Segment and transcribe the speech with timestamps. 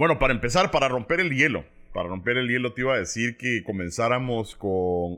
[0.00, 3.36] Bueno, para empezar, para romper el hielo, para romper el hielo te iba a decir
[3.36, 4.70] que comenzáramos con,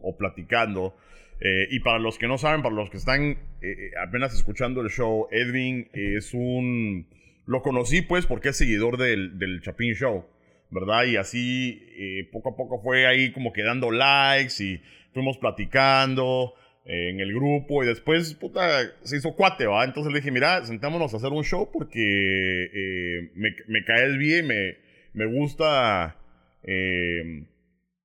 [0.03, 0.97] o platicando,
[1.39, 4.81] eh, y para los que no saben, para los que están eh, eh, apenas escuchando
[4.81, 7.07] el show, Edwin es un...
[7.47, 10.27] Lo conocí pues porque es seguidor del, del Chapin Show,
[10.71, 11.05] ¿verdad?
[11.05, 14.83] Y así poco a poco fue ahí como que dando likes y
[15.15, 16.55] fuimos platicando
[16.85, 18.37] en el grupo y después,
[19.03, 19.85] se hizo cuate, ¿va?
[19.85, 24.77] Entonces le dije, mira, sentémonos a hacer un show porque me, me, caes bien, me,
[25.13, 26.17] me gusta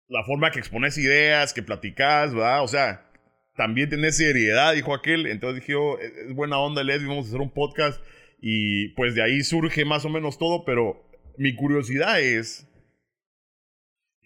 [0.07, 2.63] la forma que expones ideas, que platicas, ¿verdad?
[2.63, 3.07] O sea,
[3.55, 5.27] también tiene seriedad, dijo aquel.
[5.27, 8.01] Entonces dije, oh, es buena onda, Led, vamos a hacer un podcast.
[8.39, 11.03] Y pues de ahí surge más o menos todo, pero
[11.37, 12.67] mi curiosidad es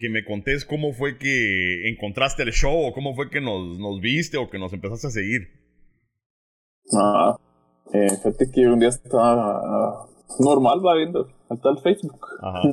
[0.02, 4.00] que me contés cómo fue que encontraste el show, o cómo fue que nos, nos
[4.00, 5.42] viste, o que nos empezaste a seguir.
[6.98, 7.36] Ah,
[7.94, 10.08] eh, fíjate que un día estaba
[10.40, 12.26] normal, va viendo hasta el Facebook.
[12.42, 12.60] Ajá.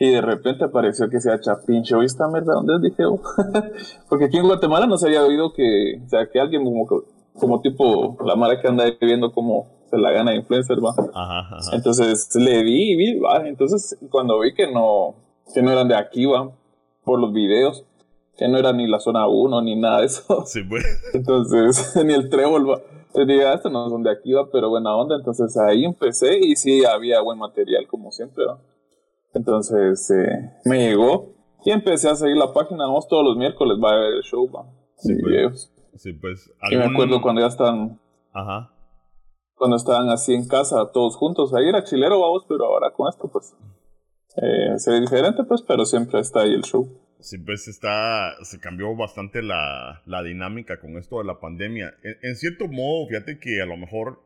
[0.00, 2.02] Y de repente apareció que sea Chapin Show.
[2.02, 3.04] ¿Y esta mierda dónde dije?
[3.04, 3.20] Oh".
[4.08, 6.88] Porque aquí en Guatemala no se había oído que, o sea, que alguien como,
[7.34, 10.92] como tipo la mara que anda viendo cómo se la gana de influencer, va.
[11.14, 13.46] Ajá, Entonces le vi y vi, va.
[13.46, 15.14] Entonces cuando vi que no,
[15.54, 16.50] que no eran de aquí, va,
[17.04, 17.84] por los videos,
[18.36, 20.44] que no era ni la zona 1 ni nada de eso.
[20.46, 20.84] Sí, pues.
[21.14, 22.80] Entonces, ni el trébol, va.
[23.14, 25.16] Entonces dije, ah, no son de aquí, va, pero buena onda.
[25.16, 28.58] Entonces ahí empecé y sí había buen material, como siempre, va.
[29.34, 32.86] Entonces eh, me llegó y empecé a seguir la página.
[32.86, 34.64] Vamos todos los miércoles, va a ver el show, va.
[34.96, 35.70] Sí, pues.
[35.96, 36.50] Sí, pues.
[36.70, 38.00] Y me acuerdo cuando ya están.
[38.32, 38.70] Ajá.
[39.56, 41.52] Cuando estaban así en casa, todos juntos.
[41.52, 43.54] Ahí era chilero, vamos, pero ahora con esto, pues.
[44.36, 46.88] Eh, se ve diferente, pues, pero siempre está ahí el show.
[47.20, 48.34] Sí, pues está.
[48.42, 51.94] Se cambió bastante la, la dinámica con esto de la pandemia.
[52.02, 54.20] en cierto modo, fíjate que a lo mejor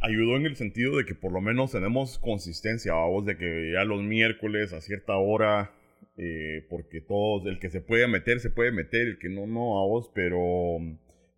[0.00, 3.84] ayudó en el sentido de que por lo menos tenemos consistencia, vamos, de que ya
[3.84, 5.72] los miércoles a cierta hora,
[6.16, 9.78] eh, porque todos, el que se puede meter, se puede meter, el que no, no,
[9.80, 10.78] a vos, pero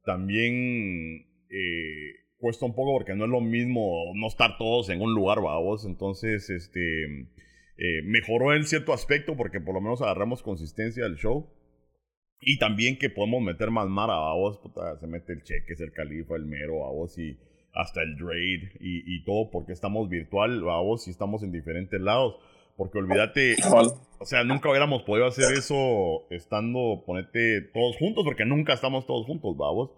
[0.05, 5.15] también eh, cuesta un poco porque no es lo mismo no estar todos en un
[5.15, 11.05] lugar, vamos, entonces, este, eh, mejoró en cierto aspecto porque por lo menos agarramos consistencia
[11.05, 11.49] del show.
[12.43, 15.81] Y también que podemos meter más mara, a vos, puta, se mete el cheque, es
[15.81, 17.39] el califa, el mero, a vos, y
[17.75, 22.37] hasta el Draid y, y todo porque estamos virtual, vamos, y estamos en diferentes lados.
[22.77, 23.57] Porque olvídate,
[24.19, 29.27] o sea, nunca hubiéramos podido hacer eso estando, ponete todos juntos, porque nunca estamos todos
[29.27, 29.91] juntos, vamos.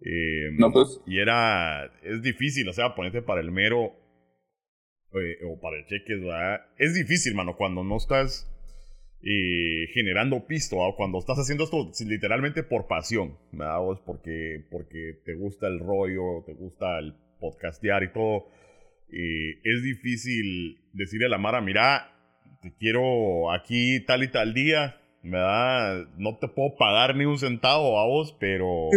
[0.00, 1.00] Eh, no, pues.
[1.06, 3.92] Y era, es difícil, o sea, ponerte para el mero
[5.14, 6.60] eh, o para el cheque, ¿verdad?
[6.78, 8.48] Es difícil, mano, cuando no estás
[9.22, 13.78] eh, generando pisto, cuando estás haciendo esto literalmente por pasión, ¿verdad?
[14.04, 18.46] porque, porque te gusta el rollo, te gusta el podcastear y todo.
[19.10, 22.12] Eh, es difícil decirle a la Mara, mira,
[22.62, 26.06] te quiero aquí tal y tal día, ¿verdad?
[26.16, 28.88] No te puedo pagar ni un centavo a vos, pero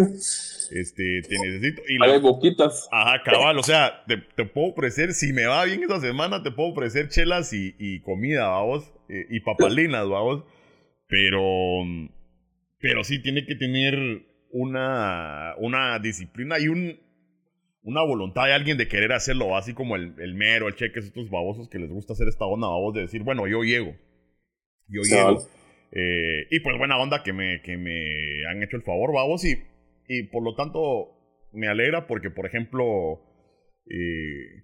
[0.72, 1.82] este, te necesito.
[1.88, 2.88] Y Hay boquitas.
[2.92, 6.52] Ajá, cabal, o sea, te, te, puedo ofrecer, si me va bien esta semana, te
[6.52, 10.44] puedo ofrecer chelas y, y comida a vos eh, y papalinas, vamos.
[11.08, 11.42] Pero,
[12.80, 16.98] pero sí tiene que tener una, una disciplina y un,
[17.84, 21.30] una voluntad de alguien de querer hacerlo, así como el, el mero, el cheque, estos
[21.30, 23.96] babosos que les gusta hacer esta onda, babos, de decir, bueno, yo llego.
[24.88, 25.46] Yo llego.
[25.92, 29.62] Eh, y pues buena onda que me, que me han hecho el favor, babos, y,
[30.08, 31.18] y por lo tanto
[31.52, 33.22] me alegra porque, por ejemplo,
[33.90, 34.64] eh,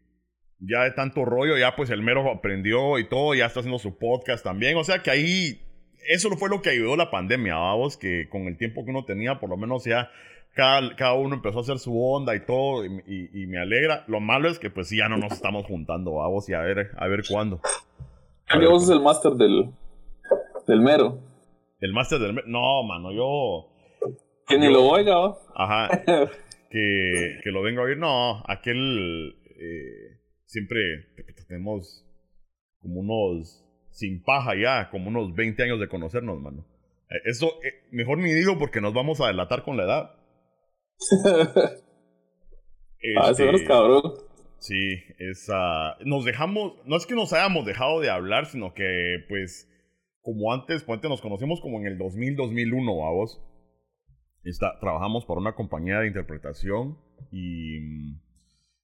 [0.59, 3.97] ya de tanto rollo, ya pues el mero aprendió y todo, ya está haciendo su
[3.97, 4.77] podcast también.
[4.77, 5.61] O sea que ahí,
[6.07, 9.39] eso fue lo que ayudó la pandemia, vamos, que con el tiempo que uno tenía,
[9.39, 10.09] por lo menos ya
[10.53, 14.03] cada, cada uno empezó a hacer su onda y todo, y, me alegra.
[14.07, 17.07] Lo malo es que pues ya no nos estamos juntando, vamos, y a ver, a
[17.07, 17.61] ver cuándo.
[18.49, 19.69] ¿Qué vos es el máster del,
[20.67, 21.19] del mero?
[21.79, 22.47] El máster del mero.
[22.47, 23.69] No, mano, yo.
[24.47, 25.15] Que ni lo oiga,
[25.55, 26.03] Ajá.
[26.69, 27.97] que, que lo venga a oír.
[27.97, 29.35] No, aquel.
[29.59, 30.79] Eh, siempre
[31.47, 32.05] tenemos
[32.81, 36.65] como unos, sin paja ya, como unos 20 años de conocernos, mano.
[37.09, 40.11] Eh, eso, eh, mejor ni digo porque nos vamos a delatar con la edad.
[43.19, 44.01] ah, eso eres este, cabrón.
[44.59, 45.97] Sí, esa.
[46.03, 46.73] Nos dejamos.
[46.85, 49.69] No es que nos hayamos dejado de hablar, sino que, pues,
[50.27, 53.41] como antes, nos conocimos como en el 2000, 2001, vamos.
[54.43, 56.97] Está, trabajamos para una compañía de interpretación
[57.31, 58.19] y mm,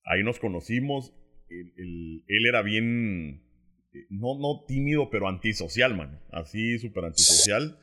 [0.05, 1.13] ahí nos conocimos
[1.49, 3.43] él, era bien,
[3.93, 6.21] eh, no, no tímido, pero antisocial, man.
[6.31, 7.77] Así, súper antisocial.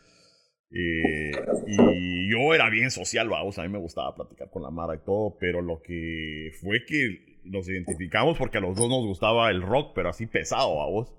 [0.70, 1.30] Eh,
[1.66, 5.04] y yo era bien social, vamos, a mí me gustaba platicar con la Mara y
[5.04, 9.60] todo, pero lo que fue que nos identificamos porque a los dos nos gustaba el
[9.60, 11.12] rock, pero así pesado, a vos.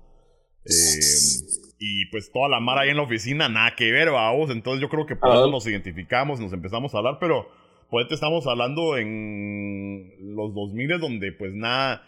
[0.65, 4.51] Eh, y pues toda la mara ahí en la oficina, nada que ver, vos.
[4.51, 7.49] Entonces yo creo que por eso nos identificamos, nos empezamos a hablar, pero
[7.89, 12.03] pues te estamos hablando en los 2000 donde pues nada,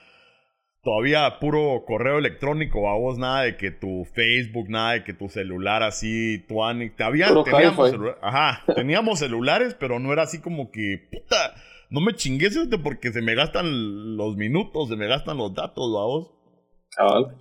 [0.83, 5.81] todavía puro correo electrónico, vos, nada de que tu Facebook, nada de que tu celular
[5.81, 6.59] así, tu
[6.95, 11.55] te había, teníamos, ajá, teníamos celulares, pero no era así como que, puta,
[11.89, 15.91] no me chingues este porque se me gastan los minutos, se me gastan los datos,
[15.91, 16.42] vamos.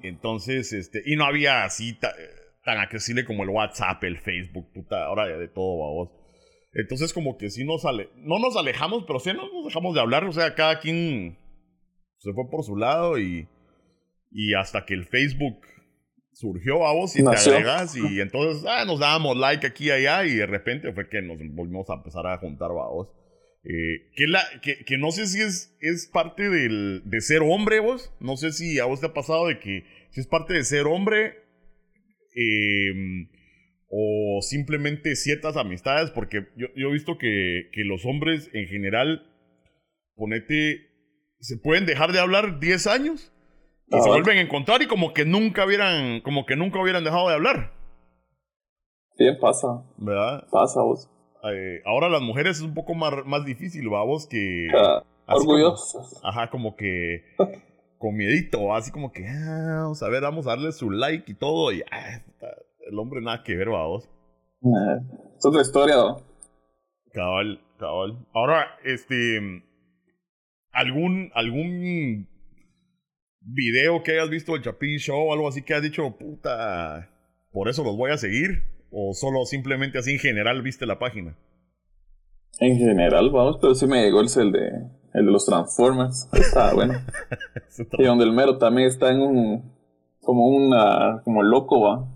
[0.02, 1.98] Entonces, este, y no había así
[2.64, 6.10] tan accesible como el WhatsApp, el Facebook, puta, ahora de todo, vamos.
[6.74, 10.00] Entonces, como que sí nos ale no nos alejamos, pero sí no nos dejamos de
[10.00, 11.38] hablar, o sea, cada quien
[12.18, 13.48] se fue por su lado y,
[14.30, 15.60] y hasta que el Facebook
[16.32, 20.24] surgió a vos y te agregas y entonces ah, nos dábamos like aquí y allá
[20.24, 23.08] y de repente fue que nos volvimos a empezar a juntar a vos.
[23.64, 27.78] Eh, que, la, que, que, no sé si es, es parte del, de ser hombre
[27.78, 30.64] vos, no sé si a vos te ha pasado de que si es parte de
[30.64, 31.36] ser hombre
[32.34, 33.28] em,
[33.88, 39.30] o simplemente ciertas amistades, porque yo, yo he visto que, que los hombres en general,
[40.16, 40.92] ponete
[41.42, 43.32] se pueden dejar de hablar 10 años
[43.88, 47.28] y se vuelven a encontrar y como que nunca hubieran, como que nunca hubieran dejado
[47.28, 47.72] de hablar.
[49.18, 49.84] Bien pasa.
[49.98, 50.46] ¿Verdad?
[50.50, 51.11] Pasa vos.
[51.44, 54.04] Eh, ahora las mujeres es un poco más, más difícil, ¿va?
[54.04, 54.68] Vos que...
[54.74, 56.20] Ah, orgullosas.
[56.22, 57.24] ajá, como que...
[57.98, 59.26] con miedito, así como que...
[59.26, 61.82] Ah, vamos a ver, vamos a darle su like y todo y...
[61.90, 62.20] Ah,
[62.88, 63.86] el hombre nada que ver, ¿va?
[63.86, 64.08] Vos.
[65.36, 66.22] es otra historia, ¿no?
[67.12, 68.26] Cabal, cabal.
[68.32, 69.62] Ahora, este
[70.72, 72.26] algún, algún
[73.40, 77.10] video que hayas visto del Chapin Show o algo así que has dicho, puta,
[77.52, 78.62] por eso los voy a seguir?
[78.92, 81.34] ¿O solo simplemente así en general viste la página?
[82.60, 84.68] En general, vamos, pero sí me llegó el, de,
[85.14, 86.28] el de los Transformers.
[86.32, 86.94] Está bueno.
[87.98, 89.72] y donde el mero también está en un.
[90.20, 91.22] como una.
[91.24, 92.06] como loco, va.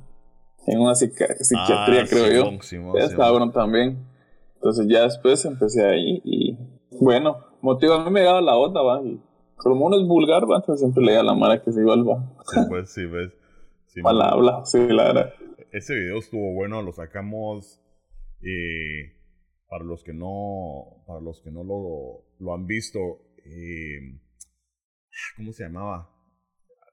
[0.67, 2.97] En una psiquiatría, ah, creo yo.
[2.99, 3.99] está bueno también.
[4.57, 6.59] Entonces ya después empecé ahí y.
[7.01, 9.03] Bueno, motivo a mí me daba la onda, va.
[9.03, 9.19] Y
[9.57, 12.23] como uno es vulgar, va, entonces siempre leía a la mara que se igual, va.
[12.45, 13.33] Sí, pues, sí, ves.
[13.87, 15.33] Sí, Palabra, sí, la verdad.
[15.77, 17.83] Ese video estuvo bueno, lo sacamos.
[18.41, 19.13] Eh,
[19.69, 22.99] para los que no, para los que no lo, lo han visto,
[23.45, 24.19] eh,
[25.37, 26.11] ¿cómo se llamaba?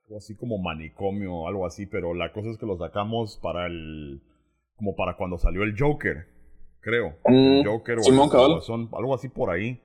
[0.04, 4.22] Algo así como manicomio, algo así, pero la cosa es que lo sacamos para el,
[4.76, 6.28] como para cuando salió el Joker,
[6.82, 7.16] creo.
[7.24, 9.80] el mm, Joker o algo así por ahí.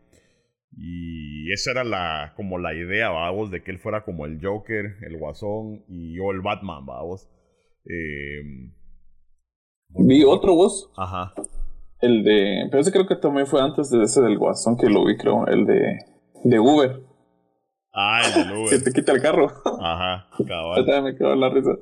[0.76, 4.96] Y esa era la, como la idea, vamos, de que él fuera como el Joker,
[5.02, 7.30] el Guasón y yo el Batman, vamos.
[7.84, 8.72] Eh,
[9.88, 10.90] vi otro vos.
[10.96, 11.34] Ajá.
[12.00, 12.66] El de.
[12.70, 15.46] Pero ese creo que también fue antes de ese del Guasón que lo vi, creo.
[15.46, 15.98] El de.
[16.44, 17.00] De Uber.
[17.92, 18.70] Ah, el de Uber.
[18.70, 19.52] que te quita el carro.
[19.80, 21.02] Ajá, cabal.
[21.02, 21.72] me quedó la risa.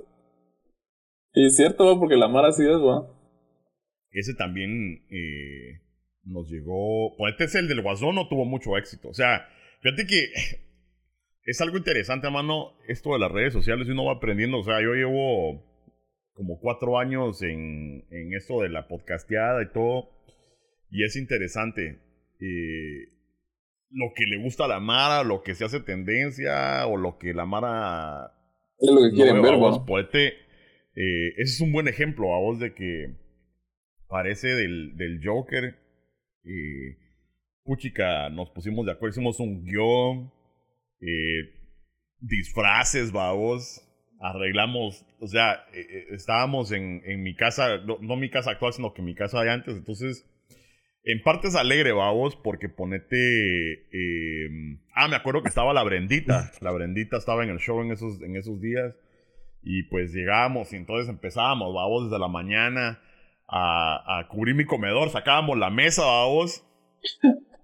[1.35, 3.07] Y es cierto, porque la Mara sí es, va.
[4.11, 5.05] Ese también.
[5.11, 5.83] Eh,
[6.27, 7.15] nos llegó.
[7.17, 9.09] Pues este es el del Guasón, no tuvo mucho éxito.
[9.09, 9.47] O sea,
[9.81, 10.33] fíjate que
[11.45, 14.59] es algo interesante, hermano, esto de las redes sociales y uno va aprendiendo.
[14.59, 15.63] O sea, yo llevo
[16.37, 20.11] como cuatro años en, en esto de la podcasteada y todo.
[20.91, 21.99] Y es interesante.
[22.41, 23.09] Eh,
[23.91, 27.33] lo que le gusta a la Mara, lo que se hace tendencia o lo que
[27.33, 28.33] la Mara.
[28.79, 30.27] Es lo que quieren ver, vos, Poete,
[30.95, 33.17] eh, ese es un buen ejemplo a vos de que
[34.07, 35.75] parece del, del Joker
[36.45, 36.99] eh,
[37.65, 40.33] puchica, nos pusimos de acuerdo, hicimos un guion,
[41.01, 41.53] eh,
[42.21, 43.83] disfraces, babos,
[44.21, 48.95] arreglamos, o sea, eh, eh, estábamos en, en, mi casa, no, mi casa actual, sino
[48.95, 50.27] que mi casa de antes, entonces,
[51.05, 53.87] en parte es alegre, babos, porque ponete,
[54.95, 58.21] ah, me acuerdo que estaba la Brendita, la Brendita estaba en el show en esos,
[58.23, 58.95] en esos días,
[59.63, 63.01] y pues llegábamos y entonces empezábamos, babos, desde la mañana,
[63.49, 66.65] a, a cubrir mi comedor, sacábamos la mesa, vamos.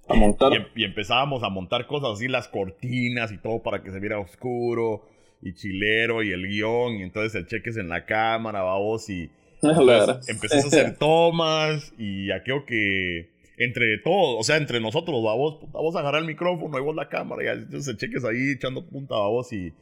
[0.08, 0.52] A montar.
[0.74, 5.08] Y, empezábamos a montar cosas así, las cortinas y todo para que se viera oscuro
[5.42, 6.94] y chilero y el guion.
[6.94, 9.08] Y entonces el cheques en la cámara, vamos.
[9.10, 9.30] Y
[10.28, 15.94] empecé a hacer tomas y aquello que entre todos, o sea, entre nosotros, vamos, vamos
[15.94, 17.44] a agarrar el micrófono y vos la cámara.
[17.44, 19.72] Y entonces el cheques ahí echando punta, vamos, y,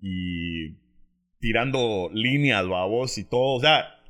[0.00, 0.76] y
[1.40, 3.54] tirando líneas, vamos, y todo.
[3.54, 4.00] O sea,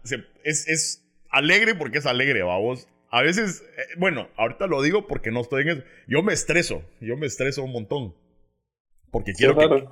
[0.45, 2.88] es, es alegre porque es alegre, vamos.
[3.11, 5.83] A veces, eh, bueno, ahorita lo digo porque no estoy en eso.
[6.09, 8.15] Yo me estreso, yo me estreso un montón.
[9.16, 9.87] Porque quiero que,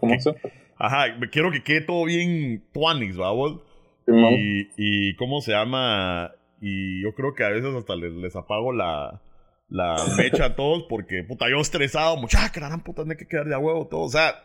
[0.76, 3.62] Ajá, quiero que quede todo bien tuanix, vamos.
[4.06, 6.32] y, y, cómo se llama.
[6.60, 9.22] Y yo creo que a veces hasta les, les apago la,
[9.68, 13.46] la mecha a todos porque, puta, yo estresado, mucha, que la puta, tiene que quedar
[13.46, 14.02] de a huevo todo.
[14.02, 14.44] O sea,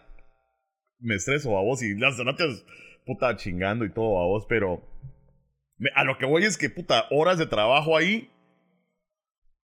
[1.00, 2.64] me estreso a vos y las donatas,
[3.06, 4.82] puta, chingando y todo a vos, pero
[5.94, 8.30] a lo que voy es que, puta, horas de trabajo ahí,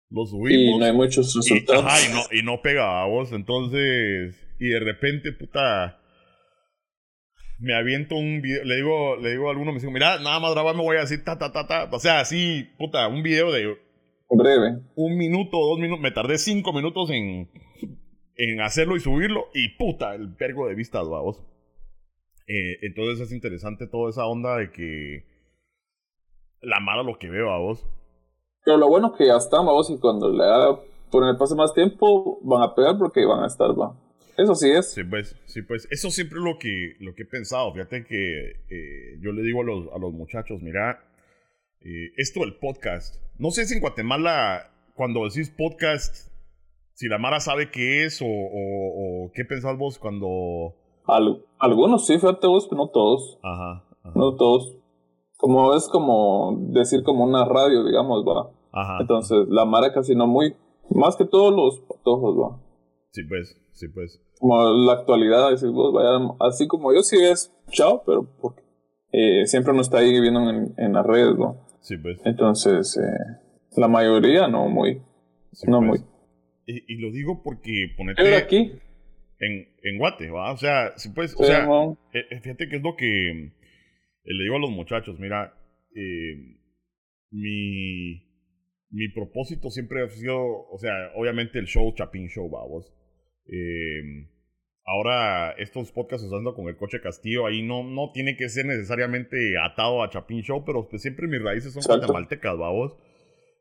[0.09, 0.75] lo subimos.
[0.75, 1.85] Y no hay muchos resultados.
[2.01, 5.99] Y, y, no, y no pega a vos, entonces, y de repente, puta,
[7.59, 10.53] me aviento un video, le digo, le digo a alguno, me dice, mira, nada más
[10.53, 13.51] grabar me voy a decir ta, ta, ta, ta, o sea, así, puta, un video
[13.51, 13.77] de...
[14.29, 14.79] Breve.
[14.95, 17.51] Un minuto, dos minutos, me tardé cinco minutos en,
[18.37, 21.43] en hacerlo y subirlo, y puta, el pergo de vistas, vamos.
[22.47, 25.25] Eh, entonces es interesante toda esa onda de que
[26.61, 27.85] la mala lo que veo a vos.
[28.63, 30.79] Pero lo bueno es que ya están, vos, y cuando le da
[31.11, 33.99] por el pase más tiempo, van a pegar porque van a estar, va.
[34.37, 34.91] Eso sí es.
[34.91, 35.87] Sí, pues, sí, pues.
[35.91, 37.71] Eso siempre es lo que, lo que he pensado.
[37.73, 41.03] Fíjate que eh, yo le digo a los, a los muchachos, mira,
[41.81, 43.21] eh, esto del podcast.
[43.37, 46.31] No sé si en Guatemala, cuando decís podcast,
[46.93, 50.75] si la Mara sabe qué es o, o, qué pensás vos cuando...
[51.59, 53.39] algunos sí, fíjate vos, pero no todos.
[53.43, 53.83] Ajá,
[54.15, 54.77] No todos.
[55.37, 58.51] Como es como decir como una radio, digamos, va.
[58.71, 58.97] Ajá.
[59.01, 60.55] Entonces, la Mara casi no muy...
[60.89, 62.59] Más que todos los patojos, va.
[63.13, 64.19] Sí, pues, sí, pues.
[64.39, 68.63] Como la actualidad, decir vos, vaya, así como yo sí es chao, pero porque
[69.11, 71.63] eh, siempre uno está ahí viviendo en, en las redes, ¿no?
[71.79, 72.19] Sí, pues.
[72.25, 74.95] Entonces, eh, la mayoría no muy.
[75.67, 76.01] no pues.
[76.01, 76.01] muy.
[76.65, 78.35] Y, lo digo porque ponete.
[78.35, 78.73] aquí?
[79.39, 80.51] En, en Guate, ¿va?
[80.51, 81.35] O sea, sí, pues.
[81.37, 81.67] o sea,
[82.13, 83.51] eh, fíjate que es lo que
[84.23, 85.53] le digo a los muchachos, mira,
[87.29, 88.23] mi,
[88.89, 92.91] mi propósito siempre ha sido, o sea, obviamente el show Chapín Show, vamos.
[93.45, 94.29] Eh,
[94.85, 99.57] ahora estos podcasts usando con el coche Castillo, ahí no, no tiene que ser necesariamente
[99.57, 102.97] atado a Chapín Show, pero pues siempre mis raíces son guatemaltecas, vamos.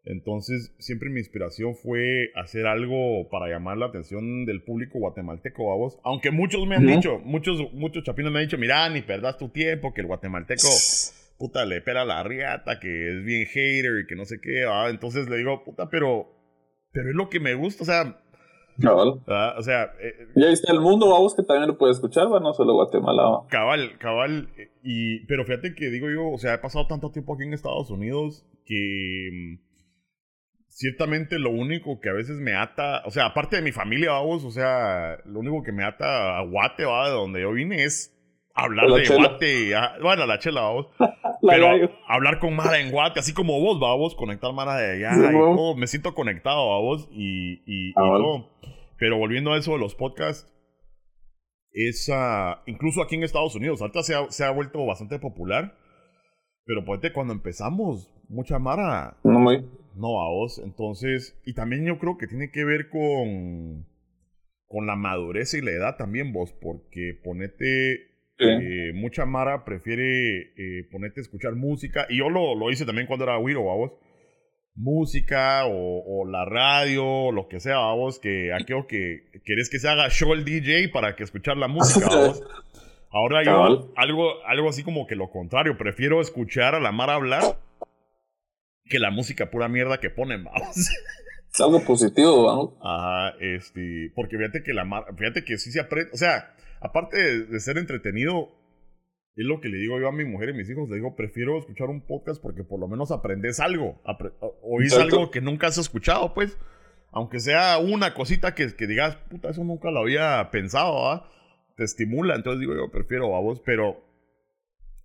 [0.05, 5.99] Entonces, siempre mi inspiración fue hacer algo para llamar la atención del público guatemalteco, vamos.
[6.03, 9.51] Aunque muchos me han dicho, muchos, muchos chapinos me han dicho, mira, ni perdas tu
[9.51, 10.67] tiempo, que el guatemalteco,
[11.39, 15.29] puta, le pela la riata, que es bien hater y que no sé qué, Entonces
[15.29, 16.27] le digo, puta, pero,
[16.91, 18.22] pero es lo que me gusta, o sea,
[18.81, 19.21] Cabal.
[19.57, 19.93] O sea.
[20.01, 22.41] Eh, y ahí está el mundo, vamos, que también lo puede escuchar, ¿va?
[22.41, 23.43] no solo Guatemala.
[23.49, 24.49] Cabal, cabal.
[24.83, 27.91] Y, pero fíjate que digo yo, o sea, he pasado tanto tiempo aquí en Estados
[27.91, 29.31] Unidos que.
[29.33, 29.73] Mm,
[30.73, 34.43] ciertamente lo único que a veces me ata, o sea, aparte de mi familia, vamos,
[34.45, 38.12] o sea, lo único que me ata a Guate, va, de donde yo vine es
[38.55, 40.87] hablar de Guate, ah, bueno, la chela, vamos.
[41.43, 45.33] pero hablar con Mara en Guate, así como vos, vamos, conectar Mara de allá y
[45.33, 48.51] todo, me siento conectado, vamos, y, y, todo.
[48.99, 50.53] Pero volviendo a eso de los podcasts,
[51.73, 52.11] es,
[52.67, 55.77] incluso aquí en Estados Unidos, ahorita se ha, se ha vuelto bastante popular,
[56.65, 59.17] pero pues cuando empezamos, mucha Mara...
[59.25, 59.67] No, muy.
[59.95, 63.87] No, a vos, entonces, y también yo creo que tiene que ver con
[64.73, 68.12] con la madurez y la edad también vos, porque ponete
[68.43, 72.07] eh, mucha Mara prefiere eh, ponerte a escuchar música.
[72.09, 73.93] Y yo lo, lo hice también cuando era Wiro, vamos.
[74.75, 78.19] Música o, la radio, o lo que sea, vamos.
[78.19, 82.09] Que aquello que querés que se haga show el DJ para que escuchar la música,
[82.09, 82.43] vamos.
[83.11, 85.77] Ahora yo, algo, algo así como que lo contrario.
[85.77, 87.59] Prefiero escuchar a la Mara hablar
[88.87, 90.77] que la música pura mierda que ponen, vamos.
[91.53, 92.71] Es algo positivo, vamos.
[92.83, 94.11] Ajá, este.
[94.15, 95.15] Porque fíjate que la Mara.
[95.15, 96.11] Fíjate que sí se aprende.
[96.15, 98.51] O sea aparte de, ser entretenido,
[99.37, 100.89] es lo que le digo yo a mi mujer y mis hijos.
[100.89, 104.01] Le digo, prefiero escuchar un podcast porque por lo menos aprendes algo.
[104.63, 106.59] oís algo que nunca has escuchado, pues.
[107.11, 111.25] Aunque sea una cosita que, que digas, puta, eso nunca lo había pensado.
[111.77, 112.35] Te estimula.
[112.35, 114.03] Entonces digo yo, prefiero a vos, pero.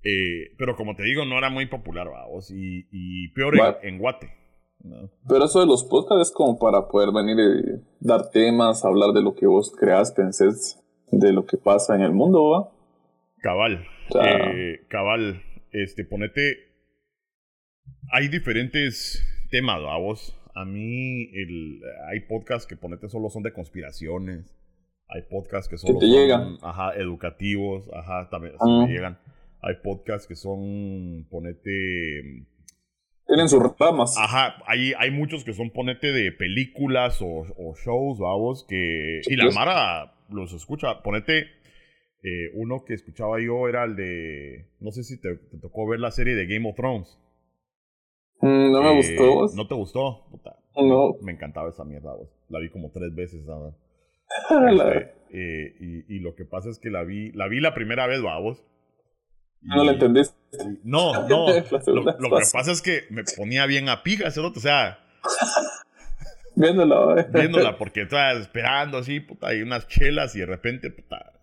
[0.03, 2.49] Eh, pero como te digo, no era muy popular, vos.
[2.51, 4.33] Y, y peor en, Guate.
[5.27, 9.21] Pero eso de los podcasts es como para poder venir y dar temas, hablar de
[9.21, 12.71] lo que vos creas, pensés de lo que pasa en el mundo, ¿va?
[13.41, 13.85] Cabal.
[14.23, 15.41] Eh, cabal.
[15.71, 16.57] Este, ponete.
[18.11, 19.97] Hay diferentes temas, ¿va?
[19.97, 20.39] Vos.
[20.55, 24.55] A mí el, hay podcasts que ponete solo son de conspiraciones.
[25.07, 26.57] Hay podcasts que solo te son llegan.
[26.61, 27.89] Ajá, educativos.
[27.93, 29.19] Ajá, también me llegan.
[29.61, 32.45] Hay podcasts que son, ponete...
[33.25, 34.15] Tienen sus ramas.
[34.17, 39.21] Ajá, hay, hay muchos que son, ponete, de películas o, o shows, vamos, que...
[39.25, 39.51] y la.
[39.51, 41.01] Mara los escucha.
[41.03, 41.47] Ponete,
[42.23, 46.11] eh, uno que escuchaba yo era el de, no sé si te, tocó ver la
[46.11, 47.19] serie de Game of Thrones.
[48.41, 49.55] Mm, no me gustó.
[49.55, 50.25] ¿No te gustó?
[50.75, 51.13] no.
[51.21, 52.15] Me encantaba esa mierda,
[52.49, 53.73] La vi como tres veces, ¿sabes?
[54.69, 58.07] Este, eh, y, y, lo que pasa es que la vi, la vi la primera
[58.07, 58.63] vez, vamos.
[59.61, 60.35] no la entendiste.
[60.83, 61.47] No, no.
[61.87, 64.99] lo, que pasa es que me ponía bien a pigas, o sea.
[66.57, 71.33] Viéndola, Viéndola, porque estás esperando así, puta, y unas chelas y de repente, puta.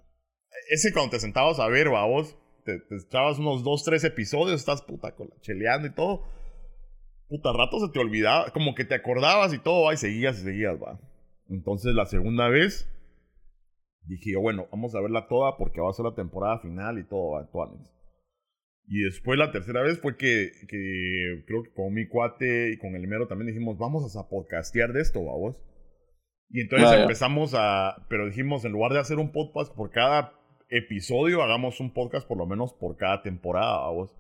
[0.71, 4.59] Ese cuando te sentabas a ver, va, vos, te, te echabas unos dos, tres episodios,
[4.59, 6.25] estás puta con la cheleando y todo.
[7.29, 10.43] Puta, rato se te olvidaba, como que te acordabas y todo, va, y seguías y
[10.43, 10.99] seguías, va.
[11.49, 12.91] Entonces la segunda vez
[14.07, 17.05] dije yo, bueno, vamos a verla toda porque va a ser la temporada final y
[17.05, 17.71] todo, va,
[18.87, 22.95] Y después la tercera vez fue que, que, creo que con mi cuate y con
[22.95, 25.61] el mero también dijimos, vamos a podcastear de esto, vamos.
[26.51, 30.35] Y entonces empezamos a, pero dijimos, en lugar de hacer un podcast por cada
[30.69, 34.15] episodio, hagamos un podcast por lo menos por cada temporada, vamos.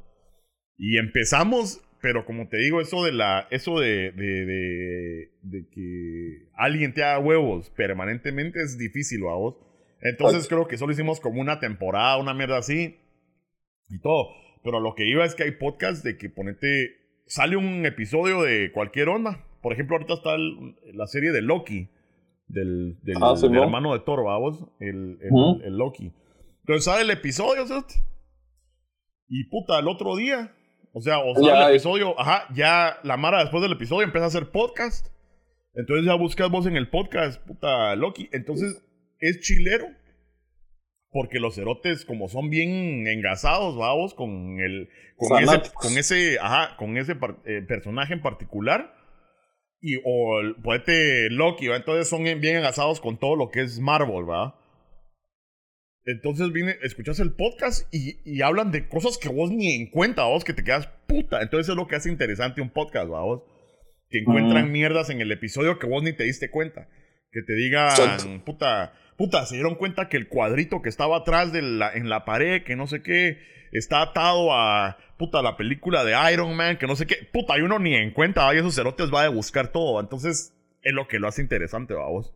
[0.76, 3.48] Y empezamos pero como te digo, eso de la.
[3.50, 9.56] Eso de, de, de, que alguien te haga huevos permanentemente es difícil, a vos.
[10.02, 12.98] Entonces creo que solo hicimos como una temporada, una mierda así.
[13.88, 14.34] Y todo.
[14.64, 16.96] Pero lo que iba es que hay podcasts de que ponete.
[17.26, 19.46] Sale un episodio de cualquier onda.
[19.62, 20.36] Por ejemplo, ahorita está
[20.92, 21.88] la serie de Loki.
[22.48, 24.64] Del, del, ah, hermano de Thor, vamos.
[24.80, 26.12] El, el, el, Loki.
[26.60, 28.02] Entonces sale el episodio, ¿sabes?
[29.28, 30.52] Y puta, el otro día
[30.96, 34.28] o sea, o sea, el episodio, ajá, ya la Mara después del episodio empieza a
[34.28, 35.08] hacer podcast.
[35.74, 38.28] Entonces ya buscas vos en el podcast, puta Loki.
[38.32, 38.80] Entonces
[39.18, 39.88] es chilero.
[41.14, 44.88] Porque los cerotes, como son bien engasados, vamos, con el.
[45.14, 47.12] Con ese, con ese, ajá, con ese
[47.44, 48.92] eh, personaje en particular.
[49.80, 51.76] Y, o el poete Loki, ¿va?
[51.76, 54.58] Entonces son bien engasados con todo lo que es Marvel, ¿va?
[56.04, 60.24] Entonces vine, escuchas el podcast y, y, hablan de cosas que vos ni en cuenta,
[60.24, 61.42] vos que te quedas puta.
[61.42, 63.44] Entonces es lo que hace interesante un podcast, vos.
[64.10, 66.88] Que encuentran mierdas en el episodio que vos ni te diste cuenta.
[67.30, 71.62] Que te digan, puta, puta, se dieron cuenta que el cuadrito que estaba atrás de
[71.62, 73.38] la, en la pared, que no sé qué,
[73.72, 77.16] está atado a, puta, la película de Iron Man, que no sé qué.
[77.32, 80.00] Puta, y uno ni en cuenta, y esos cerotes va a buscar todo.
[80.00, 82.34] Entonces es lo que lo hace interesante, vos.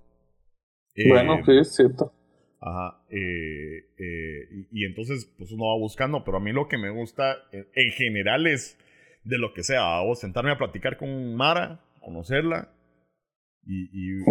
[1.08, 2.12] Bueno, eh, sí, es cierto.
[2.60, 3.00] Ajá.
[3.08, 7.36] Eh, eh, y, entonces, pues uno va buscando, pero a mí lo que me gusta
[7.52, 8.76] en general es
[9.22, 12.72] de lo que sea, o sentarme a platicar con Mara, conocerla
[13.64, 14.22] y, y,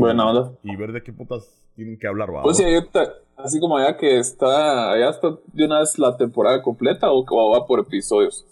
[0.64, 2.34] y ver de qué putas tienen que hablar.
[2.34, 2.42] ¿va?
[2.42, 2.64] Pues sí,
[3.38, 7.66] así como ya que está, ya está de una vez la temporada completa o, va
[7.66, 8.46] por episodios.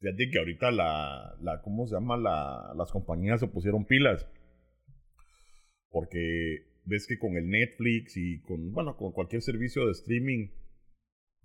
[0.00, 2.16] Fíjate que ahorita la, la ¿cómo se llama?
[2.16, 4.26] La, las compañías se pusieron pilas.
[5.90, 10.48] Porque ves que con el Netflix y con, bueno, con cualquier servicio de streaming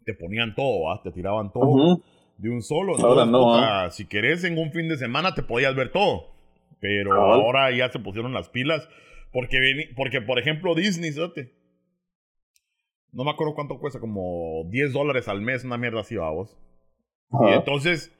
[0.06, 2.02] te ponían todo, te tiraban todo
[2.38, 2.96] de un solo.
[2.98, 3.56] ahora no.
[3.56, 3.90] ¿ah?
[3.92, 6.38] si querés en un fin de semana te podías ver todo.
[6.80, 8.88] Pero ahora ya se pusieron las pilas.
[9.38, 9.60] Porque,
[9.96, 11.12] porque por ejemplo, Disney,
[13.12, 16.58] No me acuerdo cuánto cuesta, como 10 dólares al mes, una mierda así, vamos.
[17.48, 18.12] Y entonces,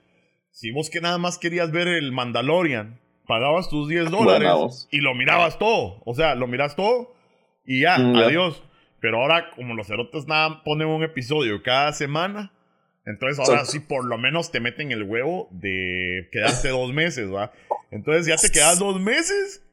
[0.52, 5.16] si vos que nada más querías ver el Mandalorian, pagabas tus 10 dólares y lo
[5.16, 6.04] mirabas todo.
[6.06, 7.16] O sea, lo miras todo
[7.66, 8.62] y ya, mm, adiós.
[9.00, 12.54] Pero ahora, como los cerotes nada ponen un episodio cada semana,
[13.08, 17.52] entonces ahora sí por lo menos te meten el huevo de quedarte dos meses, ¿va?
[17.90, 19.64] Entonces ya te quedas dos meses.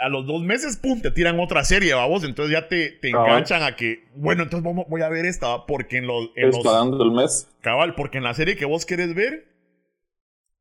[0.00, 2.24] A los dos meses, pum, te tiran otra serie, vamos.
[2.24, 5.98] Entonces ya te, te enganchan a que, bueno, entonces vamos, voy a ver esta, porque
[5.98, 6.30] en los.
[6.36, 7.48] En los, el mes.
[7.60, 9.46] Cabal, porque en la serie que vos querés ver,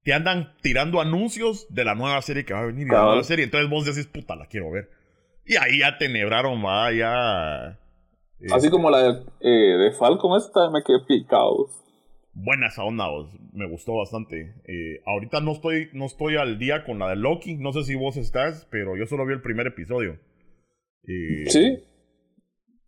[0.04, 2.88] te andan tirando anuncios de la nueva serie que va a venir.
[2.88, 3.46] Y la nueva serie.
[3.46, 4.90] Entonces vos decís, puta, la quiero ver.
[5.46, 7.80] Y ahí ya tenebraron más, ya.
[8.40, 11.70] Eh, Así como la de, eh, de Falcon, esta me quedé picado.
[12.34, 13.06] Buena esa onda,
[13.54, 14.56] me gustó bastante.
[14.66, 17.96] Eh, ahorita no estoy, no estoy al día con la de Loki, no sé si
[17.96, 20.18] vos estás, pero yo solo vi el primer episodio.
[21.04, 21.84] sí.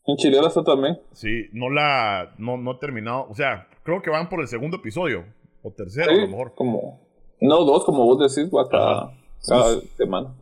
[0.04, 1.00] En Chile está también.
[1.14, 4.78] Sí, no la, no, no he terminado, o sea, creo que van por el segundo
[4.78, 5.26] episodio.
[5.64, 6.56] O tercero, a lo mejor.
[6.56, 7.08] Como.
[7.40, 9.14] No, dos, como vos decís, cada,
[9.48, 10.36] cada semana.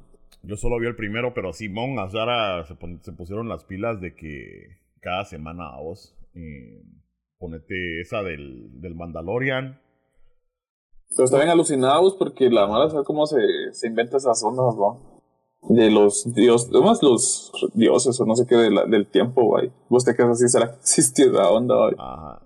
[0.44, 4.78] Yo solo vi el primero, pero Simón, ahora se, se pusieron las pilas de que
[5.02, 6.82] cada semana a vos eh,
[7.40, 9.82] ponete esa del, del Mandalorian.
[11.10, 13.38] Pero están bien alucinados porque la mala sabe cómo se,
[13.72, 15.10] se inventa esas ondas, ¿no?
[15.70, 19.72] De los dioses, además los dioses o no sé qué del tiempo, güey.
[19.90, 21.96] Vos te quedas así, será que existe esa onda, güey.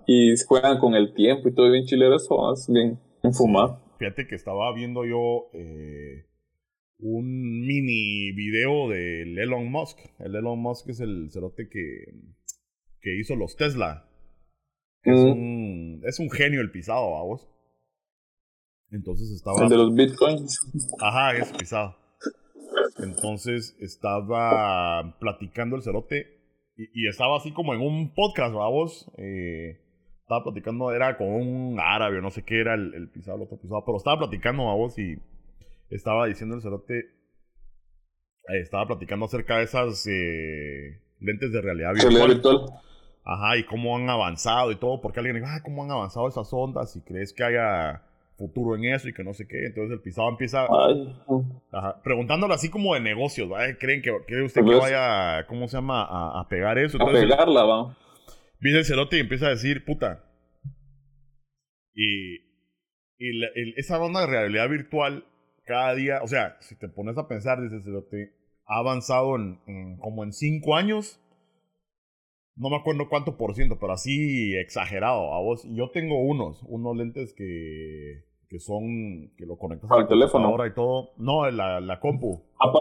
[0.06, 3.80] Y juegan con el tiempo y todo bien chilero eso, es bien enfumado.
[3.98, 6.26] Fíjate que estaba viendo yo eh,
[6.98, 9.98] un mini video del Elon Musk.
[10.18, 12.06] El Elon Musk es el cerote que,
[13.00, 14.08] que hizo los Tesla.
[15.04, 17.48] Es, un, es un genio el pisado, vamos.
[18.90, 19.62] Entonces estaba.
[19.62, 20.58] El de los bitcoins.
[21.00, 21.96] Ajá, es pisado.
[22.98, 26.26] Entonces estaba platicando el cerote
[26.76, 29.10] y, estaba así como en un podcast, vamos.
[29.18, 29.80] Eh,
[30.20, 33.60] estaba platicando, era con un árabe, no sé qué era el, el pisado, el otro
[33.60, 35.18] pisado, pero estaba platicando, vamos, y
[35.90, 37.14] estaba diciendo el cerote
[38.48, 42.42] eh, estaba platicando acerca de esas eh, lentes de realidad virtual.
[43.24, 46.52] Ajá, y cómo han avanzado y todo, porque alguien dice, ah, cómo han avanzado esas
[46.52, 48.02] ondas y crees que haya
[48.36, 49.66] futuro en eso y que no sé qué.
[49.66, 50.66] Entonces el pisado empieza
[51.72, 56.02] ajá, preguntándole así como de negocios, ¿creen que cree usted que vaya, ¿cómo se llama?
[56.38, 57.00] A, pegar eso.
[57.00, 57.96] a pegarla, va.
[58.60, 60.24] Viene el cerote y empieza a decir, puta.
[61.94, 62.36] Y,
[63.18, 65.24] y esa onda de realidad virtual
[65.64, 68.32] cada día, o sea, si te pones a pensar, dice Cerote,
[68.66, 71.20] ha avanzado en, como en cinco años.
[72.56, 75.66] No me acuerdo cuánto por ciento, pero así exagerado a vos.
[75.70, 80.74] Yo tengo unos, unos lentes que, que son, que lo conectas al teléfono ahora y
[80.74, 81.10] todo.
[81.16, 82.42] No, la, la compu.
[82.60, 82.72] Ah,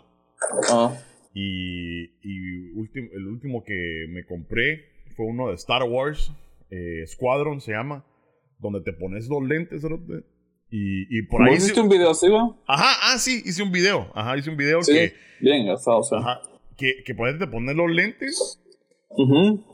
[0.72, 0.98] ah.
[1.34, 2.70] Y, y
[3.14, 6.32] el último que me compré fue uno de Star Wars,
[6.70, 8.06] eh, Squadron se llama,
[8.60, 10.24] donde te pones los lentes, cerote,
[10.70, 11.56] y, y por ahí.
[11.56, 12.28] ¿Hiciste un video así,
[12.68, 14.12] Ajá, ah, sí, hice un video.
[14.14, 15.14] Ajá, hice un video sí, que.
[15.40, 16.20] Bien gastado, o sea.
[16.20, 16.42] Ajá,
[16.78, 18.63] que, que puedes poner los lentes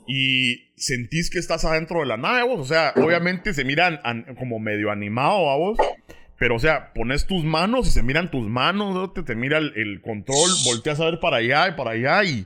[0.08, 2.60] y sentís que estás adentro de la nave, vos.
[2.60, 4.00] O sea, obviamente se miran
[4.38, 5.78] como medio animado a vos.
[6.38, 10.02] Pero, o sea, pones tus manos y se miran tus manos, te, te mira el,
[10.02, 12.46] control, volteas a ver para allá y para allá y.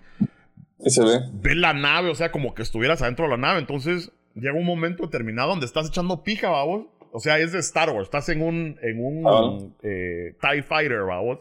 [0.79, 1.19] Y se ve.
[1.33, 3.59] Ves la nave, o sea, como que estuvieras adentro de la nave.
[3.59, 7.91] Entonces, llega un momento determinado donde estás echando pija, vos o sea, es de Star
[7.91, 8.07] Wars.
[8.07, 11.39] Estás en un, en un eh, TIE Fighter, vamos.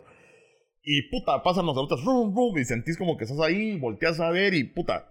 [0.85, 4.31] Y puta, pasan los autos, rum, rum, y sentís como que estás ahí, volteas a
[4.31, 5.09] ver y puta.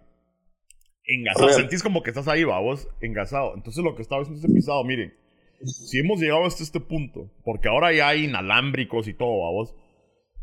[1.06, 3.56] Engasado, sentís como que estás ahí, vamos, engasado.
[3.56, 5.14] Entonces lo que estaba haciendo este pisado, miren,
[5.64, 9.76] si hemos llegado hasta este punto, porque ahora ya hay inalámbricos y todo, vamos.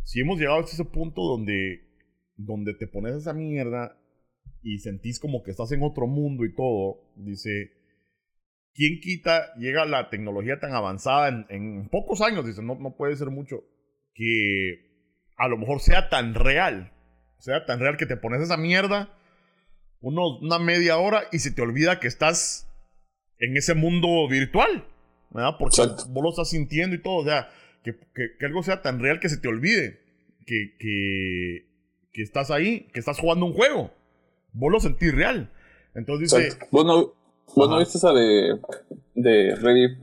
[0.03, 1.81] Si hemos llegado hasta ese punto donde,
[2.37, 3.97] donde te pones esa mierda
[4.63, 7.73] y sentís como que estás en otro mundo y todo, dice,
[8.75, 9.55] ¿quién quita?
[9.57, 13.63] Llega la tecnología tan avanzada en, pocos años, dice, no, no puede ser mucho,
[14.15, 14.89] que
[15.37, 16.93] a lo mejor sea tan real,
[17.39, 19.18] sea tan real que te pones esa mierda
[20.01, 22.69] una media hora y se te olvida que estás
[23.39, 24.85] en ese mundo virtual,
[25.31, 25.57] ¿verdad?
[25.59, 27.51] Porque vos lo estás sintiendo y todo, o sea,
[27.83, 30.01] que, que, algo sea tan real que se te olvide
[30.47, 31.67] que, que,
[32.13, 33.93] que, estás ahí, que estás jugando un juego.
[34.53, 35.51] Vos lo sentís real.
[35.95, 36.59] Entonces dice...
[36.71, 37.13] Vos no,
[37.55, 38.59] ¿Vos no viste esa de,
[39.15, 39.97] de Ready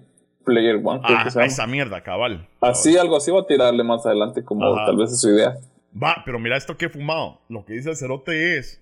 [0.44, 1.02] Player One?
[1.04, 2.48] Ah, esa mierda, cabal.
[2.62, 5.58] Así, algo así va a tirarle más adelante, como tal vez es su idea.
[6.02, 7.40] Va, pero mira esto que he fumado.
[7.50, 8.82] Lo que dice el cerote es.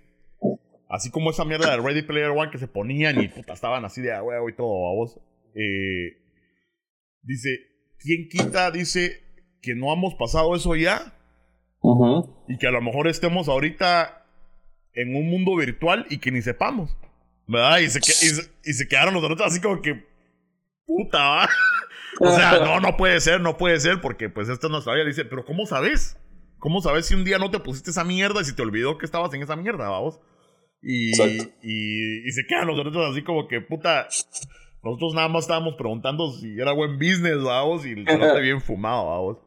[0.90, 4.02] Así como esa mierda de Ready Player One que se ponían y puta, estaban así
[4.02, 5.20] de huevo y todo, a vos.
[5.56, 6.22] Eh,
[7.22, 7.60] dice,
[7.98, 8.70] ¿quién quita?
[8.72, 9.24] Dice
[9.62, 11.18] que no hemos pasado eso ya.
[12.48, 14.26] Y que a lo mejor estemos ahorita
[14.94, 16.96] en un mundo virtual y que ni sepamos.
[17.48, 17.80] ¿Verdad?
[17.80, 18.00] Y se,
[18.64, 20.06] y, se, quedaron los otros así como que.
[20.86, 21.50] Puta, ¿va?
[22.20, 25.04] O sea, no, no puede ser, no puede ser, porque pues esto no sabía.
[25.04, 26.18] Dice, pero ¿cómo sabes?
[26.60, 29.06] ¿Cómo sabes si un día no te pusiste esa mierda y si te olvidó que
[29.06, 30.22] estabas en esa mierda, vamos?
[30.86, 31.12] Y,
[31.62, 34.08] y, y, se quedan los otros así como que, puta,
[34.84, 39.06] nosotros nada más estábamos preguntando si era buen business, vamos, y el te bien fumado,
[39.06, 39.38] vamos.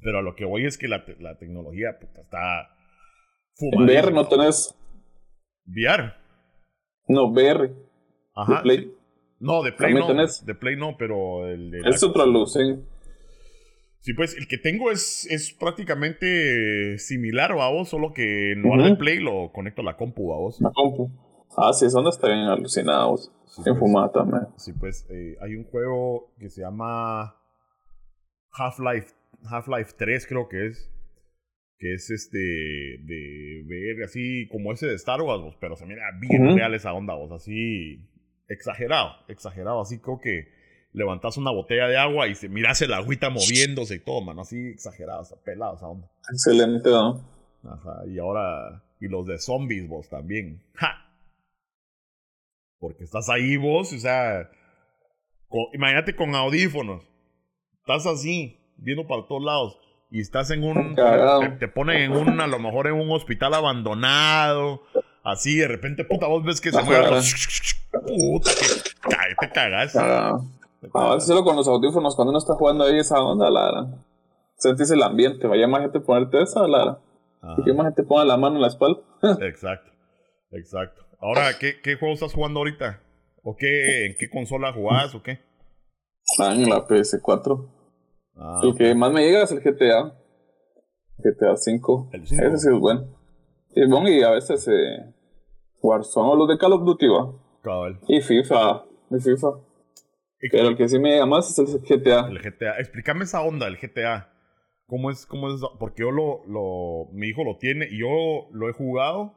[0.00, 2.70] Pero a lo que voy es que la, la tecnología, puta, está
[3.54, 3.86] fumada.
[3.86, 4.74] VR no tenés.
[5.64, 6.12] VR.
[7.06, 7.72] No, VR.
[8.34, 8.64] Ajá.
[9.38, 10.12] No, de Play no.
[10.12, 11.80] De Play no, pero el de.
[11.88, 12.78] Es otra luz, ¿eh?
[14.02, 18.96] Sí, pues el que tengo es, es prácticamente similar, vos, solo que no uh de
[18.96, 20.60] Play lo conecto a la compu, vos.
[20.60, 21.10] La compu.
[21.56, 23.32] Ah, sí, son está bien alucinados.
[23.46, 24.48] Sí, en pues, también.
[24.56, 27.36] Sí, pues eh, hay un juego que se llama
[28.52, 30.88] Half-Life Half-Life 3, creo que es
[31.78, 36.56] que es este de ver así como ese de Star Wars, pero se mira bien
[36.56, 38.08] real esa onda, vos, así
[38.48, 40.46] exagerado, exagerado, así creo que
[40.92, 44.70] levantas una botella de agua y se miras el agüita moviéndose y todo, man, así
[44.70, 46.08] exagerado, pelado esa onda.
[46.30, 47.20] Excelente, ¿no?
[47.64, 50.62] Ajá, y ahora, y los de zombies, vos también.
[50.74, 51.08] ¡Ja!
[52.78, 54.50] Porque estás ahí vos, o sea,
[55.72, 57.02] imagínate con audífonos,
[57.80, 59.78] estás así, viendo para todos lados
[60.12, 60.94] y estás en un.
[61.58, 64.82] Te, ponen en un, a lo mejor en un hospital abandonado.
[65.24, 67.08] Así, de repente, puta, vos ves que se mueve.
[67.92, 69.94] Puta, que te cagas.
[70.94, 74.04] A veces solo con los audífonos, cuando uno está jugando ahí esa onda, Lara.
[74.56, 77.00] Sentís el ambiente, vaya más gente ponerte esa, Lara.
[77.58, 79.00] Y que más gente ponga la mano en la espalda.
[79.40, 79.90] exacto,
[80.50, 81.02] exacto.
[81.20, 83.00] Ahora, ¿qué, ¿qué juego estás jugando ahorita?
[83.42, 85.40] ¿O qué, en qué consola jugás o qué?
[86.38, 87.68] Ah, en la PS4.
[88.36, 90.14] Ah, el que más me llega es el GTA.
[91.18, 92.10] GTA 5.
[92.12, 93.06] Ese sí es bueno.
[93.74, 95.14] Y, bueno, y a veces eh,
[95.80, 97.32] Warzone o los de Call of Duty va.
[98.08, 98.84] Y FIFA.
[99.10, 99.48] Y FIFA.
[100.50, 102.28] Pero el que sí me llega más es el GTA.
[102.28, 102.78] El GTA.
[102.78, 104.28] Explícame esa onda, el GTA.
[104.86, 108.68] ¿Cómo es, cómo es Porque yo lo, lo, mi hijo lo tiene y yo lo
[108.68, 109.34] he jugado,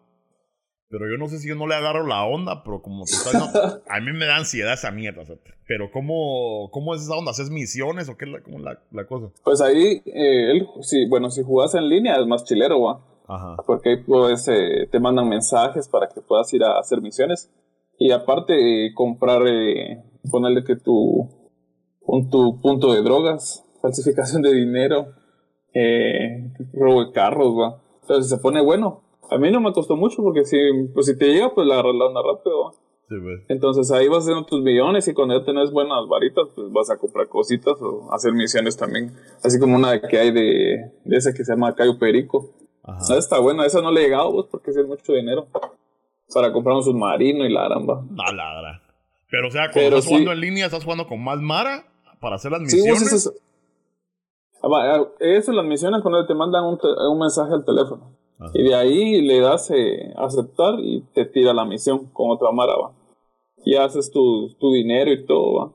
[0.89, 3.05] pero yo no sé si yo no le agarro la onda, pero como
[3.89, 5.23] a mí me da ansiedad esa mierda.
[5.67, 7.31] Pero ¿cómo, ¿cómo es esa onda?
[7.31, 9.31] ¿Haces misiones o qué es la, cómo la, la cosa?
[9.43, 13.01] Pues ahí, eh, él, sí, bueno, si jugas en línea es más chilero, ¿va?
[13.27, 13.55] Ajá.
[13.65, 17.51] Porque ahí pues, eh, te mandan mensajes para que puedas ir a hacer misiones.
[17.97, 21.29] Y aparte, comprar, eh, ponerle que tu,
[22.01, 25.07] un, tu punto de drogas, falsificación de dinero,
[25.73, 27.81] eh, robo de carros, va.
[28.01, 29.01] Entonces se pone bueno.
[29.29, 30.57] A mí no me costó mucho porque si,
[30.93, 32.73] pues si te llega, pues la la onda rápido.
[33.07, 33.41] Sí, pues.
[33.49, 36.97] Entonces ahí vas haciendo tus millones y cuando ya tenés buenas varitas, pues vas a
[36.97, 39.13] comprar cositas o hacer misiones también.
[39.43, 42.51] Así como una que hay de, de ese que se llama Cayo Perico.
[42.83, 43.17] Ajá.
[43.17, 45.47] está buena, esa no le he llegado vos porque es mucho dinero
[46.33, 48.03] para comprar un submarino y la aramba.
[48.09, 48.81] No, ladra.
[49.35, 51.85] Pero o sea, cuando estás jugando en línea, estás jugando con más Mara
[52.21, 52.99] para hacer las misiones.
[52.99, 53.33] Sí, eso,
[55.19, 58.15] eso, las misiones cuando te mandan un, un mensaje al teléfono.
[58.53, 62.75] Y de ahí le das eh, aceptar y te tira la misión con otra Mara,
[62.75, 62.91] va.
[63.65, 65.71] Y haces tu, tu dinero y todo, va.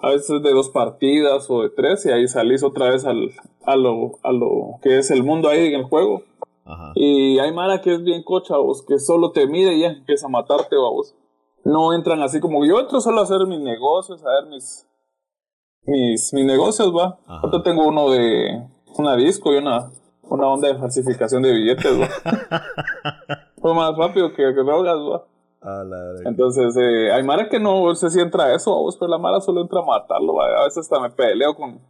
[0.00, 3.32] A veces de dos partidas o de tres y ahí salís otra vez al,
[3.64, 6.22] a, lo, a lo que es el mundo ahí en el juego
[6.94, 10.26] y hay Mara que es bien cocha, vos, que solo te mide y ya empieza
[10.26, 11.14] a matarte, vos.
[11.64, 14.86] No entran así como yo entro solo a hacer mis negocios, a ver mis,
[15.82, 17.18] mis, mis negocios, va.
[17.52, 18.66] Yo tengo uno de
[18.96, 19.90] una disco y una,
[20.22, 22.08] una onda de falsificación de billetes, va.
[23.60, 25.24] Fue más rápido que, que drogas, va.
[26.24, 29.40] Entonces, eh, hay Mara que no sé si entra a eso, vos, pero la Mara
[29.40, 30.46] solo entra a matarlo, va.
[30.60, 31.80] A veces hasta me peleo con,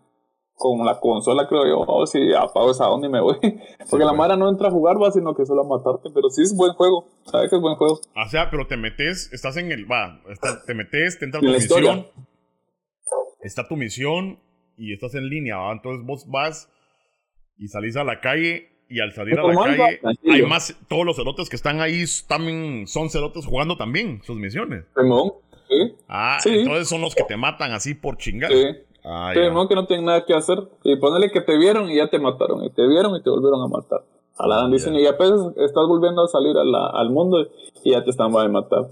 [0.58, 3.36] con la consola, creo yo, o si apago esa onda y me voy.
[3.90, 6.10] Porque la Mara no entra a jugar, va, sino que solo a matarte.
[6.12, 8.00] Pero sí es buen juego, sabes que es buen juego.
[8.14, 9.90] O sea, pero te metes, estás en el.
[9.90, 10.20] Va,
[10.66, 12.06] te metes, te entra tu misión.
[13.40, 14.40] Está tu misión
[14.76, 15.72] y estás en línea, ¿va?
[15.72, 16.68] Entonces vos vas
[17.56, 18.74] y salís a la calle.
[18.90, 20.74] Y al salir a la calle, hay más.
[20.88, 24.86] Todos los cerotes que están ahí también son cerotes jugando también sus misiones.
[25.68, 25.94] ¿Sí?
[26.08, 28.50] Ah, entonces son los que te matan así por chingar.
[28.50, 28.64] Sí.
[29.04, 30.58] Ah, que no tienen nada que hacer.
[30.84, 32.64] Y ponerle que te vieron y ya te mataron.
[32.64, 34.04] Y te vieron y te volvieron a matar.
[34.38, 37.44] A la ah, dicen, y apenas estás volviendo a salir al mundo
[37.82, 38.88] y ya te están a matar.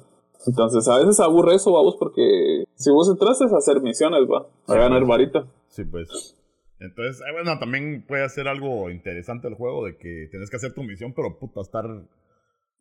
[0.46, 4.46] Entonces, a veces aburre eso, vamos, porque si vos entras es a hacer misiones, va,
[4.66, 5.08] a ganar pues.
[5.08, 5.46] varita.
[5.68, 6.36] Sí, pues.
[6.78, 10.74] Entonces, eh, bueno, también puede ser algo interesante el juego de que tenés que hacer
[10.74, 11.84] tu misión, pero puta, estar.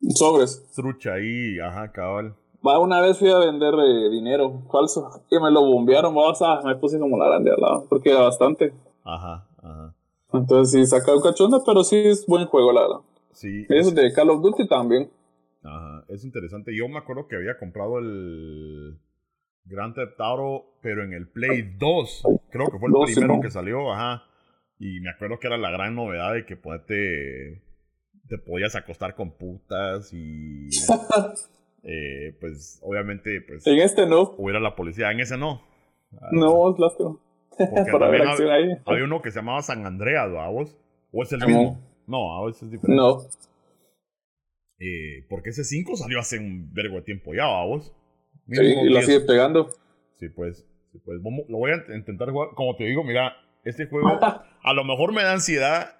[0.09, 0.71] Sobres.
[0.75, 2.35] Trucha ahí, ajá, cabal.
[2.65, 6.75] Va, una vez fui a vender eh, dinero falso y me lo bombearon, o me
[6.75, 8.73] puse como la grande al lado, porque era bastante.
[9.03, 9.93] Ajá, ajá.
[10.33, 12.99] Entonces sí, saca un cachonda, pero sí es buen juego, la verdad.
[13.31, 13.65] Sí.
[13.69, 15.09] Eso de Call of Duty también.
[15.63, 16.75] Ajá, es interesante.
[16.75, 18.97] Yo me acuerdo que había comprado el
[19.65, 22.23] Grand Theft Auto, pero en el Play 2.
[22.49, 24.23] Creo que fue el primero que salió, ajá.
[24.79, 27.61] Y me acuerdo que era la gran novedad de que pues, te,
[28.27, 30.69] te podías acostar con putas y
[31.85, 33.65] Eh, pues obviamente, pues...
[33.67, 34.33] En este no.
[34.37, 35.61] Hubiera la policía, en ese no.
[36.19, 37.17] Ah, no, es lástima.
[37.91, 38.69] Para ver había, ahí.
[38.85, 40.75] había uno que se llamaba San Andreas, vos?
[41.11, 41.79] ¿O es el mismo?
[42.07, 43.01] No, a veces es diferente.
[43.01, 43.19] No.
[44.79, 47.93] Eh, porque ese 5 salió hace un vergo de tiempo ya, vos?
[48.47, 49.69] Sí, y lo sigue pegando.
[50.15, 50.67] Sí, pues.
[50.91, 51.21] Sí, pues.
[51.47, 52.49] Lo voy a intentar jugar.
[52.55, 54.19] Como te digo, mira, este juego
[54.63, 55.97] a lo mejor me da ansiedad.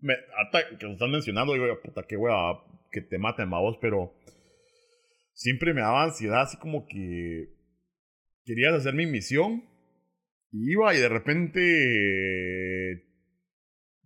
[0.00, 2.58] Me, hasta que lo están mencionando, digo, puta, qué wea,
[2.90, 4.12] que te maten, vos, pero
[5.40, 7.48] siempre me daba ansiedad, así como que
[8.44, 9.64] querías hacer mi misión.
[10.52, 13.06] Y iba y de repente.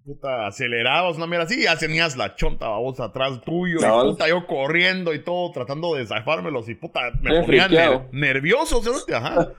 [0.04, 4.46] Puta, acelerabas una mera así, ya tenías la chonta, vos atrás tuyo, y puta, yo
[4.46, 7.68] corriendo y todo, tratando de zafármelos, y puta, me ponía
[8.12, 8.82] nervioso,
[9.14, 9.54] Ajá.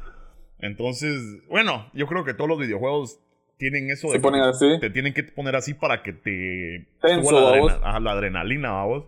[0.60, 3.20] Entonces, bueno, yo creo que todos los videojuegos
[3.58, 4.20] tienen eso de.
[4.20, 4.80] ponen así.
[4.80, 6.88] Te tienen que poner así para que te.
[7.02, 9.06] Tenso, la, la adrenalina, vamos.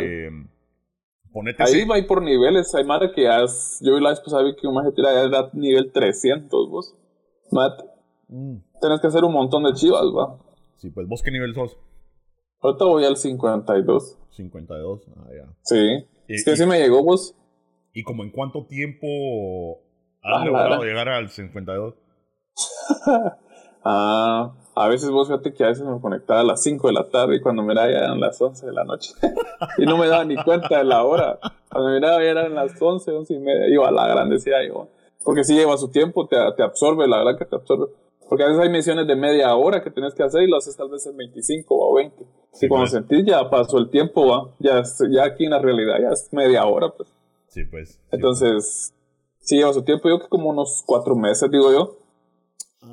[0.00, 0.30] Eh,
[1.58, 2.74] Ahí va por niveles.
[2.74, 3.44] Hay madre que ya
[3.80, 6.94] Yo vi la vez pasada que un maje era nivel 300, vos.
[7.50, 7.82] Matt.
[8.28, 8.56] Mm.
[8.80, 10.38] Tenés que hacer un montón de chivas, va.
[10.76, 11.76] Sí, pues vos qué nivel sos.
[12.60, 14.18] Ahorita voy al 52.
[14.30, 15.54] 52, ah, ya.
[15.62, 16.06] Sí.
[16.28, 17.34] es que sí me llegó, vos.
[17.92, 19.06] ¿Y como en cuánto tiempo
[20.22, 21.94] has ah, logrado llegar al 52?
[23.84, 24.54] ah.
[24.78, 27.36] A veces vos fíjate que a veces me conectaba a las 5 de la tarde
[27.36, 29.14] y cuando miraba ya eran las 11 de la noche.
[29.78, 31.38] y no me daba ni cuenta de la hora.
[31.72, 33.68] Cuando miraba ya eran las 11, 11 y media.
[33.68, 34.88] Iba a la gran, decía yo.
[35.24, 37.86] Porque si lleva su tiempo, te, te, absorbe, la verdad que te absorbe.
[38.28, 40.76] Porque a veces hay misiones de media hora que tienes que hacer y lo haces
[40.76, 42.22] tal vez en 25 o 20.
[42.60, 42.90] y cuando pues.
[42.90, 44.50] sentís ya pasó el tiempo, ¿va?
[44.58, 47.08] Ya, ya aquí en la realidad ya es media hora, pues.
[47.48, 47.98] Sí, pues.
[48.10, 48.92] Entonces,
[49.38, 50.10] sí lleva su tiempo.
[50.10, 51.96] Yo que como unos 4 meses, digo yo.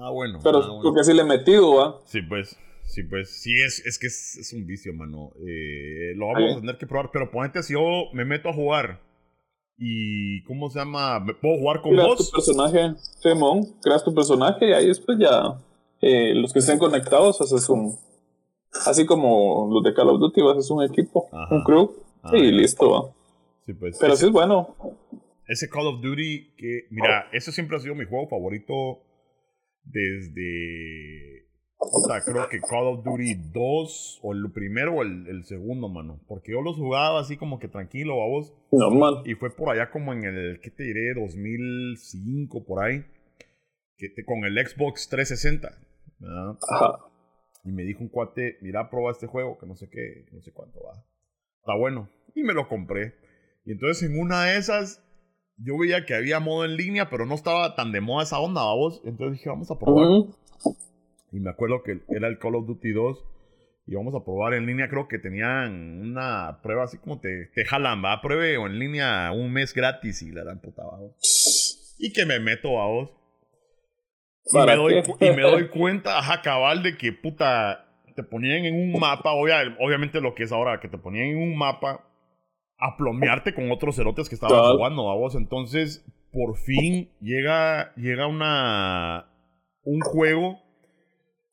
[0.02, 0.40] Ah, bueno.
[0.44, 2.00] Pero ah, porque así le he metido, ¿va?
[2.06, 2.58] Sí, pues.
[2.86, 3.42] Sí, pues.
[3.42, 5.32] Sí, es, es que es, un vicio, mano.
[5.46, 7.10] Eh, lo vamos a tener que probar.
[7.12, 7.82] Pero ponete si yo
[8.14, 9.00] me meto a jugar.
[9.78, 10.44] Y.
[10.44, 11.20] ¿Cómo se llama?
[11.20, 12.30] ¿Me puedo jugar con creas vos?
[12.30, 13.66] tu personaje, Simón.
[13.82, 15.60] Creas tu personaje y ahí después ya.
[16.02, 17.98] Eh, los que estén conectados haces un.
[18.86, 21.96] Así como los de Call of Duty, haces un equipo, un crew.
[22.24, 23.10] Ah, y listo, va.
[23.66, 23.98] Sí, pues.
[24.00, 24.76] Pero sí es bueno.
[25.48, 26.88] Ese Call of Duty que.
[26.90, 29.00] Mira, eso siempre ha sido mi juego favorito
[29.84, 31.44] desde.
[31.78, 36.22] O sea, creo que Call of Duty 2, o el primero o el, segundo, mano.
[36.28, 38.54] Porque yo los jugaba así como que tranquilo, vamos.
[38.72, 39.24] Normal.
[39.26, 41.14] Y fue por allá como en el, ¿qué te diré?
[41.14, 43.04] 2005, por ahí.
[43.98, 45.78] Que te, con el Xbox 360.
[46.20, 46.58] ¿verdad?
[46.70, 47.00] Ajá.
[47.66, 50.52] Y me dijo un cuate, mira, prueba este juego, que no sé qué, no sé
[50.52, 51.04] cuánto va.
[51.60, 52.10] Está bueno.
[52.36, 53.16] Y me lo compré.
[53.66, 55.02] Y entonces en una de esas
[55.58, 58.64] yo veía que había modo en línea, pero no estaba tan de moda esa onda,
[58.64, 59.02] vamos.
[59.06, 60.34] Entonces dije, vamos a probar.
[61.32, 63.26] Y me acuerdo que era el Call of Duty 2.
[63.86, 64.88] Y vamos a probar en línea.
[64.88, 68.22] Creo que tenían una prueba así como te, te jalan, va.
[68.22, 71.16] Pruebe o en línea un mes gratis y la dan puta, vamos.
[72.00, 73.12] Y que me meto, vamos.
[74.46, 77.86] Y me, doy, y me doy cuenta, ajá, cabal, de que puta,
[78.16, 81.58] te ponían en un mapa, obviamente lo que es ahora, que te ponían en un
[81.58, 82.06] mapa
[82.78, 85.36] a plomearte con otros cerotes que estaban jugando a vos.
[85.36, 89.28] Entonces, por fin llega, llega una,
[89.84, 90.60] un juego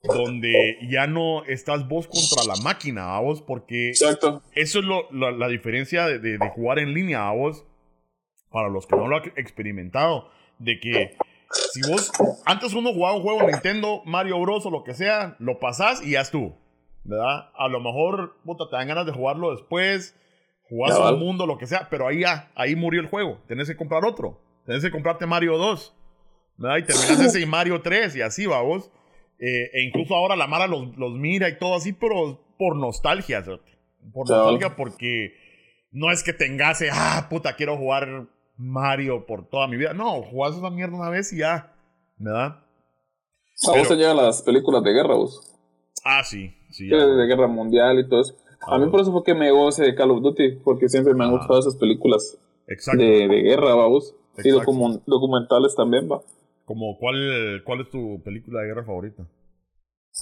[0.03, 4.43] donde ya no estás vos contra la máquina, a vos, porque Exacto.
[4.55, 7.67] eso es lo, la, diferencia de, de, jugar en línea, a vos,
[8.51, 11.17] para los que no lo han experimentado, de que
[11.51, 12.11] si vos,
[12.47, 16.13] antes uno jugaba un juego Nintendo, Mario Bros o lo que sea, lo pasás y
[16.13, 16.55] ya tú,
[17.05, 17.51] ¿verdad?
[17.55, 20.17] A lo mejor, puta, te dan ganas de jugarlo después,
[20.71, 23.39] jugás al mundo, lo que sea, pero ahí ya, ahí murió el juego.
[23.47, 24.41] Tenés que comprar otro.
[24.65, 25.95] Tenés que comprarte Mario 2.
[26.61, 26.77] ¿verdad?
[26.77, 28.91] Y terminas ese y Mario 3 y así va vos.
[29.39, 33.43] Eh, e incluso ahora la Mara los, los, mira y todo así, pero por nostalgia,
[34.13, 35.33] Por nostalgia porque
[35.91, 39.95] no es que tengas, ah, puta, quiero jugar Mario por toda mi vida.
[39.95, 41.75] No, jugás esa mierda una vez y ya,
[42.19, 42.63] ¿verdad?
[43.67, 45.41] A vos te llegan las películas de guerra, vos.
[46.05, 46.87] Ah, sí, sí.
[46.89, 48.37] De guerra mundial y todo eso.
[48.67, 51.25] A mí por eso fue que me goce de Call of Duty, porque siempre me
[51.25, 54.15] han gustado esas películas de, de, guerra, vamos.
[54.43, 56.21] Y documentales también, va.
[56.65, 59.27] Como, ¿cuál, ¿Cuál es tu película de guerra favorita?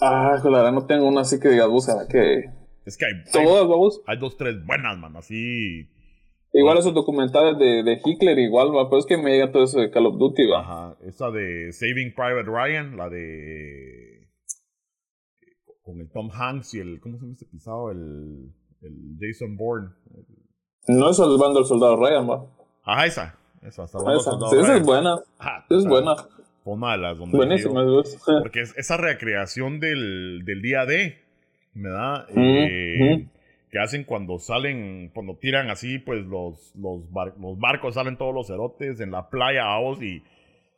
[0.01, 2.44] Ah, la verdad no tengo una así que digas, vos, que...
[2.87, 4.01] Es que hay, todas, vamos.
[4.07, 5.88] Hay dos, tres buenas, man, así...
[6.53, 9.81] Igual esos documentales de, de Hitler, igual, va, pero es que me llega todo eso
[9.81, 10.61] de Call of Duty, va.
[10.61, 14.17] Ajá, esa de Saving Private Ryan, la de
[15.88, 17.90] con el Tom Hanks y el, ¿cómo se llama este pisado?
[17.90, 19.88] El, el Jason Bourne.
[20.87, 22.44] No es el bando del soldado Ryan, va.
[22.85, 23.35] Ajá, esa.
[23.62, 25.16] Esa, esa, sí, esa es buena.
[25.38, 26.14] Ajá, es buena.
[26.64, 27.83] Una de las donde Buenísima,
[28.42, 31.16] Porque es esa recreación del, del día D,
[31.72, 32.27] ¿verdad?
[32.37, 33.27] Eh,
[33.70, 37.01] que hacen cuando salen, cuando tiran así, pues los, los,
[37.40, 40.22] los barcos salen todos los cerotes en la playa a y.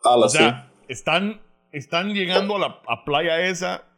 [0.05, 1.40] o sea, están,
[1.73, 3.89] están llegando a la a playa esa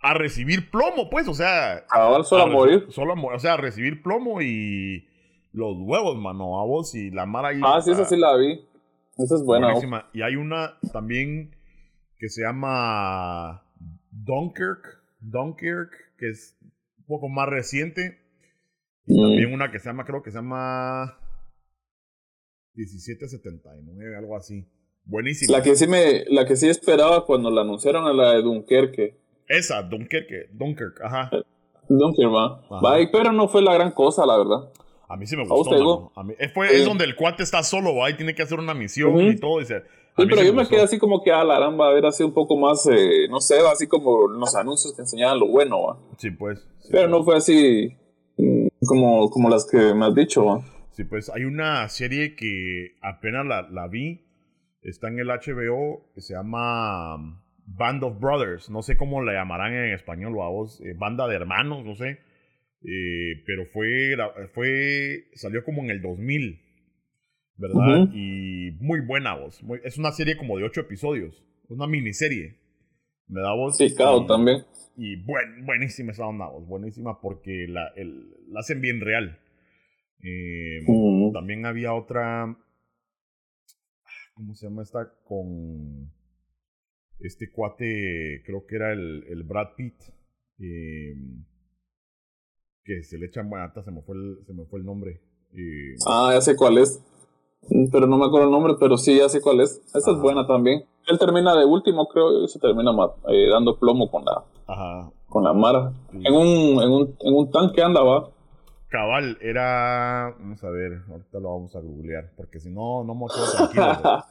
[0.00, 1.84] a recibir plomo, pues, o sea.
[2.24, 2.86] solo a, morir.
[2.90, 5.06] Solo a, o sea, a recibir plomo y
[5.52, 7.60] los huevos, mano, a vos y la mara ahí.
[7.62, 8.66] Ah, sí, esa sí la vi.
[9.16, 9.68] Esa es buena.
[9.68, 10.08] Buenísima.
[10.12, 11.56] Y hay una también
[12.18, 13.64] que se llama
[14.10, 16.56] Dunkirk, Dunkirk, que es
[16.98, 18.18] un poco más reciente.
[19.06, 19.22] Y mm.
[19.22, 21.18] también una que se llama, creo que se llama
[22.74, 24.66] 1779, algo así.
[25.04, 25.58] Buenísima.
[25.58, 29.25] La que sí me, la que sí esperaba cuando la anunciaron a la de Dunkerque.
[29.48, 31.30] Esa, Dunkirk, Dunkirk, ajá.
[31.88, 32.60] Dunkirk, va.
[32.70, 32.96] va.
[33.10, 34.70] Pero no fue la gran cosa, la verdad.
[35.08, 36.12] A mí sí me gustó.
[36.16, 38.74] A mí, fue, es donde el cuate está solo, va, y tiene que hacer una
[38.74, 39.64] misión y todo.
[39.64, 39.74] sí,
[40.16, 42.32] pero yo me quedé así como que, a ah, la va a ver así un
[42.32, 45.98] poco más, eh, no sé, así como los anuncios que enseñaban lo bueno, va.
[46.16, 46.66] Sí, pues.
[46.90, 47.96] pero no fue así
[48.36, 50.60] mm, como, como las que me has dicho, va.
[50.90, 54.24] Sí, pues hay una serie que apenas la, la vi,
[54.82, 59.74] está en el HBO, que se llama Band of Brothers, no sé cómo la llamarán
[59.74, 62.20] en español, o vos, eh, banda de hermanos, no sé,
[62.82, 64.16] eh, pero fue,
[64.54, 66.60] fue, salió como en el 2000,
[67.56, 68.08] ¿verdad?
[68.14, 72.56] Y muy buena voz, es una serie como de ocho episodios, una miniserie,
[73.26, 73.76] ¿verdad vos?
[73.76, 74.62] Sí, claro, también.
[74.96, 79.40] Y buen, buenísima esa onda, vos, buenísima porque la, la hacen bien real.
[80.22, 80.80] Eh,
[81.32, 82.56] también había otra,
[84.34, 85.12] ¿cómo se llama esta?
[85.24, 86.12] Con
[87.20, 89.94] este cuate, creo que era el, el Brad Pitt,
[90.58, 91.44] em,
[92.84, 95.20] que se le echan, bueno, se me fue el, se me fue el nombre.
[96.06, 97.02] ah, ya sé cuál es.
[97.68, 99.80] Mm, pero no me acuerdo el nombre, pero sí, ya sé cuál es.
[99.94, 100.84] Esa es buena también.
[101.08, 102.90] Él termina de último, creo, y se termina
[103.28, 105.10] eh, dando plomo con la, Ajá.
[105.28, 105.92] con la Mara.
[106.12, 108.30] En, un, en, un, en un tanque andaba.
[108.88, 110.34] Cabal, era.
[110.38, 114.24] Vamos a ver, ahorita lo vamos a googlear, porque si no, no me quedo tranquilo.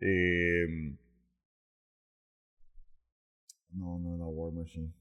[0.00, 0.96] eh,
[3.72, 4.92] no, no era War Machine.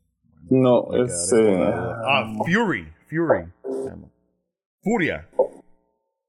[0.49, 1.33] no, es.
[1.33, 2.87] Eh, ah, Fury.
[3.09, 3.51] Fury.
[4.81, 5.29] Furia.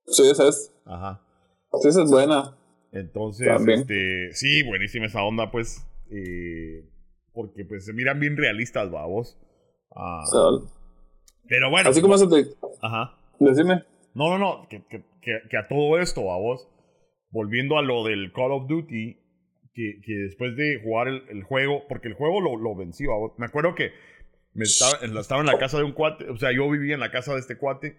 [0.07, 0.75] Sí, esa es.
[0.85, 1.21] Ajá.
[1.81, 2.57] Sí, esa es buena.
[2.93, 5.87] Entonces, este, sí, buenísima esa onda, pues.
[6.11, 6.89] Eh,
[7.33, 9.39] porque pues se miran bien realistas, babos.
[9.95, 10.25] Ah,
[11.49, 11.91] pero bueno.
[11.91, 12.51] Así como se te.
[12.83, 13.17] Ajá.
[13.39, 13.85] Decime.
[14.15, 14.69] No, no, no.
[14.69, 15.05] Que, que,
[15.49, 16.69] que, a todo esto, babos.
[17.31, 19.19] Volviendo a lo del Call of Duty.
[19.73, 21.87] Que, que después de jugar el, el, juego.
[21.89, 23.39] Porque el juego lo, babos.
[23.39, 23.93] Me acuerdo que
[24.53, 26.29] me estaba, estaba en la casa de un cuate.
[26.29, 27.99] O sea, yo vivía en la casa de este cuate.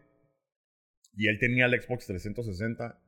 [1.15, 2.99] Y él tenía el Xbox 360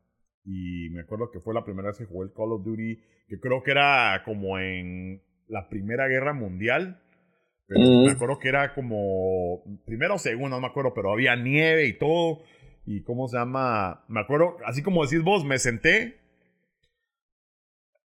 [0.45, 3.39] y me acuerdo que fue la primera vez que jugué el Call of Duty, que
[3.39, 7.01] creo que era como en la Primera Guerra Mundial.
[7.65, 11.87] Pero me acuerdo que era como primero o segundo, no me acuerdo, pero había nieve
[11.87, 12.43] y todo.
[12.85, 16.19] Y cómo se llama, me acuerdo, así como decís vos, me senté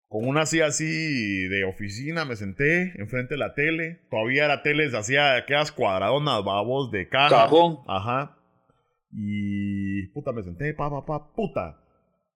[0.08, 4.02] con una silla así de oficina, me senté enfrente de la tele.
[4.10, 7.30] Todavía era tele, hacía aquellas cuadradonas, babos de caja.
[7.30, 7.80] Cajón.
[7.88, 8.38] Ajá.
[9.12, 11.82] Y puta, me senté, pa, pa, pa, puta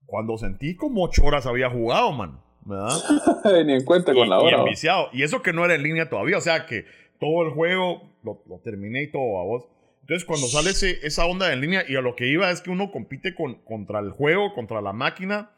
[0.10, 2.42] cuando sentí como ocho horas había jugado, man.
[2.66, 2.98] ¿Verdad?
[3.66, 4.66] Ni en cuenta con la hora.
[4.68, 5.20] Y.
[5.20, 6.38] Y eso que no era en línea todavía.
[6.38, 6.86] O sea que
[7.20, 9.68] todo el juego lo, terminé y todo a vos.
[10.10, 12.72] Entonces, cuando sale ese, esa onda en línea, y a lo que iba es que
[12.72, 15.51] uno compite con, contra el juego, contra la máquina.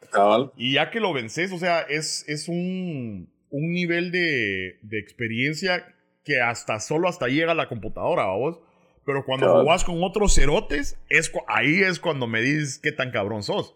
[0.58, 5.96] Y ya que lo vences, o sea, es, es un, un nivel de, de experiencia
[6.22, 8.60] que hasta solo hasta llega la computadora, vos.
[9.06, 13.42] Pero cuando jugás con otros cerotes, es, ahí es cuando me dices qué tan cabrón
[13.42, 13.74] sos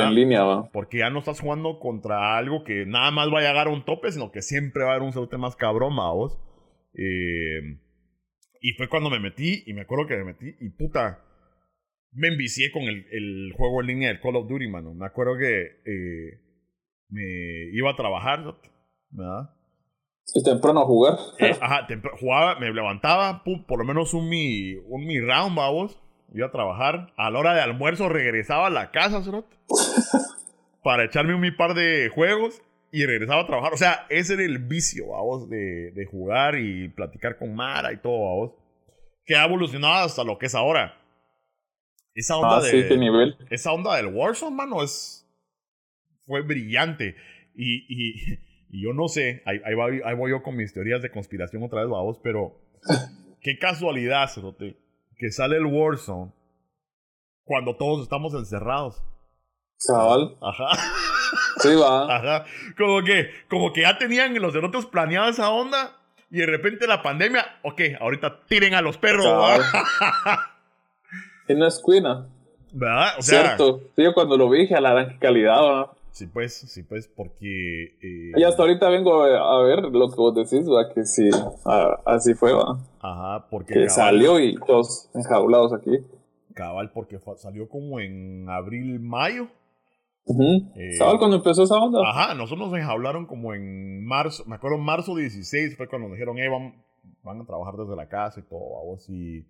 [0.00, 0.70] en línea, va.
[0.72, 3.84] Porque ya no estás jugando contra algo que nada más va a llegar a un
[3.84, 6.38] tope, sino que siempre va a haber un cerote más cabrón, vos.
[6.94, 7.78] Eh,
[8.62, 11.22] y fue cuando me metí, y me acuerdo que me metí, y puta,
[12.12, 14.94] me envicié con el, el juego en línea del Call of Duty, mano.
[14.94, 16.40] Me acuerdo que eh,
[17.08, 18.56] me iba a trabajar,
[19.10, 19.50] ¿verdad?
[20.34, 21.18] Y temprano a jugar.
[21.40, 21.86] Eh, ajá,
[22.18, 25.98] jugaba, me levantaba, por lo menos un mi, un mi round, vamos
[26.34, 27.12] iba a trabajar.
[27.16, 29.22] A la hora de almuerzo regresaba a la casa,
[30.82, 33.72] para echarme un par de juegos y regresaba a trabajar.
[33.72, 37.96] O sea, ese era el vicio, vamos, de, de jugar y platicar con Mara y
[37.96, 38.52] todo, vamos.
[39.24, 40.94] Que ha evolucionado hasta lo que es ahora.
[42.14, 43.36] Esa onda, ah, de, nivel.
[43.50, 45.26] esa onda del Warzone, mano, es,
[46.26, 47.16] fue brillante.
[47.54, 48.38] Y, y,
[48.68, 51.62] y yo no sé, ahí, ahí, voy, ahí, voy, yo con mis teorías de conspiración
[51.62, 52.60] otra vez, vamos, pero
[53.40, 54.76] qué casualidad, Cerote
[55.22, 56.32] que sale el Warzone
[57.44, 59.00] cuando todos estamos encerrados.
[59.78, 60.36] Chaval.
[60.42, 60.66] Ajá.
[61.58, 62.16] Sí, va.
[62.16, 62.44] Ajá.
[62.76, 65.96] Como que, como que ya tenían los otros planeado esa onda
[66.30, 69.26] y de repente la pandemia, ok, ahorita tiren a los perros.
[71.48, 72.26] y no es cuina.
[72.72, 73.18] ¿Verdad?
[73.18, 73.80] O sea, Cierto.
[73.94, 75.86] Sí, yo cuando lo vi dije a la gran calidad, ¿verdad?
[76.10, 77.96] Sí, pues, sí, pues, porque...
[78.02, 78.32] Eh...
[78.36, 81.30] Y hasta ahorita vengo a ver lo que vos decís, va, que sí,
[82.04, 82.78] así fue, va.
[83.00, 83.74] Ajá, porque...
[83.74, 85.98] Que salió y todos enjaulados aquí.
[86.54, 89.48] Cabal, porque salió como en abril, mayo.
[90.26, 92.00] Eh, ¿Sabes cuando empezó esa onda?
[92.08, 96.36] Ajá, nosotros nos enjaularon como en marzo, me acuerdo marzo 16 fue cuando nos dijeron,
[96.38, 96.82] hey, van,
[97.22, 99.44] van a trabajar desde la casa y todo, vamos, y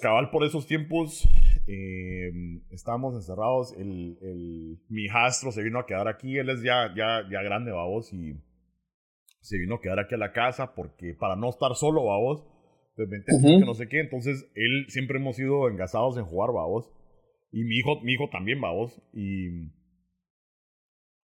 [0.00, 1.28] cabal por esos tiempos
[1.66, 2.30] eh,
[2.70, 3.72] estábamos encerrados.
[3.76, 6.36] El, el, mi hijastro se vino a quedar aquí.
[6.36, 8.34] Él es ya, ya, ya grande, babos, y
[9.40, 12.44] se vino a quedar aquí a la casa porque para no estar solo, babos,
[12.96, 14.00] pues que no sé qué.
[14.00, 16.90] Entonces, él siempre hemos sido engasados en jugar, babos.
[17.54, 19.00] Y mi hijo, mi hijo también, babos.
[19.12, 19.70] Y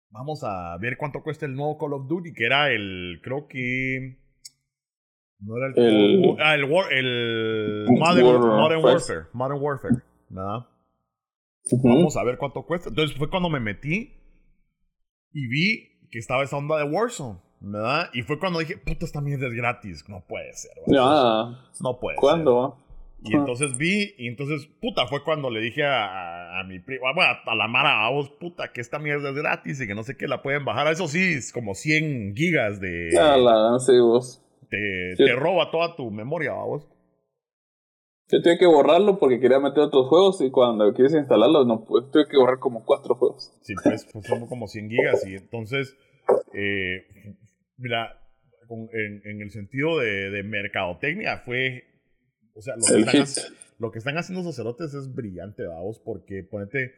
[0.09, 4.17] vamos a ver cuánto cuesta el nuevo Call of Duty, que era el, creo que
[5.39, 5.73] no era el.
[5.77, 9.25] el ah, el, war, el Modern, Warfare.
[9.31, 9.95] Modern Warfare.
[10.29, 10.65] ¿Verdad?
[11.83, 12.89] Vamos a ver cuánto cuesta.
[12.89, 14.11] Entonces fue cuando me metí
[15.33, 17.37] y vi que estaba esa onda de Warzone.
[17.59, 18.09] ¿Verdad?
[18.13, 20.03] Y fue cuando dije, puta, esta mierda es gratis.
[20.09, 20.71] No puede ser.
[21.79, 22.86] no puede ¿Cuándo?
[23.23, 27.31] Y entonces vi, y entonces, puta, fue cuando le dije a, a, mi prima, bueno,
[27.45, 30.15] a la Mara, a vos, puta, que esta mierda es gratis y que no sé
[30.15, 30.91] qué la pueden bajar.
[30.91, 33.09] Eso sí, es como 100 gigas de.
[33.11, 36.87] Ya la, sí, vos te, te roba toda tu memoria, vos.
[38.29, 42.11] Yo tuve que borrarlo porque quería meter otros juegos y cuando quieres instalarlo, no pues,
[42.11, 43.53] tuve que borrar como cuatro juegos.
[43.61, 45.95] Sí, pues, pues son como 100 gigas y entonces,
[46.53, 47.05] eh,
[47.77, 48.19] mira,
[48.69, 51.85] en, en, el sentido de, de, mercadotecnia fue,
[52.57, 56.43] o sea, lo que, están, lo que están haciendo esos cerotes es brillante, vamos, porque
[56.43, 56.93] ponete,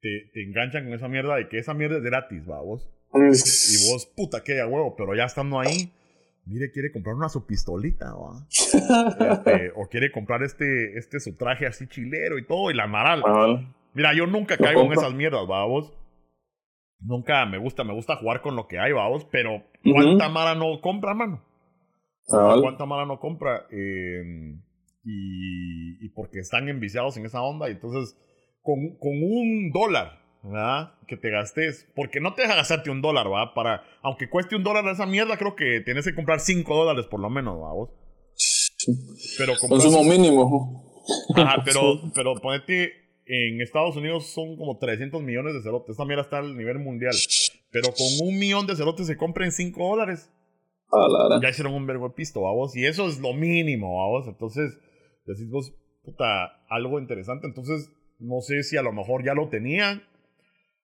[0.00, 2.88] te, te enganchan con esa mierda de que esa mierda es gratis, vamos.
[3.14, 5.92] Y vos, puta, que ya huevo, pero ya estando ahí,
[6.44, 8.46] mire, quiere comprar una su pistolita, ¿va?
[8.50, 13.22] Este, o quiere comprar este, este su traje así chilero y todo, y la maral.
[13.94, 15.92] Mira, yo nunca caigo en esas mierdas, vamos.
[17.00, 20.80] Nunca me gusta, me gusta jugar con lo que hay, vamos, pero ¿cuánta mara no
[20.80, 21.42] compra, mano?
[22.26, 23.66] ¿Cuánta mara no compra?
[23.70, 24.54] Eh,
[25.04, 28.16] y, y, porque están enviciados en esa onda, y entonces,
[28.62, 30.94] con, con un dólar, ¿verdad?
[31.06, 33.54] Que te gastes, porque no te deja gastarte un dólar, ¿va?
[33.54, 37.20] Para, aunque cueste un dólar esa mierda, creo que tienes que comprar cinco dólares por
[37.20, 37.72] lo menos, ¿va?
[37.72, 37.90] ¿Vos?
[39.38, 40.92] Pero Consumo mínimo.
[41.36, 42.92] Ajá, pero, pero ponete,
[43.26, 45.90] en Estados Unidos son como 300 millones de cerotes.
[45.90, 47.14] Esta mierda está al nivel mundial.
[47.70, 50.30] Pero con un millón de cerotes se compren 5 dólares.
[51.42, 52.76] ya hicieron un verbo de pisto, vos.
[52.76, 54.26] Y eso es lo mínimo, vos.
[54.28, 54.76] Entonces,
[55.24, 57.46] decís vos, puta, algo interesante.
[57.46, 60.02] Entonces, no sé si a lo mejor ya lo tenían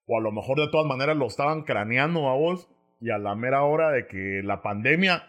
[0.06, 2.68] o a lo mejor de todas maneras lo estaban craneando a vos
[3.00, 5.24] y a la mera hora de que la pandemia,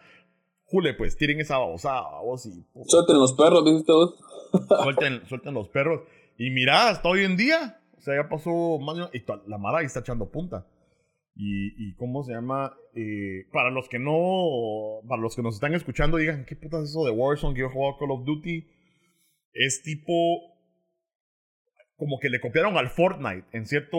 [0.64, 2.66] jule, pues tiren esa babosada a vos y...
[2.86, 4.16] Suelten los perros, dijiste vos.
[4.84, 6.02] suelten, suelten los perros.
[6.38, 9.10] Y mira, hasta hoy en día, o sea, ya pasó más.
[9.14, 10.66] Y la Mara ahí está echando punta.
[11.36, 15.74] Y, y cómo se llama, eh, para los que no, para los que nos están
[15.74, 18.66] escuchando, digan, ¿qué puta es eso de Warzone que yo jugado Call of Duty?
[19.54, 20.14] Es tipo
[22.00, 23.98] como que le copiaron al Fortnite en cierto,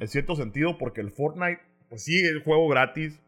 [0.00, 3.22] en cierto sentido, porque el Fortnite, pues sí, el juego gratis.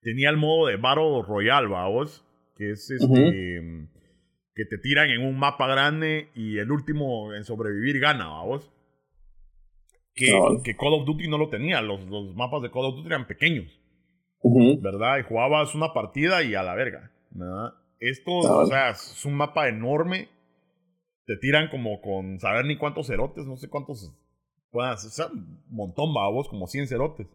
[0.00, 2.24] Tenía el modo de Battle Royale, vamos,
[2.56, 3.88] que es este,
[4.54, 8.72] que te tiran en un mapa grande y el último en sobrevivir gana, vamos.
[10.14, 10.32] Que,
[10.64, 13.26] que Call of Duty no lo tenía, los, los mapas de Call of Duty eran
[13.26, 13.78] pequeños,
[14.80, 15.18] ¿verdad?
[15.18, 17.74] Y jugabas una partida y a la verga, ¿verdad?
[18.00, 20.28] Esto, o sea, es un mapa enorme
[21.28, 24.16] te tiran como con saber ni cuántos cerotes, no sé cuántos
[24.70, 27.26] puedan o sea, un montón babos, como 100 cerotes.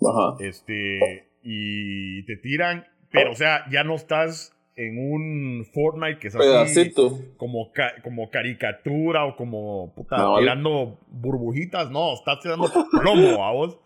[0.00, 0.36] Ajá.
[0.40, 6.34] Este, y te tiran, pero o sea, ya no estás en un Fortnite que es
[6.34, 6.90] así
[7.36, 7.70] como,
[8.02, 13.78] como caricatura o como puta, tirando burbujitas, no, estás tirando plomo, babos.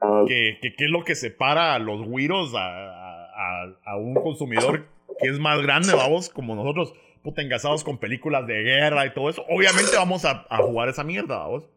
[0.00, 0.24] Ah.
[0.28, 4.86] Que, que, es lo que separa a los güiros a, a, a, un consumidor
[5.20, 9.30] que es más grande, babos, como nosotros puta, engasados con películas de guerra y todo
[9.30, 11.68] eso, obviamente vamos a, a jugar esa mierda, ¿vos?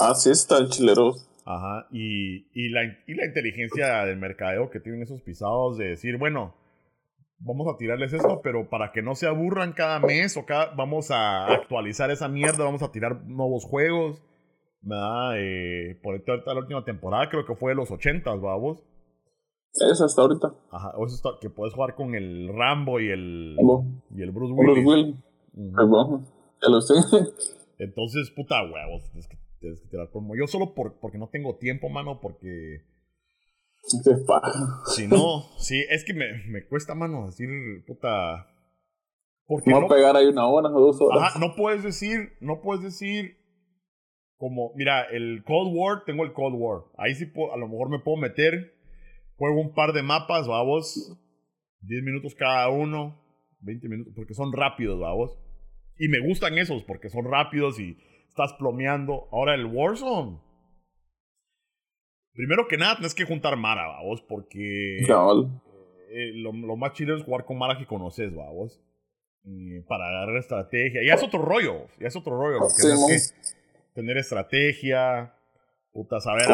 [0.00, 1.14] Ah, sí, está el chilero.
[1.44, 6.16] Ajá, y, y, la, y la inteligencia del mercadeo que tienen esos pisados de decir,
[6.16, 6.54] bueno,
[7.38, 11.10] vamos a tirarles esto, pero para que no se aburran cada mes o cada, vamos
[11.10, 14.22] a actualizar esa mierda, vamos a tirar nuevos juegos,
[14.82, 15.32] ¿verdad?
[15.38, 18.84] Eh, por ahorita la última temporada creo que fue de los 80, vamos.
[19.74, 20.54] Es hasta ahorita.
[20.70, 23.56] Ajá, o eso está, que puedes jugar con el Rambo y el,
[24.14, 24.84] y el Bruce Willis.
[24.84, 25.16] Bruce Willis.
[26.62, 26.94] Ya lo sé.
[27.78, 31.56] Entonces, puta huevos, tienes que, tienes que tirar como yo solo por, porque no tengo
[31.56, 32.84] tiempo, mano, porque...
[34.86, 37.48] Si no, sí, es que me, me cuesta, mano, decir,
[37.86, 38.48] puta...
[39.46, 41.22] Porque no, pegar ahí una hora o dos horas.
[41.22, 43.36] Ajá, no puedes decir, no puedes decir
[44.36, 46.84] como, mira, el Cold War, tengo el Cold War.
[46.96, 48.74] Ahí sí a lo mejor me puedo meter
[49.36, 51.18] Juego un par de mapas, vamos.
[51.80, 53.20] 10 minutos cada uno.
[53.60, 55.36] 20 minutos, porque son rápidos, vamos.
[55.98, 57.96] Y me gustan esos, porque son rápidos y
[58.28, 59.28] estás plomeando.
[59.30, 60.38] Ahora el Warzone.
[62.32, 64.98] Primero que nada, tienes que juntar Mara, vamos, porque.
[66.14, 68.80] Eh, lo, más chido es jugar con Mara que conoces, vamos.
[69.86, 71.00] para agarrar estrategia.
[71.06, 72.60] Ya es otro rollo, ya es otro rollo.
[73.08, 73.16] que
[73.94, 75.34] tener estrategia,
[75.92, 76.46] Puta, saber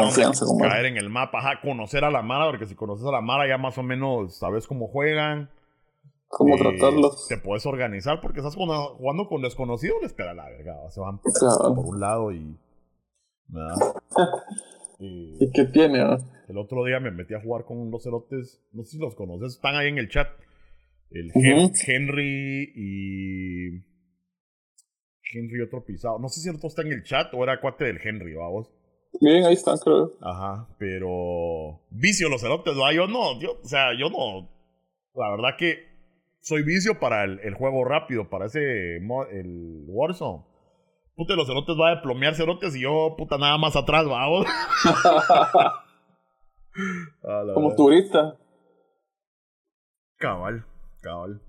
[0.60, 3.46] caer en el mapa, ajá, conocer a la Mara, porque si conoces a la Mara
[3.46, 5.48] ya más o menos sabes cómo juegan.
[6.26, 7.28] Cómo eh, tratarlos.
[7.28, 10.76] Te puedes organizar porque estás jugando con desconocidos, les la verga.
[10.90, 12.58] Se van por un lado y.
[14.98, 16.00] ¿Y qué tiene?
[16.00, 16.18] Ah?
[16.48, 19.54] El otro día me metí a jugar con los cerotes, no sé si los conoces,
[19.54, 20.28] están ahí en el chat.
[21.10, 23.84] El Henry y.
[25.32, 26.18] Henry otro pisado.
[26.18, 28.72] No sé si el otro está en el chat o era cuate del Henry, vamos.
[29.20, 30.12] Bien, ahí están, creo.
[30.20, 31.80] Ajá, pero.
[31.90, 32.90] Vicio los cerotes, ¿no?
[32.92, 34.48] Yo no, yo, o sea, yo no.
[35.14, 35.88] La verdad que
[36.40, 38.96] soy vicio para el, el juego rápido, para ese.
[38.96, 40.44] El Warzone.
[41.16, 44.46] Puta, los cerotes va a plomear cerotes y yo, puta, nada más atrás, vamos.
[47.54, 48.36] Como turista.
[50.18, 50.64] Cabal,
[51.00, 51.42] cabal.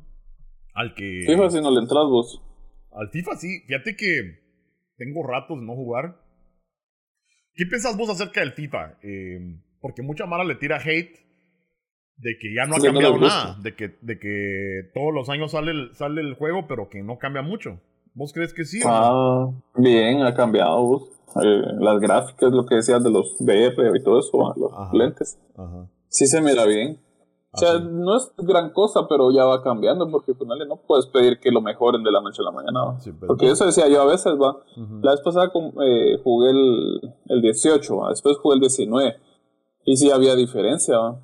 [0.74, 1.24] Al que.
[1.26, 2.41] FIFA si no le entras vos.
[2.91, 3.61] Al FIFA sí.
[3.67, 4.39] Fíjate que
[4.97, 6.20] tengo ratos de no jugar.
[7.60, 8.99] ¿Qué pensás vos acerca del FIFA?
[9.01, 11.20] Em, porque mucha mara le tira hate
[12.16, 15.72] de que ya no ha cambiado nada, de que, de que todos los años sale
[15.72, 17.82] el, sale el juego, pero que no cambia mucho.
[18.14, 18.80] ¿Vos crees que sí?
[18.86, 21.01] Ah, bien, ha cambiado.
[21.36, 25.38] Eh, las gráficas, lo que decías de los VR y todo eso, los lentes.
[26.07, 26.97] Sí se mira bien.
[27.51, 31.39] O sea, no es gran cosa, pero ya va cambiando porque final no puedes pedir
[31.39, 32.99] que lo mejoren de la noche a la mañana.
[33.25, 34.57] porque eso decía yo a veces, va.
[35.01, 39.15] La vez pasada eh, jugué el, el 18, después jugué el 19.
[39.85, 41.19] Y sí había diferencia, ¿va?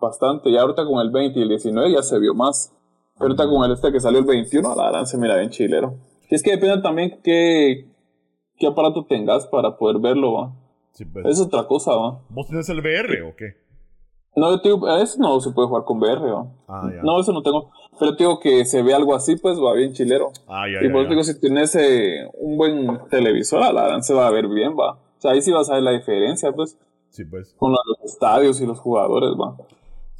[0.00, 0.50] bastante.
[0.50, 2.74] Ya ahorita con el 20 y el 19 ya se vio más.
[3.14, 5.96] Pero ahorita con el este que salió el 21, la verdad se mira bien chilero.
[6.30, 7.90] Y es que depende también qué,
[8.56, 10.54] qué aparato tengas para poder verlo, ¿va?
[11.12, 11.26] Pues.
[11.26, 12.20] Es otra cosa, ¿va?
[12.28, 13.67] ¿Vos tenés el VR o qué?
[14.38, 16.46] No, yo digo, eso no se puede jugar con VR, ¿va?
[16.68, 17.02] Ah, ya.
[17.02, 17.70] No, eso no tengo.
[17.98, 20.32] Pero digo que se ve algo así, pues va bien chilero.
[20.46, 24.14] Ah, ya, y por eso digo, si tienes eh, un buen televisor, la verdad se
[24.14, 24.92] va a ver bien, va.
[24.92, 26.78] O sea, ahí sí vas a ver la diferencia, pues.
[27.10, 27.54] Sí, pues.
[27.58, 29.56] Con los estadios y los jugadores, va.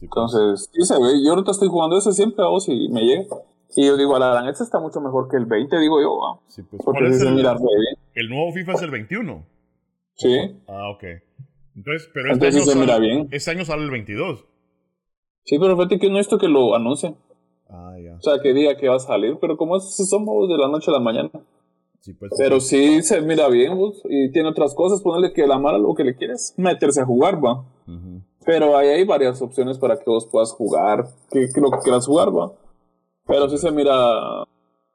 [0.01, 1.23] Entonces, sí se ve.
[1.25, 3.25] Yo ahorita estoy jugando ese siempre a vos y me llega.
[3.77, 6.19] Y yo digo, la gran, este está mucho mejor que el 20, digo yo.
[6.19, 6.41] ¿va?
[6.47, 7.47] Sí, pues, Porque es el, bien.
[8.15, 9.45] el nuevo FIFA es el 21.
[10.15, 10.57] Sí.
[10.67, 11.05] Ah, ok.
[11.79, 13.29] Entonces, pero este, año, se mira bien.
[13.31, 14.45] este año sale el 22.
[15.45, 17.15] Sí, pero fíjate que no esto que lo anuncien.
[17.71, 18.17] Ah, ya.
[18.17, 20.69] O sea, que diga que va a salir, pero como es, si son de la
[20.69, 21.31] noche a la mañana.
[22.01, 25.59] Sí, pues, pero sí se mira bien, vos, y tiene otras cosas, ponerle que la
[25.59, 27.65] mala lo que le quieres, meterse a jugar, va.
[28.45, 32.07] Pero ahí hay varias opciones para que vos puedas jugar, que, que lo que quieras
[32.07, 32.53] jugar, va.
[33.25, 33.95] Pero sí se mira.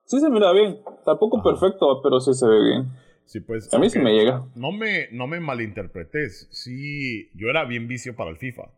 [0.06, 0.82] Sí se mira bien.
[1.06, 3.03] Tampoco perfecto, pero sí se ve bien.
[3.26, 3.74] Sí, pues.
[3.74, 4.46] A mí sí me llega.
[4.56, 6.48] No me, no me malinterpretes.
[6.52, 8.72] Sí, yo era bien vicio para el FIFA.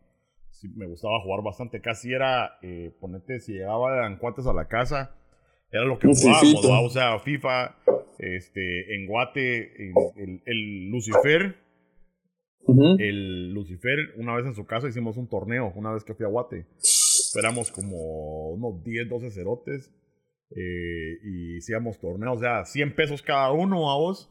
[0.50, 1.80] Sí, me gustaba jugar bastante.
[1.80, 5.14] Casi era, eh, ponete, si llegaban cuates a la casa,
[5.70, 7.76] era lo que jugábamos, O sea, FIFA,
[8.18, 11.66] este, en Guate, el, el Lucifer
[12.98, 16.28] el Lucifer, una vez en su casa hicimos un torneo, una vez que fui a
[16.28, 16.66] Guate.
[17.38, 19.92] Éramos como unos 10, 12 cerotes.
[20.50, 24.30] Eh, y hacíamos torneos, o sea, 100 pesos cada uno a vos.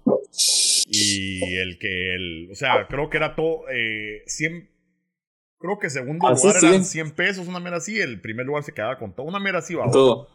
[0.88, 4.70] Y el que, el, o sea, creo que era todo, eh, 100,
[5.58, 8.00] creo que segundo lugar eran 100 pesos, una mera así.
[8.00, 9.90] El primer lugar se quedaba con todo, una mera así, va.
[9.92, 10.30] Todo.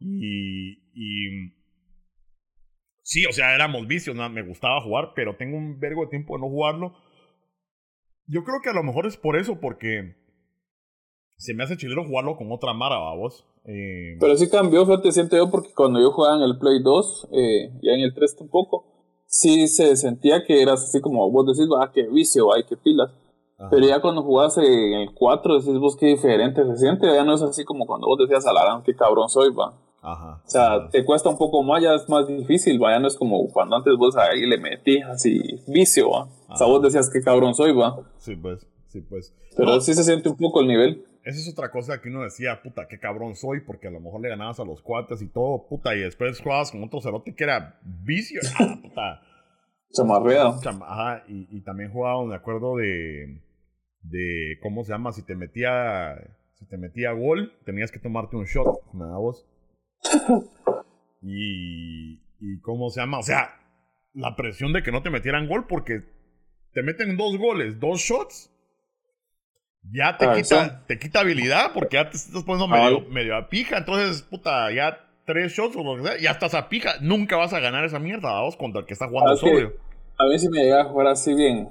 [0.00, 1.54] Y, y,
[3.02, 6.40] sí, o sea, éramos vicios, me gustaba jugar, pero tengo un vergo de tiempo de
[6.40, 6.96] no jugarlo
[8.26, 10.16] yo creo que a lo mejor es por eso, porque
[11.36, 13.46] se me hace chilero jugarlo con otra Mara, vos.
[13.64, 17.28] Eh, Pero sí cambió, fíjate, siento yo, porque cuando yo jugaba en el Play 2,
[17.32, 18.84] eh, ya en el 3 tampoco,
[19.26, 23.10] sí se sentía que eras así como vos decís, ah, qué vicio, ay, qué pilas.
[23.70, 27.34] Pero ya cuando jugás en el 4, decís vos qué diferente se siente, ya no
[27.34, 29.78] es así como cuando vos decías, alarán, qué cabrón soy, va.
[30.02, 30.42] Ajá.
[30.44, 33.14] O sea, te cuesta un poco más, ya es más difícil, va, ya no es
[33.16, 36.28] como cuando antes vos ahí le metías así vicio, va.
[36.48, 38.00] O sea, vos decías que cabrón soy, va.
[38.18, 39.32] Sí, pues, sí, pues.
[39.56, 41.06] Pero sí se siente un poco el nivel.
[41.24, 44.20] Esa es otra cosa que uno decía, puta, qué cabrón soy, porque a lo mejor
[44.20, 47.44] le ganabas a los cuates y todo, puta, y después jugabas con otro cerote que
[47.44, 49.22] era vicio, ah, puta.
[49.92, 50.58] Chamarreado.
[50.82, 53.42] ajá, y, y, también jugaba, me acuerdo de,
[54.00, 55.12] de, ¿cómo se llama?
[55.12, 56.16] Si te metía,
[56.54, 59.46] si te metía gol, tenías que tomarte un shot, ¿me da vos?
[61.22, 63.60] y, y cómo se llama, o sea,
[64.14, 66.02] la presión de que no te metieran gol porque
[66.72, 68.51] te meten dos goles, dos shots,
[69.90, 73.48] ya te, ah, quita, te quita habilidad porque ya te estás poniendo medio, medio, a
[73.48, 73.78] pija.
[73.78, 76.94] Entonces, puta, ya tres shots o lo que sea, ya estás a pija.
[77.00, 79.72] Nunca vas a ganar esa mierda, vamos, contra el que está jugando sobrio.
[80.18, 81.68] A mí si me llega a jugar así bien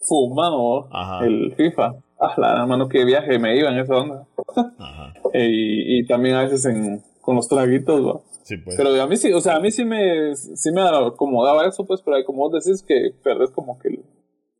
[0.00, 0.88] fumado
[1.22, 1.94] el FIFA.
[2.20, 4.26] Ah, la mano que viaje me iba en esa onda.
[5.34, 8.20] y, y, también a veces en, con los traguitos, ¿va?
[8.42, 8.76] Sí, pues.
[8.76, 12.02] Pero a mí sí, o sea, a mí sí me, sí me acomodaba eso, pues,
[12.02, 14.00] pero como vos decís que perdés como que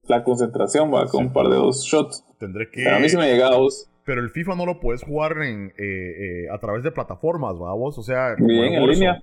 [0.08, 2.24] la concentración, va, con un par de dos shots.
[2.38, 2.88] Tendré que...
[2.88, 3.90] a mí sí me llegaba vos.
[4.04, 7.74] Pero el FIFA no lo puedes jugar en, eh, eh, a través de plataformas, ¿va?
[7.74, 8.34] Vos, o sea...
[8.38, 9.22] Bien, en línea.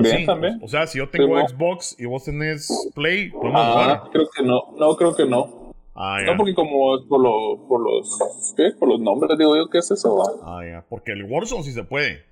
[0.00, 0.58] Bien, también.
[0.62, 4.10] O sea, si yo tengo Xbox y vos tenés Play, podemos ah, jugar.
[4.10, 5.72] Creo que no, no, creo que no.
[5.94, 8.70] Ah, no, porque como por, lo, por los ¿qué?
[8.78, 10.16] por los nombres digo yo, ¿qué es eso?
[10.16, 10.24] Va?
[10.42, 10.86] Ah, ya.
[10.88, 12.24] Porque el Warzone sí se puede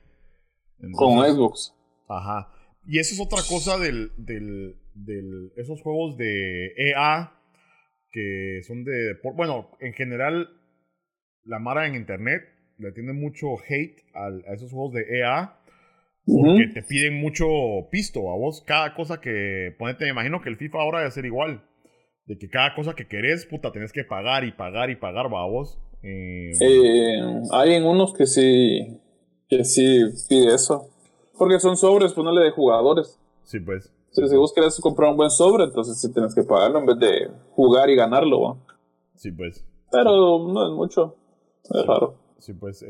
[0.96, 1.74] con Xbox.
[2.08, 2.48] Ajá.
[2.86, 7.34] Y eso es otra cosa del, del, del, esos juegos de EA
[8.10, 9.16] que son de...
[9.34, 10.48] Bueno, en general,
[11.44, 12.42] la Mara en Internet
[12.78, 15.56] le tiene mucho hate a esos juegos de EA
[16.26, 17.46] porque te piden mucho
[17.90, 18.62] pisto a vos.
[18.66, 19.74] Cada cosa que...
[19.78, 21.64] Ponete, me imagino que el FIFA ahora debe ser igual.
[22.26, 25.42] De que cada cosa que querés, puta, tenés que pagar y pagar y pagar, va
[25.42, 25.78] a vos.
[26.02, 27.20] Eh, eh,
[27.52, 29.00] hay en unos que sí
[29.48, 30.88] que sí pide eso.
[31.36, 33.18] Porque son sobres, pues no le de jugadores.
[33.42, 33.92] Sí, pues.
[34.10, 37.30] Si vos querés comprar un buen sobre, entonces sí tienes que pagarlo en vez de
[37.52, 38.58] jugar y ganarlo.
[39.14, 39.64] Sí, pues.
[39.90, 41.16] Pero no es mucho.
[41.64, 42.14] Es raro.
[42.38, 42.82] Sí, pues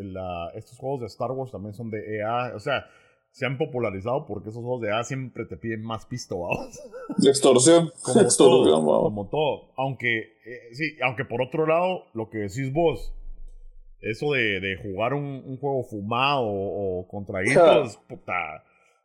[0.55, 2.53] estos juegos de Star Wars también son de EA.
[2.55, 2.87] O sea,
[3.33, 6.81] se han popularizado porque esos juegos de EA siempre te piden más pisto, vamos.
[7.27, 7.91] Extorsión.
[8.03, 9.73] Como Extorsión, todo, Como todo.
[9.77, 13.13] Aunque, eh, sí, aunque por otro lado, lo que decís vos,
[14.01, 18.65] eso de, de jugar un, juego fumado o, contraídos, puta,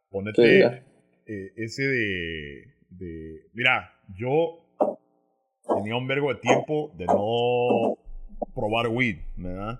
[0.09, 0.95] ponete
[1.26, 3.47] eh, ese de, de...
[3.53, 4.65] Mira, yo
[5.76, 7.97] tenía un vergo de tiempo de no
[8.53, 9.80] probar weed, ¿verdad?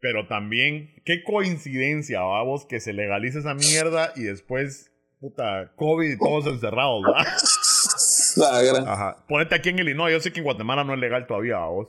[0.00, 6.18] Pero también, qué coincidencia, vamos, que se legalice esa mierda y después, puta, COVID y
[6.18, 7.26] todos encerrados, ¿verdad?
[8.86, 9.24] Ajá.
[9.28, 11.88] Ponete aquí en Illinois, yo sé que en Guatemala no es legal todavía, vos.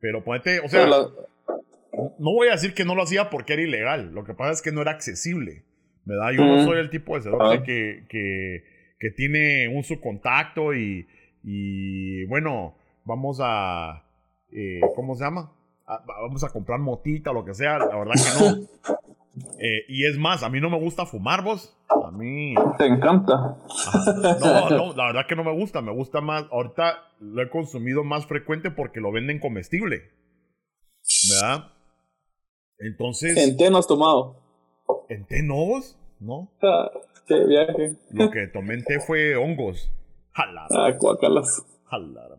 [0.00, 4.12] Pero ponete, o sea, no voy a decir que no lo hacía porque era ilegal.
[4.12, 5.64] Lo que pasa es que no era accesible,
[6.04, 6.30] ¿verdad?
[6.32, 8.64] Yo no soy el tipo de cerote que, que,
[8.98, 11.06] que, tiene un subcontacto y,
[11.42, 12.74] y bueno,
[13.04, 14.04] vamos a,
[14.52, 15.52] eh, ¿cómo se llama?
[16.06, 18.96] vamos a comprar motita o lo que sea, la verdad que no.
[19.58, 21.74] Eh, y es más, a mí no me gusta fumar, vos.
[21.88, 22.54] A mí.
[22.76, 23.56] Te encanta.
[24.40, 25.80] No, no, la verdad que no me gusta.
[25.80, 26.44] Me gusta más.
[26.50, 30.10] Ahorita lo he consumido más frecuente porque lo venden comestible.
[31.30, 31.72] ¿Verdad?
[32.78, 33.36] Entonces.
[33.38, 34.41] ¿En té no has tomado?
[35.12, 35.98] ¿En té no vos?
[36.20, 36.50] ¿No?
[36.62, 36.90] Ah,
[37.26, 37.96] qué viaje.
[38.12, 39.92] Lo que tomé en té fue hongos.
[40.32, 40.66] Jala.
[40.70, 41.66] Ah, cuacalas.
[41.84, 42.36] Jala.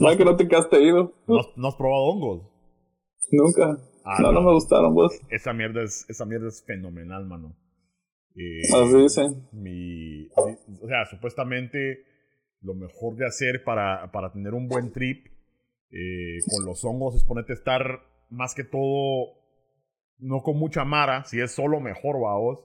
[0.00, 1.14] No, que no te quedaste ido.
[1.26, 2.42] ¿No, has probado hongos?
[3.30, 3.78] Nunca.
[4.04, 5.12] Ah, no, no, me gustaron, vos.
[5.30, 7.56] Esa mierda es, esa mierda es fenomenal, mano.
[8.34, 9.48] Eh, Así dicen.
[9.52, 12.04] Mi, o sea, supuestamente
[12.62, 15.26] lo mejor de hacer para, para tener un buen trip
[15.90, 18.00] eh, con los hongos es ponerte a estar
[18.30, 19.34] más que todo,
[20.22, 22.64] no con mucha mara, si es solo mejor, vamos.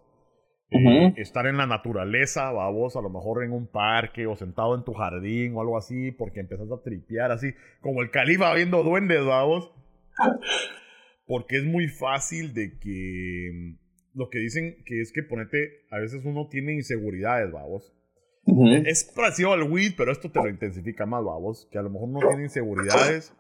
[0.69, 4.83] Eh, estar en la naturaleza, vamos, a lo mejor en un parque o sentado en
[4.83, 9.25] tu jardín o algo así, porque empezás a tripear así, como el califa viendo duendes,
[9.25, 9.71] vamos.
[11.25, 13.75] Porque es muy fácil de que
[14.13, 17.93] lo que dicen que es que ponete, a veces uno tiene inseguridades, vamos.
[18.85, 21.67] Es parecido al weed, pero esto te lo intensifica más, vamos.
[21.69, 23.33] Que a lo mejor uno tiene inseguridades.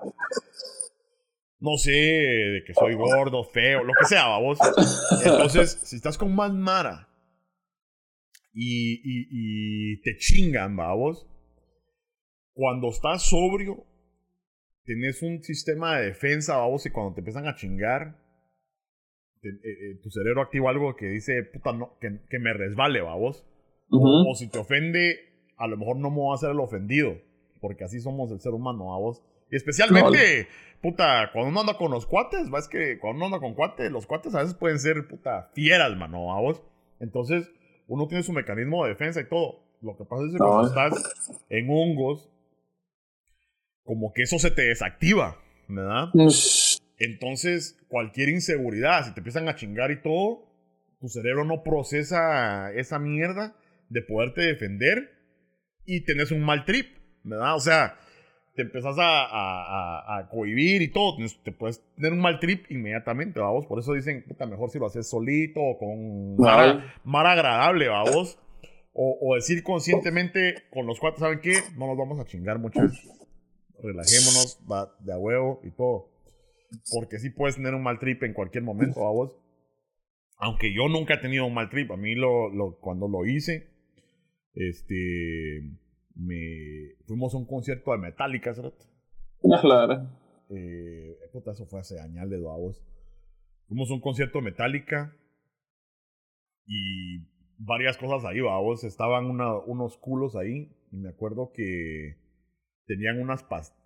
[1.59, 4.59] No sé, de que soy gordo, feo, lo que sea, vamos.
[5.25, 7.07] Entonces, si estás con más mara
[8.53, 11.27] y, te chingan, babos.
[12.53, 13.85] Cuando estás sobrio,
[14.83, 18.19] tienes un sistema de defensa, babos, y cuando te empiezan a chingar,
[19.43, 23.45] eh, eh, tu cerebro activa algo que dice, puta, no, que, me resbale, babos.
[23.89, 25.19] o, si te ofende,
[25.57, 27.15] a lo mejor no me voy a hacer el ofendido,
[27.61, 29.23] porque así somos el ser humano, babos.
[29.49, 30.47] Y especialmente,
[30.81, 34.05] puta, cuando uno anda con los cuates, es que cuando uno anda con cuates, los
[34.05, 36.63] cuates a veces pueden ser, puta, fieras, mano, babos.
[36.99, 37.51] Entonces,
[37.87, 39.63] uno tiene su mecanismo de defensa y todo.
[39.81, 41.15] Lo que pasa es que cuando estás
[41.49, 42.29] en hongos,
[43.83, 45.37] como que eso se te desactiva,
[45.67, 46.09] ¿verdad?
[46.97, 50.45] Entonces, cualquier inseguridad, si te empiezan a chingar y todo,
[50.99, 53.55] tu cerebro no procesa esa mierda
[53.89, 55.11] de poderte defender
[55.85, 57.55] y tenés un mal trip, ¿verdad?
[57.55, 57.97] O sea,
[58.57, 63.39] te empezás a, a, a, cohibir y todo, te puedes tener un mal trip inmediatamente,
[63.39, 63.67] vamos.
[63.67, 66.35] Por eso dicen, puta, mejor si lo haces solito o con
[67.05, 68.39] mar, agradable, vamos.
[68.93, 71.53] O, o, decir conscientemente con los cuatro, ¿saben qué?
[71.77, 72.79] No nos vamos a chingar mucho.
[73.83, 76.09] Relajémonos, va de a huevo y todo.
[76.91, 79.35] Porque sí puedes tener un mal trip en cualquier momento, vamos.
[80.39, 81.91] Aunque yo nunca he tenido un mal trip.
[81.91, 83.69] A mí lo, lo cuando lo hice,
[84.55, 85.61] este
[86.17, 88.73] me fuimos a un concierto de Metallica, ¿sabes?
[89.61, 90.09] Claro.
[90.49, 92.83] Eh, puta, eso fue hace años de dos.
[93.67, 95.15] Fuimos a un concierto de Metallica
[96.65, 97.19] y
[97.57, 98.83] varias cosas ahí, vamos.
[98.83, 102.17] Estaban unos culos ahí y me acuerdo que
[102.85, 103.77] tenían unas pastillas.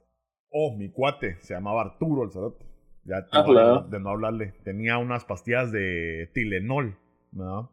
[0.54, 2.66] Oh, mi cuate, se llamaba Arturo el cerote.
[3.06, 4.54] Ya ah, de no hablarle.
[4.64, 6.98] Tenía unas pastillas de Tilenol,
[7.32, 7.72] ¿no?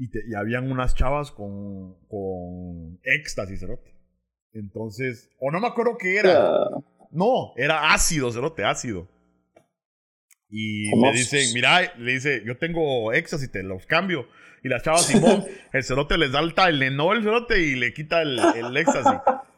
[0.00, 3.94] Y, habían unas chavas con, con éxtasis, cerote.
[4.52, 6.42] Entonces, o no me acuerdo qué era.
[7.10, 9.08] No, era ácido, cerote, ácido.
[10.48, 14.26] Y me dicen, mira, le dice, yo tengo éxtasis, te los cambio.
[14.64, 18.38] Y las chavas, Simón, el cerote les da el Lenol, cerote, y le quita el,
[18.56, 19.20] el éxtasis.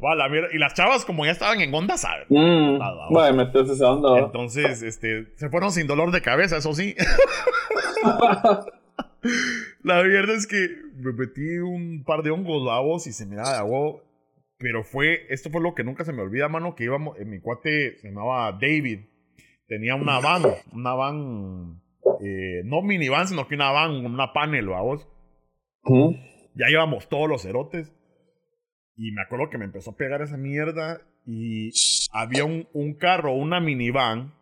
[0.00, 2.26] Vale, y las chavas, como ya estaban en onda, ¿sabes?
[2.28, 2.78] Mm,
[3.10, 4.20] vale, esa onda.
[4.20, 6.94] Entonces, este, se fueron sin dolor de cabeza, eso sí.
[9.82, 13.58] La verdad es que me metí un par de hongos lavos y se me da
[13.58, 14.02] agua.
[14.58, 17.40] Pero fue, esto fue lo que nunca se me olvida, mano, que íbamos, en mi
[17.40, 19.00] cuate se llamaba David.
[19.66, 21.82] Tenía una van, una van,
[22.20, 25.08] eh, no minivan, sino que una van, una panel, vamos.
[26.54, 27.92] Ya íbamos todos los cerotes.
[28.96, 31.70] Y me acuerdo que me empezó a pegar esa mierda y
[32.12, 34.34] había un, un carro, una minivan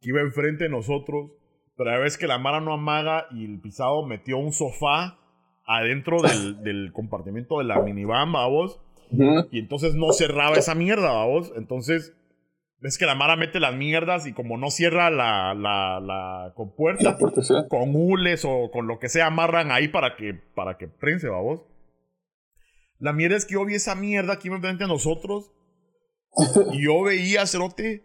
[0.00, 1.30] que iba enfrente de nosotros,
[1.76, 5.18] pero a veces que la Mara no amaga y el pisado metió un sofá
[5.64, 8.80] adentro del, del compartimento de la minivan, vamos.
[9.52, 11.52] Y entonces no cerraba esa mierda, vamos.
[11.56, 12.14] Entonces,
[12.80, 17.16] ves que la Mara mete las mierdas y como no cierra la, la, la compuerta,
[17.68, 21.62] con hules o con lo que sea, amarran ahí para que, para que prense, vamos.
[22.98, 25.52] La mierda es que yo vi esa mierda aquí enfrente a nosotros
[26.72, 28.04] y yo veía, Cerote,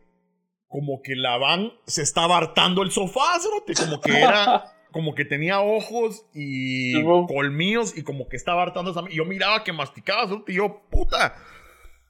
[0.71, 5.25] como que la van se estaba hartando el sofá, Cerote, como que era como que
[5.25, 9.01] tenía ojos y colmillos y como que estaba hartando esa...
[9.09, 11.35] Y yo miraba que masticaba, y yo, puta.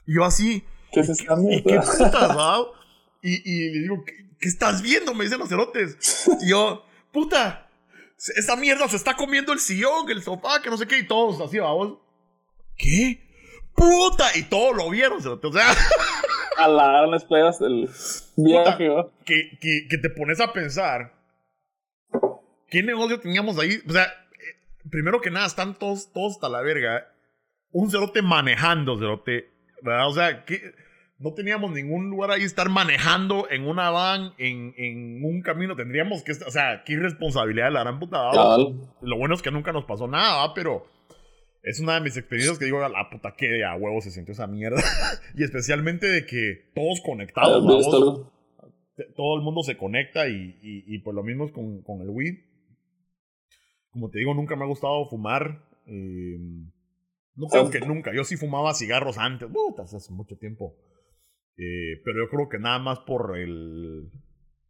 [0.06, 0.64] Y yo así...
[0.92, 2.38] ¿Qué es esta ¿Y qué putas,
[3.22, 5.14] Y, y le digo, ¿qué, estás viendo?
[5.14, 6.28] Me dicen los cerotes.
[6.42, 7.68] Y yo, puta,
[8.36, 11.40] esa mierda se está comiendo el sillón, el sofá, que no sé qué, y todos
[11.42, 11.98] así, vamos.
[12.78, 13.28] ¿Qué?
[13.76, 14.38] ¡Puta!
[14.38, 15.48] Y todos lo vieron, cerote.
[15.48, 15.66] O sea...
[16.64, 17.90] A la las esperas del
[18.38, 18.90] viaje,
[19.26, 21.12] que, que, que te pones a pensar
[22.72, 23.80] ¿Qué negocio teníamos ahí?
[23.88, 27.06] O sea, eh, primero que nada, están todos, todos hasta la verga.
[27.72, 29.50] Un cerote manejando, cerote.
[29.82, 30.08] ¿verdad?
[30.08, 30.74] O sea, que
[31.20, 35.76] no teníamos ningún lugar ahí estar manejando en una van, en, en un camino.
[35.76, 38.32] Tendríamos que, o sea, qué irresponsabilidad de la gran puta.
[39.02, 40.88] Lo bueno es que nunca nos pasó nada, pero
[41.64, 44.48] es una de mis experiencias que digo, la puta que a huevo se sintió esa
[44.48, 44.82] mierda.
[45.36, 47.64] y especialmente de que todos conectados,
[49.16, 52.10] todo el mundo se conecta y, y, y pues lo mismo es con, con el
[52.10, 52.40] weed.
[53.92, 55.66] Como te digo, nunca me ha gustado fumar.
[55.86, 56.38] Eh,
[57.36, 58.14] no creo que nunca.
[58.14, 60.76] Yo sí fumaba cigarros antes, hace mucho tiempo.
[61.58, 64.10] Eh, pero yo creo que nada más por el.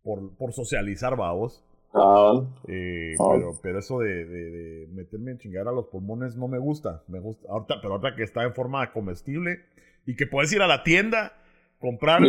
[0.02, 1.64] por, por socializar, vamos.
[1.94, 6.58] Ah, eh, Pero, pero eso de, de, meterme en chingar a los pulmones no me
[6.58, 7.04] gusta.
[7.08, 7.48] Me gusta.
[7.50, 9.60] Ahorita, pero ahorita que está en forma comestible
[10.06, 11.34] y que puedes ir a la tienda,
[11.80, 12.22] comprar,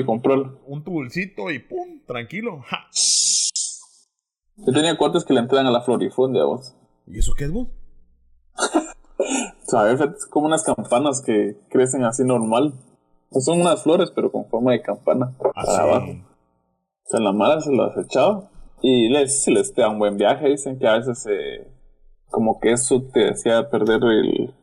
[0.67, 2.63] un tubulcito y pum, tranquilo.
[2.67, 2.87] Ja.
[4.57, 6.75] Yo tenía cuartos que le entran a la florifundia, vos.
[7.07, 7.69] ¿Y eso qué es vos?
[9.67, 10.01] ¿Sabes?
[10.01, 12.75] Es como unas campanas que crecen así normal.
[13.31, 15.35] son unas flores, pero con forma de campana.
[15.55, 15.73] Así.
[15.79, 16.11] Ah, abajo.
[16.11, 18.51] O sea, en la mala se las echado.
[18.83, 21.66] Y les, si les da un buen viaje, dicen que a veces eh,
[22.30, 24.55] como que eso te hacía perder el,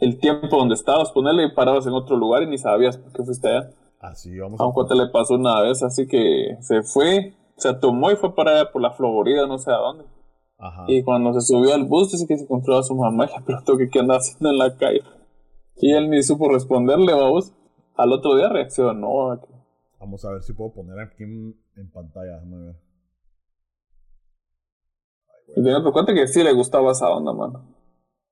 [0.00, 3.22] el tiempo donde estabas, ponerle y parabas en otro lugar y ni sabías por qué
[3.22, 3.70] fuiste allá.
[4.00, 4.60] Así, vamos.
[4.60, 8.34] A un cuate le pasó una vez, así que se fue, se tomó y fue
[8.34, 10.04] para allá por la Florida, no sé a dónde.
[10.88, 13.44] Y cuando se subió al bus, dice que se encontró a su mamá y le
[13.44, 15.02] preguntó que qué andaba haciendo en la calle.
[15.76, 17.52] Y él ni supo responderle, vamos.
[17.94, 19.38] Al otro día reaccionó.
[20.00, 22.42] Vamos a ver si puedo poner aquí en, pantalla.
[25.54, 27.64] Y otro cuenta que sí le gustaba esa onda, mano.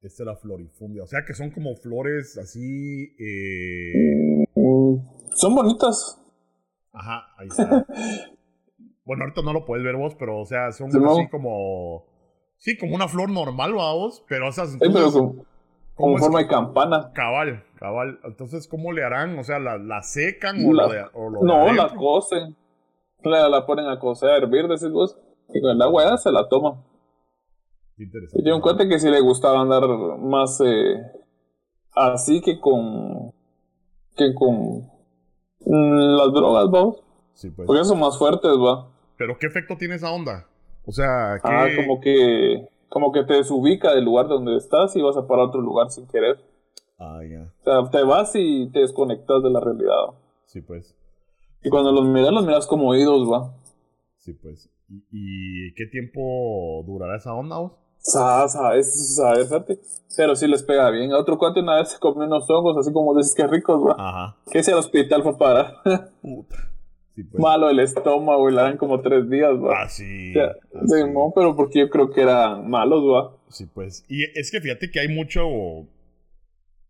[0.02, 1.02] Esta era florifundia.
[1.02, 3.14] O sea que son como flores así.
[3.18, 4.44] Eh...
[4.54, 4.96] Mm,
[5.34, 6.20] son bonitas.
[6.92, 7.86] Ajá, ahí está.
[9.04, 12.04] bueno, ahorita no lo puedes ver vos, pero o sea, son así como
[12.64, 14.72] Sí, como una flor normal, vamos, pero esas.
[14.72, 15.12] Sí, pero
[15.94, 17.12] con, forma de campana.
[17.12, 18.18] Cabal, cabal.
[18.24, 19.38] Entonces, ¿cómo le harán?
[19.38, 22.56] O sea, ¿la, la secan o, lo No, la cocen.
[23.22, 25.18] La, la, ponen a cocer, a hervir, decís vos.
[25.52, 26.82] Y con el agua se la toma.
[27.98, 28.42] Interesante.
[28.42, 29.82] Y yo encuentro que sí le gustaba andar
[30.18, 31.02] más eh,
[31.94, 33.32] así que con.
[34.16, 34.90] que con.
[35.66, 37.02] Mm, las drogas, vamos.
[37.34, 37.66] Sí, pues.
[37.66, 38.90] Porque son más fuertes, va.
[39.16, 40.46] Pero, ¿qué efecto tiene esa onda?
[40.86, 41.48] O sea, que...
[41.50, 45.46] Ah, como que, como que te desubica del lugar donde estás y vas a parar
[45.46, 46.36] a otro lugar sin querer.
[46.98, 47.52] Ah, ya.
[47.60, 50.14] O sea, te vas y te desconectas de la realidad.
[50.44, 50.96] Sí, pues.
[51.62, 53.54] Y cuando los miras, los miras como oídos, va.
[54.18, 54.70] Sí, pues.
[54.88, 57.72] ¿Y, qué tiempo durará esa onda, vos?
[58.04, 59.50] Sabes, sabes,
[60.16, 61.12] Pero sí les pega bien.
[61.12, 63.96] A otro cuate una vez se comió unos hongos, así como dices que ricos, va.
[63.98, 64.36] Ajá.
[64.50, 65.82] Que ese hospital fue para.
[66.22, 66.70] Puta.
[67.14, 67.40] Pues.
[67.40, 69.84] Malo el estómago y la dan como tres días, va.
[69.84, 70.34] Ah, sí.
[71.34, 73.36] pero porque yo creo que eran malos, va.
[73.48, 74.04] Sí, pues.
[74.08, 75.42] Y es que fíjate que hay mucho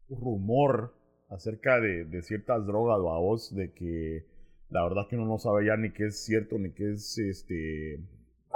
[0.09, 0.95] rumor
[1.29, 4.25] acerca de, de ciertas drogas, vos, de que
[4.71, 8.01] la verdad que uno no sabe ya ni qué es cierto, ni qué es este.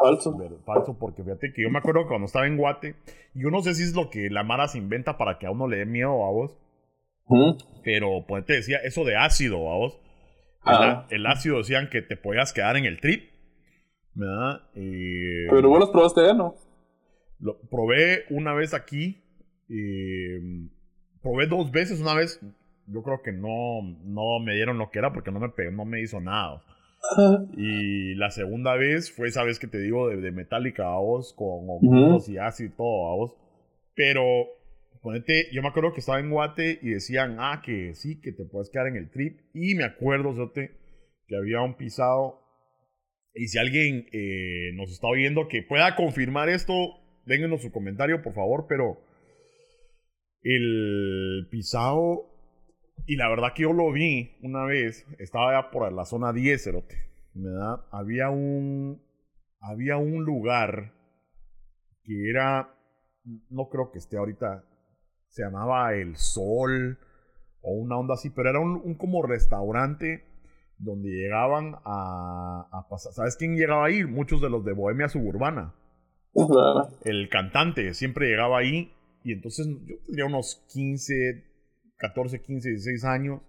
[0.01, 0.37] Falso.
[0.65, 2.95] Falso, porque fíjate que yo me acuerdo cuando estaba en Guate,
[3.35, 5.51] y yo no sé si es lo que la Mara se inventa para que a
[5.51, 6.57] uno le dé miedo a vos.
[7.85, 10.01] Pero, pues te decía, eso de ácido, a vos
[11.11, 13.31] el, ácido decían que te podías quedar en el trip.
[14.15, 14.63] ¿Verdad?
[14.75, 16.55] Pero vos los probaste ya, ¿no?
[17.39, 19.23] Lo probé una vez aquí.
[21.23, 22.01] probé dos veces.
[22.01, 22.41] Una vez,
[22.87, 26.01] yo creo que no, no me dieron lo que era porque no me, no me
[26.01, 26.63] hizo nada.
[27.57, 31.33] Y la segunda vez fue esa vez que te digo de, de Metallica a vos,
[31.33, 33.37] con uh y ácido y todo a vos.
[33.95, 34.23] Pero
[35.03, 38.45] ponete, yo me acuerdo que estaba en Guate y decían, ah, que sí, que te
[38.45, 39.41] puedes quedar en el trip.
[39.55, 40.73] Y me acuerdo, Zote,
[41.27, 42.41] que había un pisado.
[43.35, 46.75] Y si alguien eh, nos está oyendo que pueda confirmar esto,
[47.25, 48.99] déjenos su comentario, por favor, pero
[50.43, 52.38] el pisado,
[53.09, 56.63] y la verdad que yo lo vi una vez, estaba ya por la zona 10,
[56.63, 56.95] Cerote,
[57.33, 57.81] ¿verdad?
[57.91, 59.03] Había un,
[59.61, 60.93] había un lugar
[62.05, 62.77] que era,
[63.49, 64.63] no creo que esté ahorita,
[65.31, 66.99] se llamaba El Sol
[67.63, 70.27] o una onda así, pero era un, como restaurante
[70.77, 73.15] donde llegaban a, a, pasar.
[73.15, 74.05] ¿Sabes quién llegaba ahí?
[74.05, 75.75] Muchos de los de Bohemia Suburbana.
[77.07, 78.93] El cantante siempre llegaba ahí
[79.25, 81.48] y entonces yo tendría unos 15,
[81.99, 83.41] 14, 15, 16 años.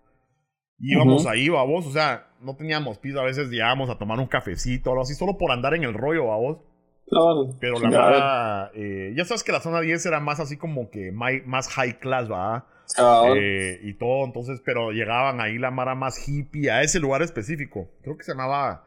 [0.78, 1.86] Y íbamos ahí, babos.
[1.88, 3.20] O sea, no teníamos piso.
[3.20, 5.94] A veces llegábamos a tomar un cafecito o algo así, solo por andar en el
[5.94, 6.60] rollo, babos.
[7.60, 11.12] Pero la verdad, eh, ya sabes que la zona 10 era más así como que
[11.12, 12.68] más high class, ¿va?
[13.36, 17.88] Eh, y todo, entonces, pero llegaban ahí la mara más hippie a ese lugar específico.
[18.02, 18.86] Creo que se llamaba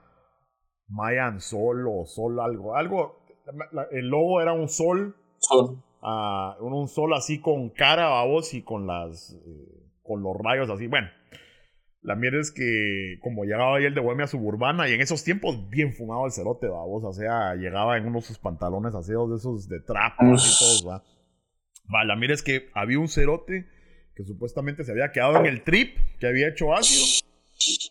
[0.89, 2.77] Mayan Sol o Sol algo.
[2.77, 3.25] Algo,
[3.91, 5.17] el logo era un sol.
[5.39, 5.83] Sol.
[6.03, 9.34] Uh, un, sol así con cara, babos, y con las.
[9.46, 10.86] Eh, con los rayos así.
[10.86, 11.09] Bueno.
[12.05, 15.70] La mierda es que, como llegaba ahí el de Bohemia Suburbana, y en esos tiempos
[15.70, 17.05] bien fumado el cerote, babos.
[17.05, 21.05] O sea, llegaba en unos sus pantalones así, de esos de trap y todos, va.
[21.94, 23.68] Va, la mierda es que había un cerote
[24.16, 27.05] que supuestamente se había quedado en el trip, que había hecho ácido.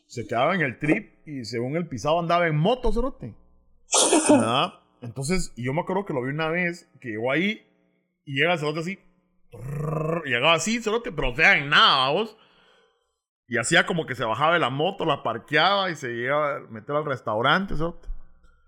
[0.08, 3.34] Se quedaba en el trip y según el pisado andaba en moto, cerote.
[4.30, 4.74] ¿Verdad?
[5.02, 7.62] Entonces, yo me acuerdo que lo vi una vez, que llegó ahí
[8.26, 9.00] y llega el cerote así.
[10.26, 12.38] Y llegaba así, cerote, pero o sea, en nada, vos.
[13.48, 16.60] Y hacía como que se bajaba de la moto, la parqueaba y se iba a
[16.70, 18.08] meter al restaurante, cerote.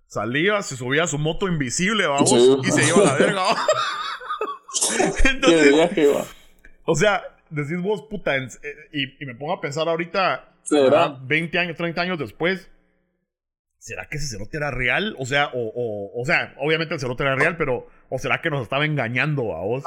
[0.07, 3.43] Salía, se subía a su moto invisible, vamos, y se iba a la verga.
[5.25, 5.73] Entonces,
[6.85, 8.49] o sea, decís vos, puta, eh,
[8.91, 11.17] y, me pongo a pensar ahorita, ¿Será?
[11.21, 12.69] 20 años, 30 años después,
[13.83, 15.13] ¿será que ese cerote era real?
[15.19, 18.61] O sea, o, o, sea, obviamente el cerote era real, pero ¿o será que nos
[18.61, 19.83] estaba engañando a vos?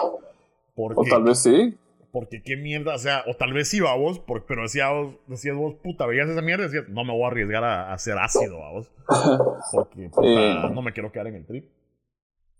[0.75, 1.79] Porque, o tal vez sí.
[2.13, 5.57] Porque qué mierda, o sea, o tal vez sí, a vos, pero decía vos, decías
[5.57, 8.63] vos, puta, veías esa mierda y decías, no me voy a arriesgar a, hacer ácido,
[8.63, 8.91] a vos.
[9.73, 11.71] Porque puta, no me quiero quedar en el trip.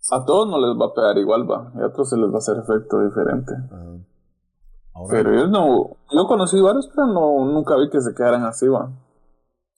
[0.09, 1.71] A todos no les va a pegar igual, va.
[1.75, 3.53] Y a otros se les va a hacer efecto diferente.
[5.09, 8.89] pero yo no, yo conocí varios, pero no, nunca vi que se quedaran así, va.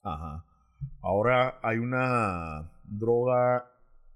[0.02, 0.44] Ajá.
[1.02, 3.66] Ahora hay una droga.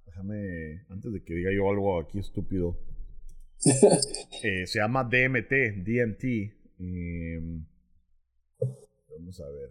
[0.06, 2.78] Déjame, antes de que diga yo algo aquí estúpido.
[4.42, 5.50] Eh, se llama DMT,
[5.86, 6.24] DMT.
[9.10, 9.70] Vamos a ver.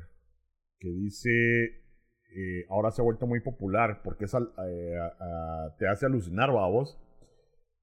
[0.79, 1.29] Que dice.
[2.35, 4.97] Eh, ahora se ha vuelto muy popular porque es, eh,
[5.77, 6.97] te hace alucinar, babos.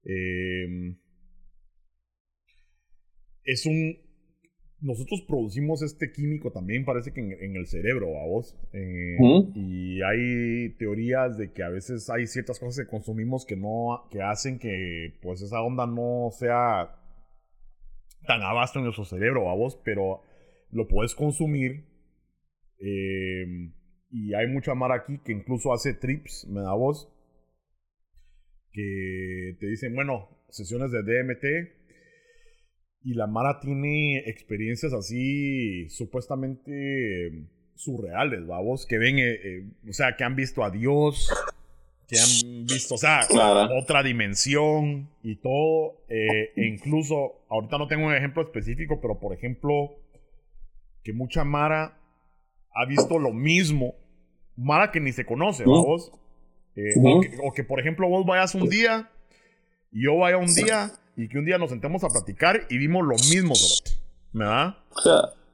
[0.03, 0.97] Em,
[3.45, 3.95] es un
[4.81, 8.57] nosotros producimos este químico también, parece que en, el cerebro, a vos.
[8.73, 9.15] Eh,
[9.53, 14.21] y hay teorías de que a veces hay ciertas cosas que consumimos que no, que
[14.21, 16.95] hacen que pues esa onda no sea
[18.25, 20.21] tan abasto en nuestro cerebro, a vos, pero
[20.71, 21.85] lo puedes consumir.
[22.79, 23.71] Eh,
[24.09, 27.07] y hay mucha mar aquí que incluso hace trips, me da voz,
[28.71, 31.80] que te dicen, bueno, sesiones de DMT,
[33.03, 37.45] y la Mara tiene experiencias así supuestamente
[37.75, 41.27] surreales, vamos, que ven, eh, eh, o sea, que han visto a Dios,
[42.07, 43.21] que han visto, o sea,
[43.75, 46.03] otra dimensión y todo.
[46.09, 49.95] Eh, e incluso, ahorita no tengo un ejemplo específico, pero por ejemplo,
[51.03, 51.97] que mucha Mara
[52.73, 53.95] ha visto lo mismo.
[54.55, 56.11] Mara que ni se conoce, vamos.
[56.97, 59.09] o, o que, por ejemplo, vos vayas un día
[59.91, 60.91] y yo vaya un día
[61.21, 63.53] y que un día nos sentemos a platicar y vimos lo mismo,
[64.33, 64.77] ¿verdad?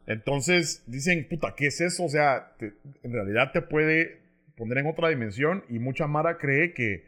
[0.05, 2.05] Entonces dicen, puta, ¿qué es eso?
[2.05, 4.21] O sea, en realidad te puede
[4.55, 7.03] poner en otra dimensión y mucha Mara cree que,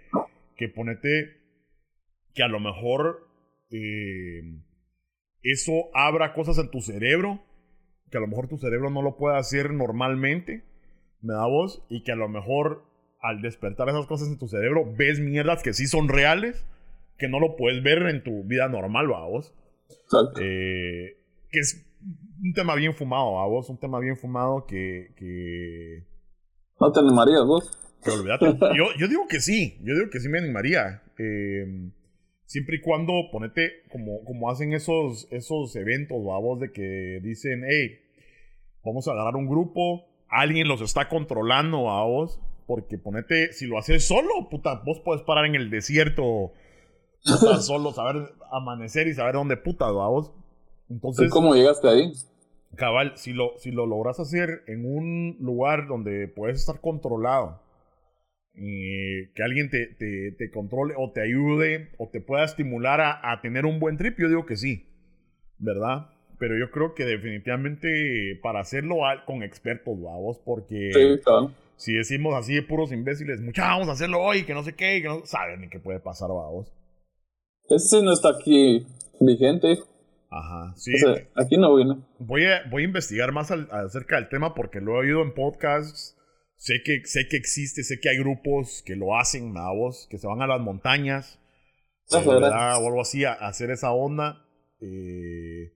[0.58, 1.38] que ponete,
[2.34, 3.30] que a lo mejor
[3.72, 4.42] eh,
[5.42, 7.42] eso abra cosas en tu cerebro,
[8.12, 10.66] que a lo mejor tu cerebro no lo puede hacer normalmente,
[11.22, 11.82] ¿me da vos?
[11.88, 12.84] Y que a lo mejor
[13.22, 16.66] al despertar esas cosas en tu cerebro ves mierdas que sí son reales
[17.20, 19.54] que no lo puedes ver en tu vida normal, vos.
[20.42, 21.18] Eh,
[21.52, 21.86] que es
[22.42, 23.70] un tema bien fumado, vos.
[23.70, 25.12] Un tema bien fumado que.
[25.16, 26.06] que...
[26.80, 27.78] ¿No te animarías vos?
[28.04, 28.12] Que
[28.78, 29.78] yo, yo digo que sí.
[29.84, 31.04] Yo digo que sí me animaría.
[31.18, 31.92] Eh,
[32.50, 38.00] siempre y cuando ponete como, como hacen esos, esos eventos, vos, de que dicen, hey,
[38.84, 43.78] vamos a agarrar un grupo, alguien los está controlando a vos, porque ponete, si lo
[43.78, 46.54] haces solo, puta, vos puedes parar en el desierto
[47.22, 50.32] solo saber amanecer y saber dónde puta vamos.
[50.90, 52.14] Entonces, ¿cómo llegaste ahí?
[52.76, 57.62] Cabal, si lo, si lo logras hacer en un lugar donde puedes estar controlado,
[58.56, 63.32] eh, que alguien te, te, te, controle o te ayude o te pueda estimular a,
[63.32, 64.88] a, tener un buen trip, yo digo que sí,
[65.58, 66.10] ¿verdad?
[66.38, 71.20] Pero yo creo que definitivamente para hacerlo con expertos, vamos, porque
[71.76, 75.02] si decimos así de puros imbéciles, mucha vamos a hacerlo hoy, que no sé qué,
[75.02, 76.72] que no saben ni qué puede pasar, vamos.
[77.70, 78.86] Ese no está aquí
[79.20, 79.80] vigente.
[80.30, 80.92] Ajá, sí.
[81.36, 81.98] aquí no viene.
[82.20, 86.16] Voy a, voy a investigar más acerca del tema porque lo he oído en podcasts.
[86.56, 90.28] Sé que, sé que existe, sé que hay grupos que lo hacen, vos, que se
[90.28, 91.40] van a las montañas.
[92.12, 94.46] Ah, o algo así, a, hacer esa onda.
[94.82, 95.72] Eh,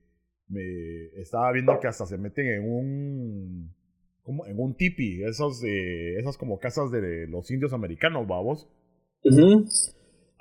[0.48, 3.76] me estaba viendo que hasta se meten en un.
[4.24, 8.70] Como en un tipi, esos de, esas como casas de los indios americanos, babos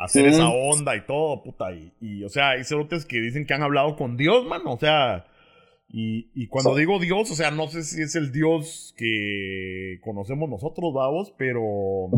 [0.05, 1.73] hacer esa onda y todo, puta.
[1.73, 4.73] Y, y o sea, hay cerotes que dicen que han hablado con Dios, mano.
[4.73, 5.27] O sea,
[5.89, 10.49] y, y cuando digo Dios, o sea, no sé si es el Dios que conocemos
[10.49, 12.11] nosotros, vamos, pero.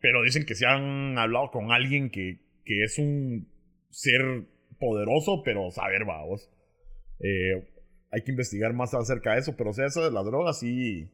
[0.00, 3.48] Pero dicen que se han hablado con alguien que, que es un
[3.90, 4.46] ser
[4.78, 6.50] poderoso, pero saber, vamos.
[7.20, 7.68] Eh,
[8.10, 11.10] hay que investigar más acerca de eso, pero o sea, eso de las drogas sí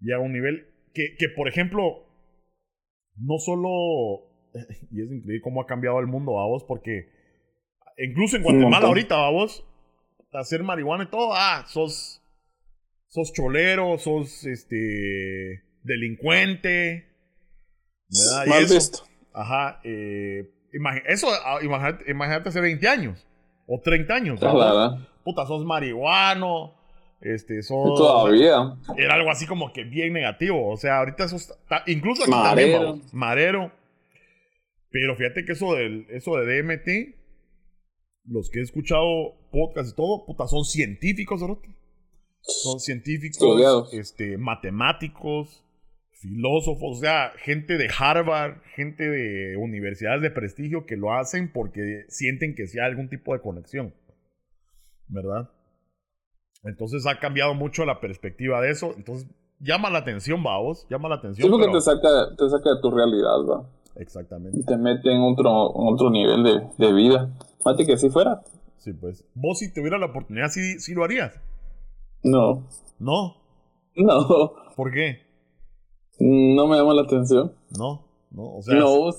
[0.00, 2.06] llega a un nivel que, que por ejemplo,
[3.16, 4.28] no solo
[4.90, 7.08] y es increíble cómo ha cambiado el mundo, vos, porque
[7.98, 9.64] incluso en Guatemala ahorita, vos,
[10.32, 12.22] hacer marihuana y todo, ah, sos,
[13.08, 17.06] sos cholero, sos, este, delincuente.
[18.46, 19.04] Mal visto.
[19.32, 20.50] Ajá, eh,
[21.06, 23.26] eso, ah, imagínate, imagínate, hace 20 años,
[23.66, 24.40] o 30 años,
[25.24, 26.74] Puta, sos marihuano,
[27.20, 27.98] este, sos...
[27.98, 28.76] Todavía.
[28.96, 33.00] Era algo así como que bien negativo, o sea, ahorita eso está, incluso aquí marero.
[33.12, 33.72] marero
[34.98, 37.14] pero fíjate que eso, del, eso de DMT,
[38.24, 41.60] los que he escuchado podcast y todo, puta, son científicos, ¿no?
[42.40, 45.62] Son científicos, este, matemáticos,
[46.12, 52.06] filósofos, o sea, gente de Harvard, gente de universidades de prestigio que lo hacen porque
[52.08, 53.92] sienten que sea algún tipo de conexión,
[55.08, 55.50] ¿verdad?
[56.64, 58.94] Entonces ha cambiado mucho la perspectiva de eso.
[58.96, 59.28] Entonces
[59.60, 61.46] llama la atención, vamos, llama la atención.
[61.46, 63.75] Sí, porque te, saca, te saca de tu realidad, va.
[63.96, 64.58] Exactamente.
[64.58, 67.30] Y te mete en otro, otro nivel de, de vida.
[67.64, 68.42] Mate que si fuera.
[68.76, 69.24] Sí, pues.
[69.34, 71.40] ¿Vos si tuviera la oportunidad, sí, sí lo harías?
[72.22, 72.68] No.
[72.98, 73.36] ¿No?
[73.96, 74.52] No.
[74.76, 75.26] ¿Por qué?
[76.18, 77.52] No me llama la atención.
[77.78, 78.78] No, no, o sea...
[78.78, 79.10] No,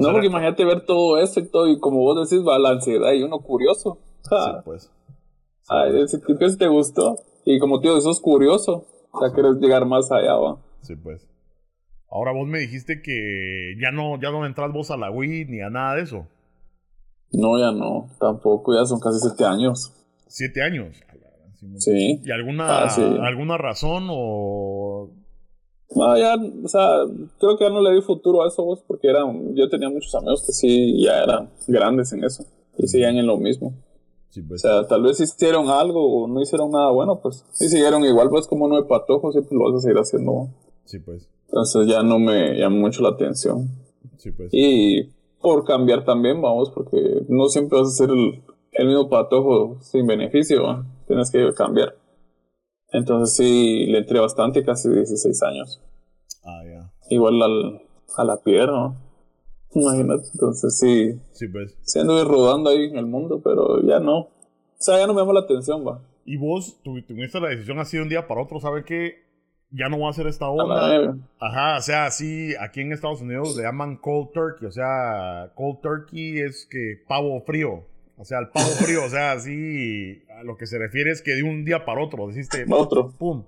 [0.00, 3.12] no porque imagínate ver todo eso y todo, y como vos decís, va la ansiedad
[3.12, 3.98] y uno curioso.
[4.22, 4.90] Sí, pues.
[5.68, 5.92] Ay,
[6.26, 7.18] ¿qué te gustó?
[7.44, 8.84] Y como tío, eso es curioso.
[9.12, 10.58] O sea, quieres llegar más allá, va.
[10.80, 11.28] Sí, pues.
[12.16, 15.60] Ahora vos me dijiste que ya no, ya no entras vos a la Wii ni
[15.60, 16.26] a nada de eso.
[17.30, 19.92] No, ya no, tampoco, ya son casi siete años.
[20.26, 20.96] ¿Siete años?
[21.76, 22.22] Sí.
[22.24, 25.10] ¿Y alguna, ah, alguna razón o...?
[25.94, 26.88] No, ya, o sea,
[27.38, 30.14] creo que ya no le di futuro a eso vos porque eran, yo tenía muchos
[30.14, 32.46] amigos que sí, ya eran grandes en eso
[32.78, 33.74] y seguían en lo mismo.
[34.30, 34.64] Sí, pues.
[34.64, 37.44] O sea, tal vez hicieron algo o no hicieron nada bueno, pues.
[37.52, 40.48] Si siguieron igual, pues como no de patojo, siempre lo vas a seguir haciendo.
[40.86, 41.28] Sí, pues.
[41.48, 43.68] Entonces ya no me llama mucho la atención.
[44.18, 44.50] Sí, pues.
[44.52, 48.42] Y por cambiar también, vamos, porque no siempre vas a ser el,
[48.86, 51.96] mismo patojo sin beneficio, tienes que cambiar.
[52.90, 55.80] Entonces sí, le entré bastante, casi 16 años.
[56.44, 56.92] Ah, ya.
[57.08, 57.82] Igual al,
[58.16, 58.94] a la piedra,
[59.76, 61.20] Imagínate, entonces sí.
[61.32, 61.76] Sí, pues.
[61.82, 64.20] Sí anduve rodando ahí en el mundo, pero ya no.
[64.20, 64.30] O
[64.78, 66.00] sea, ya no me llama la atención, va.
[66.24, 69.25] Y vos tuviste la decisión así de un día para otro, ¿sabes qué?
[69.76, 71.16] Ya no voy a hacer esta onda.
[71.38, 75.80] Ajá, o sea, sí, aquí en Estados Unidos le llaman cold turkey, o sea, cold
[75.80, 77.84] turkey es que pavo frío.
[78.18, 81.32] O sea, el pavo frío, o sea, así a lo que se refiere es que
[81.32, 83.10] de un día para otro, deciste, otro.
[83.18, 83.44] Pum.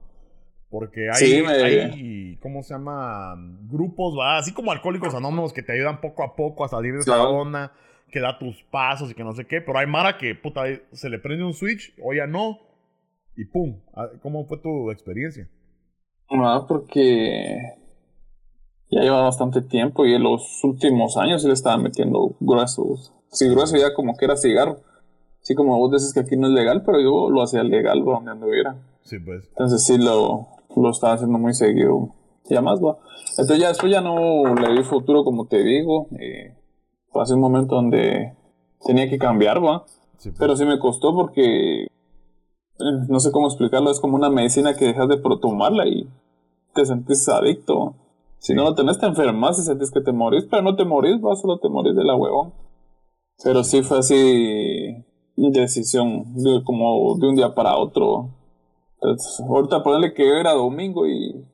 [0.70, 3.34] Porque hay, hay, ¿cómo se llama?
[3.62, 4.36] Grupos, ¿va?
[4.36, 7.72] Así como alcohólicos anónimos que te ayudan poco a poco a salir de esa onda,
[8.10, 9.62] que da tus pasos y que no sé qué.
[9.62, 12.58] Pero hay Mara que, puta, se le prende un switch, o ya no,
[13.34, 13.80] y pum.
[13.94, 15.48] Ah, ¿Cómo fue tu experiencia?
[16.30, 17.78] Ah, porque
[18.90, 23.12] ya lleva bastante tiempo y en los últimos años se le estaba metiendo gruesos.
[23.30, 24.80] Sí, grueso ya como que era cigarro.
[25.42, 28.30] Así como vos decís que aquí no es legal, pero yo lo hacía legal donde
[28.30, 28.76] anduviera.
[29.02, 29.46] Sí, pues.
[29.48, 32.14] Entonces sí lo, lo estaba haciendo muy seguido.
[32.50, 32.98] Ya más, va.
[33.30, 36.08] Entonces ya después ya no le di futuro, como te digo.
[36.18, 36.54] Eh,
[37.10, 38.34] fue hace un momento donde
[38.84, 39.84] tenía que cambiar, va.
[40.18, 40.38] Sí, pues.
[40.38, 41.86] Pero sí me costó porque
[42.78, 46.08] no sé cómo explicarlo, es como una medicina que dejas de tomarla y
[46.74, 47.94] te sentís adicto.
[48.38, 51.20] Si no lo tenés, te enfermas y sentís que te morís, pero no te morís,
[51.20, 52.52] vas solo te morís de la huevón.
[53.42, 55.04] Pero sí fue así,
[55.36, 58.30] decisión, de, como de un día para otro.
[59.00, 61.44] Entonces, ahorita ponerle que era domingo y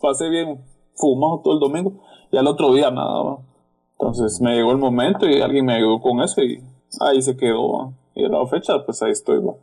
[0.00, 0.62] pasé bien
[0.94, 2.00] fumado todo el domingo
[2.30, 3.38] y al otro día nada.
[3.98, 6.62] Entonces me llegó el momento y alguien me ayudó con eso y
[7.00, 7.92] ahí se quedó.
[8.14, 9.38] Y a la fecha, pues ahí estoy.
[9.38, 9.54] ¿va?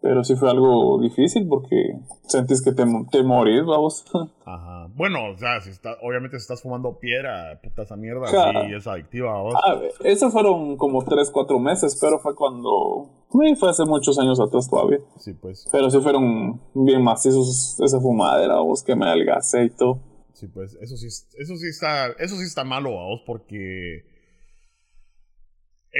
[0.00, 1.98] Pero sí fue algo difícil porque
[2.28, 4.04] sentís que te, te morís, vamos.
[4.46, 4.86] Ajá.
[4.94, 8.86] Bueno, o sea, si está, obviamente si estás fumando piedra, puta esa mierda, sí, es
[8.86, 9.54] adictiva, vamos.
[9.56, 13.10] Ah, esos fueron como 3, 4 meses, pero fue cuando.
[13.28, 15.00] fue hace muchos años atrás todavía.
[15.18, 15.68] Sí, pues.
[15.72, 20.00] Pero sí fueron bien macizos esa fumadera, vos, que me adelgacé y todo.
[20.32, 24.04] Sí, pues, eso sí, eso sí está, eso sí está malo, vos, porque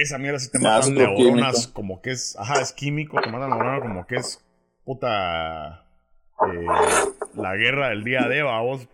[0.01, 3.81] esa mierda sí te matan neuronas como que es, ajá, es químico, te matan neuronas
[3.81, 4.43] como que es
[4.83, 5.85] puta
[6.47, 6.65] eh,
[7.35, 8.87] la guerra del día de vos.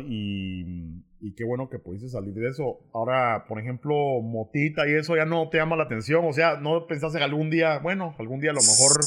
[0.00, 0.64] Y,
[1.20, 2.78] y qué bueno que pudiste salir de eso.
[2.92, 6.24] Ahora, por ejemplo, motita y eso ya no te llama la atención.
[6.24, 9.00] O sea, no pensaste algún día, bueno, algún día a lo mejor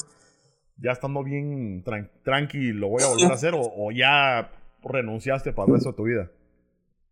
[0.77, 1.83] ya estando bien
[2.23, 4.51] tranqui lo voy a volver a hacer o, ya
[4.83, 6.31] renunciaste para el resto de tu vida.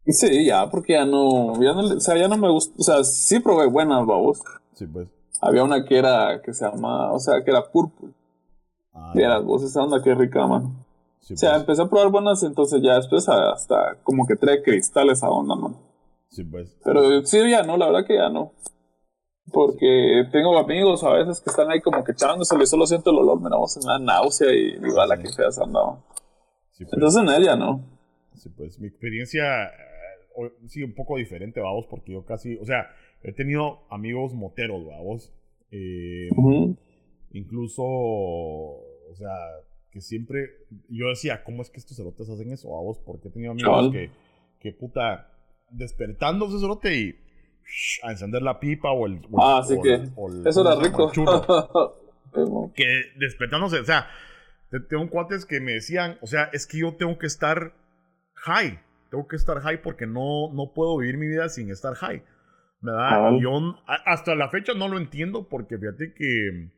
[0.05, 3.03] Sí, ya, porque ya no, ya no, o sea, ya no me gusta, o sea,
[3.03, 4.41] sí probé buenas, babos.
[4.73, 5.07] Sí, pues.
[5.41, 8.09] Había una que era, que se llama, o sea, que era purple.
[8.93, 10.85] Ah, y era, vos esa onda que rica, man.
[11.19, 11.61] Sí, o sea, pues.
[11.61, 15.75] empecé a probar buenas, entonces ya después hasta como que trae cristales a onda, man.
[16.29, 16.75] Sí, pues.
[16.83, 18.51] Pero sí, ya no, la verdad que ya no.
[19.51, 23.17] Porque tengo amigos a veces que están ahí como que echándose y solo siento el
[23.17, 25.97] olor, me da náusea y igual a que feas andaba.
[26.71, 26.93] Sí, pues.
[26.93, 27.81] Entonces en ella no.
[28.35, 29.71] Sí, pues mi experiencia
[30.67, 32.89] sí, un poco diferente, vamos, porque yo casi, o sea,
[33.23, 35.33] he tenido amigos moteros, vamos.
[35.71, 36.29] Eh,
[37.31, 39.29] incluso, o sea,
[39.91, 40.49] que siempre,
[40.89, 42.99] yo decía, ¿cómo es que estos cerotes hacen eso, vamos?
[43.05, 44.11] Porque he tenido amigos que,
[44.59, 45.31] que, puta,
[45.69, 47.15] despertando ese cerote y
[48.03, 49.21] a encender la pipa o el...
[49.37, 49.93] ah, sí que
[50.47, 51.11] eso era rico.
[52.75, 52.85] que
[53.17, 54.07] despertándose, o sea,
[54.89, 57.73] tengo cuates que me decían, o sea, es que yo tengo que estar
[58.35, 58.79] high
[59.09, 62.23] tengo que estar high porque no, no puedo vivir mi vida sin estar high.
[62.81, 63.33] ¿Verdad?
[63.41, 63.51] Yo
[64.05, 66.71] hasta la fecha no lo entiendo porque fíjate que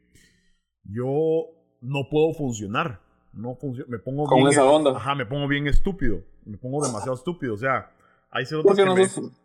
[0.83, 1.45] yo
[1.81, 2.99] no puedo funcionar.
[3.33, 4.91] No me pongo Con esa onda.
[4.91, 6.21] Ajá, me pongo bien estúpido.
[6.45, 7.53] Me pongo demasiado estúpido.
[7.53, 7.91] O sea,
[8.31, 8.95] hay Porque no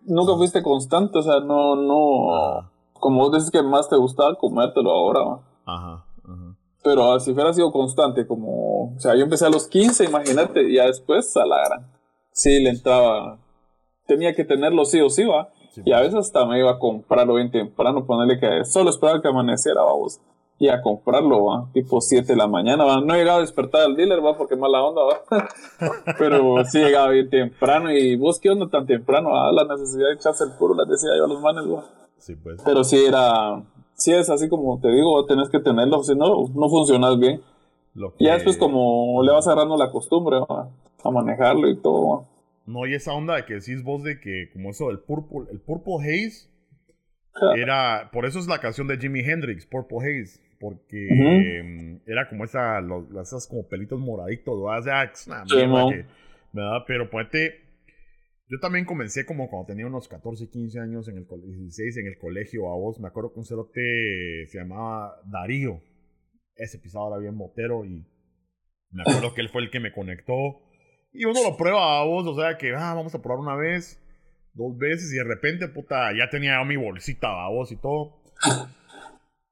[0.05, 1.19] nunca fuiste constante.
[1.19, 2.71] O sea, no, no.
[2.95, 5.41] Como vos dices que más te gustaba comértelo ahora.
[5.67, 6.57] Ajá, ajá.
[6.83, 8.95] Pero si fuera sido constante, como.
[8.95, 11.96] O sea, yo empecé a los 15, imagínate, y ya después a la gran
[12.37, 13.39] sí le entraba,
[14.07, 15.49] tenía que tenerlo sí o sí, va.
[15.85, 19.29] y a veces hasta me iba a comprarlo bien temprano, ponerle que solo esperaba que
[19.29, 20.21] amaneciera, vamos.
[20.59, 23.01] Y a comprarlo, va, tipo 7 de la mañana, va.
[23.03, 25.49] No llegaba a despertar al dealer, va, porque mala onda, va.
[26.19, 27.93] Pero sí llegaba bien temprano.
[27.93, 29.37] Y vos, ¿qué onda tan temprano?
[29.37, 31.85] Ah, la necesidad de echarse el puro, la decía yo a los manes, va.
[32.17, 32.63] Sí, pues.
[32.65, 36.69] Pero sí era, sí es así como te digo, tenés que tenerlo, si no, no
[36.71, 37.43] funcionas bien.
[38.19, 40.71] Y ya después como le vas agarrando la costumbre, va
[41.05, 42.29] a manejarlo y todo.
[42.67, 45.61] No, y esa onda de que decís vos de que, como eso del Purple, el
[45.61, 46.49] Purple Haze,
[47.57, 52.45] era, por eso es la canción de Jimi Hendrix, Purple Haze, porque em, era como
[52.45, 56.07] esa, los, esas como pelitos moraditos, o sea, es una que,
[56.53, 56.85] ¿verdad?
[56.87, 57.61] Pero ponete,
[58.49, 62.19] yo también comencé como cuando tenía unos 14, 15 años, en el 16 en el
[62.19, 65.83] colegio, a vos, me acuerdo que un cerote se llamaba Darío,
[66.57, 68.07] ese pisado era bien motero y
[68.91, 70.63] me acuerdo que él fue el que me conectó
[71.17, 74.01] y uno lo prueba a vos, o sea que, ah, vamos a probar una vez,
[74.55, 78.17] dos veces, y de repente, puta, ya tenía mi bolsita a vos y todo.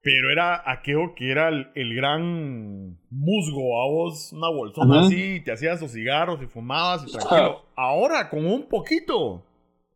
[0.03, 5.81] Pero era aquello que era el, gran musgo a vos, una bolsona así, te hacías
[5.81, 7.63] los cigarros y fumabas y tranquilo.
[7.75, 9.43] Ahora, con un poquito.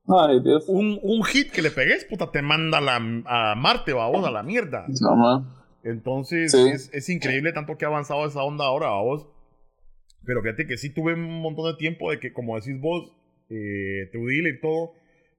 [0.08, 0.64] Ay, Dios.
[0.66, 4.30] Un, un hit que le pegues, puta, te manda la, a Marte, a vos, a
[4.30, 4.86] la mierda.
[5.84, 9.26] Entonces, es, es, increíble tanto que ha avanzado esa onda ahora, a vos.
[10.28, 13.10] Pero fíjate que sí tuve un montón de tiempo de que, como decís vos,
[13.48, 14.92] eh, tu dealer y todo,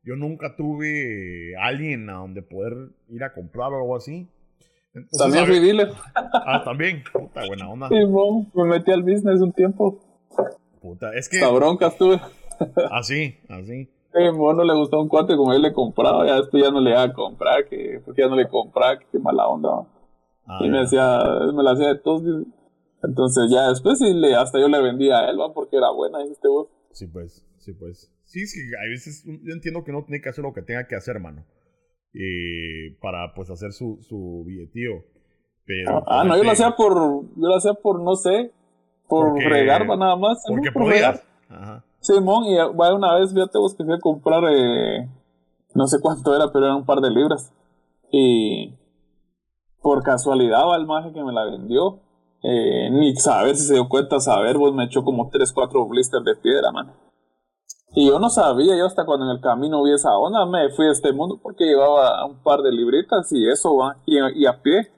[0.03, 2.74] yo nunca tuve alguien a donde poder
[3.07, 4.28] ir a comprar o algo así.
[5.16, 5.90] también fui dealer.
[6.16, 7.03] Ah, también.
[7.14, 7.88] Puta, buena onda.
[7.88, 7.98] Sí,
[8.56, 9.99] me metí al business un tiempo.
[10.82, 11.38] Puta, es que.
[11.38, 12.20] Esta bronca estuve.
[12.91, 13.86] así, así.
[13.86, 16.90] Sí, no le gustaba un cuate como él le compraba, ya después ya no le
[16.90, 19.88] iba a comprar, que porque ya no le compraba, que qué mala onda.
[20.48, 21.20] Ah, y me hacía,
[21.53, 22.24] me la hacía de todos
[23.04, 26.48] entonces ya después sí le, hasta yo le vendía a él, porque era buena, dijiste
[26.48, 26.68] vos.
[26.92, 28.12] Sí, pues, sí, pues.
[28.26, 30.96] Sí, sí, a veces yo entiendo que no tiene que hacer lo que tenga que
[30.96, 31.46] hacer, mano.
[32.14, 35.04] Eh, para pues hacer su, su billetío.
[35.66, 38.52] Pero, ah, no, yo lo hacía por, yo lo hacía por, no sé,
[39.08, 40.44] por regar nada más.
[40.48, 41.84] Porque podías, Ajá.
[42.00, 45.10] Simón, y vaya una vez, fíjate vos que fui a comprar, eh,
[45.76, 47.54] no sé cuánto era, pero era un par de libras.
[48.12, 48.74] Y
[49.82, 52.00] por casualidad va el maje que me la vendió.
[52.41, 56.24] Eh, ni saber si se dio cuenta, saber, vos me echó como 3, 4 blisters
[56.24, 56.94] de piedra, man.
[57.95, 60.86] Y yo no sabía, yo hasta cuando en el camino vi esa onda, me fui
[60.88, 64.61] a este mundo porque llevaba un par de libritas y eso, va, y, y a
[64.61, 64.91] pie.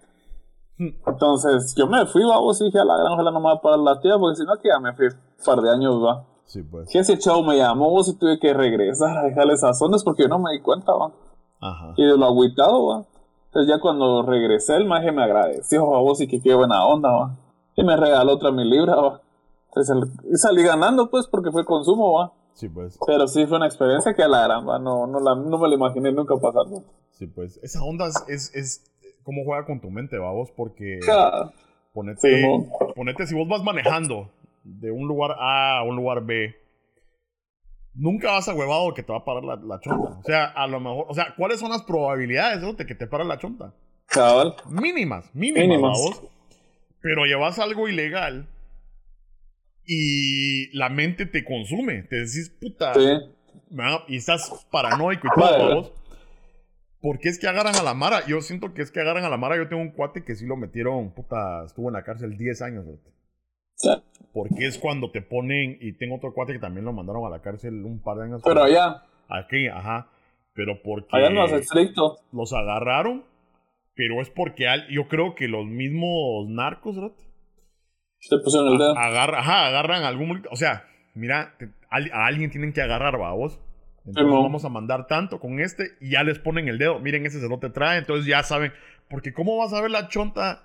[0.78, 3.62] Entonces yo me fui, vamos, y dije a la gran ojalá no me va a
[3.62, 6.26] parar la tía, porque si no, que ya me fui un par de años, va.
[6.46, 6.90] Sí, pues.
[6.92, 10.24] Que ese chavo me llamó, vos, y tuve que regresar a dejarle esas ondas porque
[10.24, 11.12] yo no me di cuenta, va.
[11.62, 11.94] Ajá.
[11.96, 13.06] Y de lo agüitado, va.
[13.52, 17.12] Entonces ya cuando regresé, el maje me agradeció, a vos, y que qué buena onda,
[17.12, 17.38] va.
[17.76, 19.22] Y me regaló otra mi libra, va.
[19.68, 22.32] Entonces y salí ganando, pues, porque fue consumo, va.
[22.54, 22.98] Sí, pues.
[23.06, 24.80] Pero sí fue una experiencia que a la gran, va.
[24.80, 26.84] No, no, la, no me la imaginé nunca pasando.
[27.12, 27.60] Sí, pues.
[27.62, 28.86] Esa onda es, es
[29.24, 31.00] cómo juega con tu mente, vamos, porque
[31.94, 34.30] ponete, ponete, si vos vas manejando
[34.64, 36.56] de un lugar A a un lugar B,
[37.94, 40.20] nunca vas a huevado que te va a parar la, chonta.
[40.20, 43.26] O sea, a lo mejor, o sea, ¿cuáles son las probabilidades de que te pare
[43.26, 43.74] la chonta?
[44.08, 44.56] Cabal.
[44.70, 45.98] Mínimas, mínimas.
[47.02, 48.48] Pero llevas algo ilegal
[49.86, 52.04] y la mente te consume.
[52.04, 52.94] Te decís, puta.
[52.94, 53.18] Sí.
[54.08, 55.92] Y estás paranoico y todo, vamos.
[57.02, 58.26] ¿Por qué es que agarran a la Mara?
[58.28, 59.58] Yo siento que es que agarran a la Mara.
[59.58, 62.86] Yo tengo un cuate que sí lo metieron, puta, estuvo en la cárcel 10 años.
[63.76, 63.90] Sí.
[64.34, 67.42] Porque es cuando te ponen, y tengo otro cuate que también lo mandaron a la
[67.42, 68.42] cárcel un par de años.
[68.44, 69.04] Pero allá.
[69.28, 70.08] Aquí, ajá.
[70.54, 71.10] Pero porque.
[71.12, 72.18] Allá no es estricto.
[72.32, 73.26] Los agarraron,
[73.96, 77.16] pero es porque yo creo que los mismos narcos, ¿verdad?
[78.30, 78.98] Te pusieron el dedo.
[78.98, 80.44] Agarra, ajá, agarran algún.
[80.52, 81.56] O sea, mira,
[81.90, 83.60] a alguien tienen que agarrar, vos.
[84.06, 87.00] Entonces vamos a mandar tanto con este y ya les ponen el dedo.
[87.00, 88.74] Miren, ese se lo te trae, entonces ya saben.
[89.10, 90.64] Porque ¿cómo vas a ver la chonta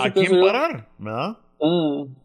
[0.00, 0.88] a quién parar?
[0.98, 1.38] ¿Verdad?
[1.60, 2.23] Mm.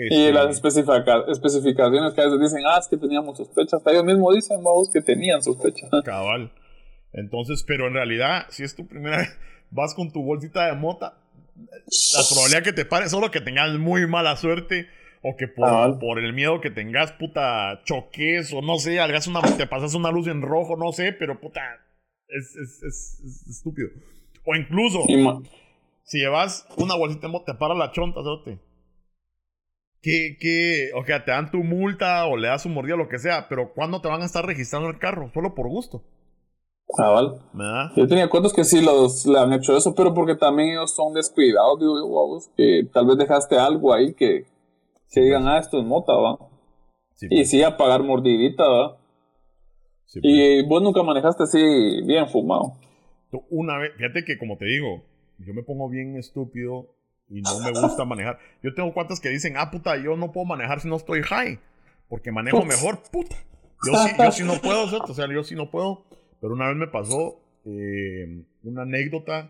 [0.00, 3.74] Este y las especificaciones que a veces dicen, ah, es que teníamos sospechas.
[3.74, 5.90] Hasta ellos mismos dicen, vamos, que tenían sospechas.
[6.04, 6.52] Cabal.
[7.12, 9.36] Entonces, pero en realidad, si es tu primera vez,
[9.70, 11.18] vas con tu bolsita de mota,
[11.56, 14.86] la probabilidad que te pare, solo que tengas muy mala suerte
[15.22, 19.40] o que por, por, el miedo que tengas, puta, choques o no sé, hagas una,
[19.40, 21.60] te pasas una luz en rojo, no sé, pero puta,
[22.28, 23.88] es, es, es, estúpido.
[24.44, 25.04] O incluso,
[26.04, 28.60] si llevas una bolsita te para la chonta, ¿sabes?
[30.00, 33.18] Que, que, o sea, te dan tu multa o le das un mordida, lo que
[33.18, 35.30] sea, pero ¿cuándo te van a estar registrando el carro?
[35.34, 36.04] Solo por gusto.
[36.98, 40.94] Ah, Yo tenía cuentos que sí los, le han hecho eso, pero porque también ellos
[40.94, 44.46] son descuidados, digo yo, que tal vez dejaste algo ahí que
[45.10, 46.38] que digan, ah, esto es mota, va.
[47.20, 47.50] y pues.
[47.50, 48.98] sí, a pagar mordidita, va.
[50.16, 50.68] y pues.
[50.68, 52.74] vos nunca manejaste así bien fumado.
[53.50, 55.02] Una vez, fíjate que como te digo,
[55.38, 56.94] yo me pongo bien estúpido
[57.28, 58.38] y no me gusta manejar.
[58.62, 61.58] Yo tengo cuantas que dicen, ah, puta, yo no puedo manejar si no estoy high,
[62.08, 63.36] porque manejo mejor, puta.
[63.86, 65.12] Yo sí, yo sí no puedo, ¿cierto?
[65.12, 66.04] O sea, yo sí no puedo.
[66.40, 69.48] Pero una vez me pasó eh, una anécdota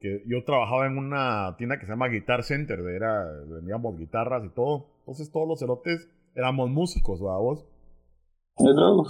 [0.00, 4.50] que yo trabajaba en una tienda que se llama Guitar Center, era, vendíamos guitarras y
[4.50, 4.86] todo.
[5.00, 7.66] Entonces todos los cerotes éramos músicos, vos?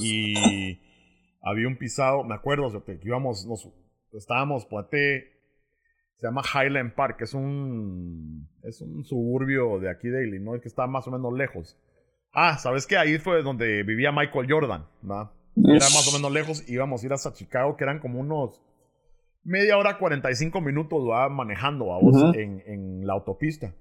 [0.01, 0.79] Y
[1.43, 3.69] había un pisado, me acuerdo, que íbamos, nos,
[4.13, 5.34] estábamos, ponete,
[6.19, 10.87] se llama Highland Park, es un, es un suburbio de aquí de Illinois que está
[10.87, 11.79] más o menos lejos.
[12.33, 12.97] Ah, ¿sabes qué?
[12.97, 15.33] Ahí fue donde vivía Michael Jordan, ¿no?
[15.57, 18.61] Era más o menos lejos, íbamos a ir hasta Chicago, que eran como unos
[19.45, 23.75] media hora, 45 minutos, va manejando, vos, en, en la autopista.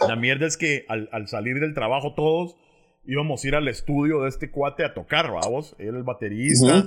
[0.00, 2.56] La mierda es que al, salir del trabajo todos
[3.04, 5.74] íbamos a ir al estudio de este cuate a tocar, vamos.
[5.78, 6.84] Él el baterista,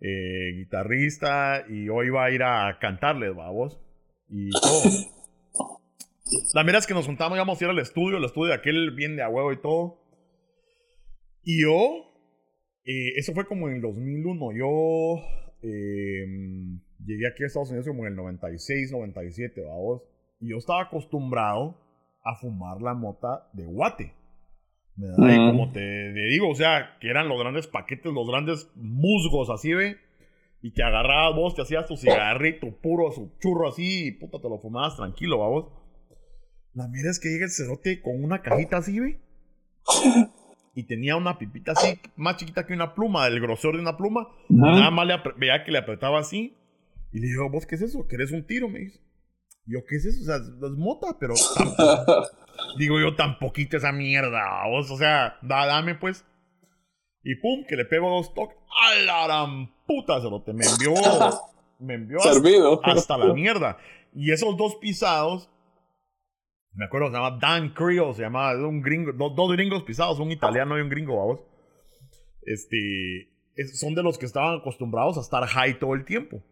[0.00, 3.78] eh, guitarrista, y yo iba a ir a cantarles, vamos.
[4.28, 4.82] Y todo.
[6.54, 8.92] La mierda es que nos juntamos, íbamos a ir al estudio, el estudio de aquel
[8.92, 9.98] bien de a huevo y todo.
[11.42, 12.12] Y yo,
[12.84, 15.22] eh, eso fue como en el 2001, yo
[15.62, 20.02] em, llegué aquí a Estados Unidos como en el 96, 97, vamos.
[20.40, 21.76] Y yo estaba acostumbrado
[22.22, 24.14] a fumar la mota de guate.
[25.00, 29.72] Y como te, digo, o sea, que eran los grandes paquetes, los grandes musgos así,
[29.72, 29.96] ve.
[30.62, 34.48] Y que agarrabas vos, te hacías tu cigarrito puro, su churro así, y puta, te
[34.48, 35.72] lo fumabas tranquilo, vos.
[36.74, 39.20] La mierda es que llega el cerote con una cajita así, ve.
[40.74, 44.28] Y tenía una pipita así, más chiquita que una pluma, del grosor de una pluma.
[44.48, 46.56] Nada más le veía que le apretaba así.
[47.12, 48.06] Y le digo, ¿vos qué es eso?
[48.06, 48.68] ¿Querés un tiro?
[48.68, 49.00] Me dice.
[49.70, 50.22] Yo, ¿qué es eso?
[50.22, 51.34] O sea, es mota, pero
[52.78, 54.66] digo yo, tan poquito esa mierda.
[54.66, 56.24] O sea, dame pues.
[57.22, 58.56] Y pum, que le pego dos toques.
[58.68, 60.20] ¡A la gran puta!
[60.20, 60.94] Se lo te me envió.
[61.78, 63.78] Me envió hasta, hasta, la mierda.
[64.12, 65.48] Y esos dos pisados.
[66.72, 70.78] Me acuerdo, se llama Dan Creel, se llama, un gringo, dos, gringos pisados, un italiano
[70.78, 71.40] y un gringo, vamos.
[72.42, 73.28] Este,
[73.74, 76.42] son de los que estaban acostumbrados a estar high todo el tiempo.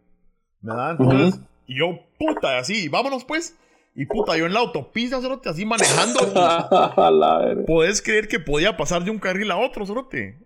[0.61, 0.97] ¿Verdad?
[0.99, 3.55] Entonces, y yo, puta, así, vámonos pues.
[3.93, 6.19] Y puta, yo en la autopista, cerote, así manejando.
[7.67, 10.39] Puedes creer que podía pasar de un carril a otro, cerote.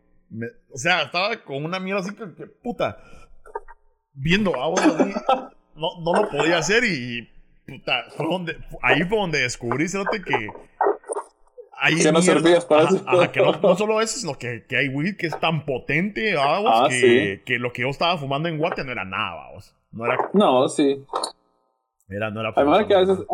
[0.73, 2.25] o sea, estaba con una mierda así que,
[2.61, 2.97] puta,
[4.11, 5.13] viendo agua así.
[5.75, 7.29] No, no lo podía hacer y,
[7.65, 10.49] puta, fue donde, ahí fue donde descubrí, cerote, que
[12.01, 13.31] que no servías para eso.
[13.31, 17.43] que no, solo eso, sino que, que hay weed que es tan potente, ah, que,
[17.45, 19.73] que, lo que yo estaba fumando en Guate no era nada, vamos.
[19.93, 21.05] No, era, no, sí.
[22.09, 23.25] Era, no era hay que a veces,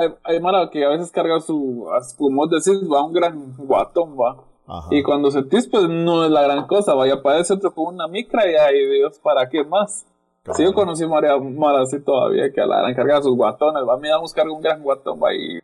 [0.71, 1.87] que a veces carga su,
[2.17, 4.43] como decís, va un gran guatón, va.
[4.91, 8.07] Y cuando sentís, pues no es la gran cosa, vaya para ese otro con una
[8.07, 10.05] micra y ahí Dios, ¿para qué más?
[10.53, 13.83] Si yo conocí a María Mara así todavía, que a la gran carga sus guatones,
[13.87, 15.59] va, me damos carga un gran guatón, va, y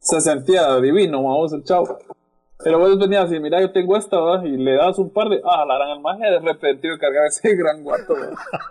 [0.00, 1.98] se sentía divino, vamos, el chavo.
[2.62, 4.44] Pero vos venías así, mira, yo tengo esta, ¿va?
[4.44, 5.40] y le das un par de.
[5.44, 8.14] Ah, la gran magia de repente de cargar ese gran guato,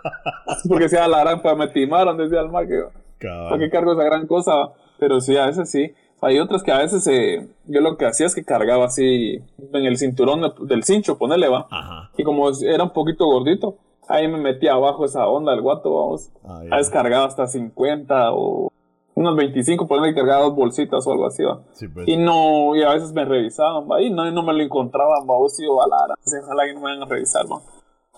[0.68, 2.90] Porque sea la gran, pues me timaron, decía el mago.
[3.20, 4.52] ¿Para qué cargo esa gran cosa?
[4.98, 5.94] Pero sí, a veces sí.
[6.20, 9.40] Hay otras que a veces eh, yo lo que hacía es que cargaba así
[9.72, 11.68] en el cinturón del cincho, ponele, va.
[12.16, 13.76] Y como era un poquito gordito,
[14.08, 16.30] ahí me metía abajo esa onda del guato, vamos.
[16.44, 18.72] Ah, a veces cargaba hasta 50 o
[19.18, 21.60] unos 25, ponerme cargar dos bolsitas o algo así, ¿va?
[21.92, 22.08] Pues.
[22.08, 24.00] Y no, y a veces me revisaban, ¿va?
[24.00, 25.36] Y no, no me lo encontraban, ¿va?
[25.36, 27.60] O si yo, a la ojalá que no me vayan a revisar, ¿va?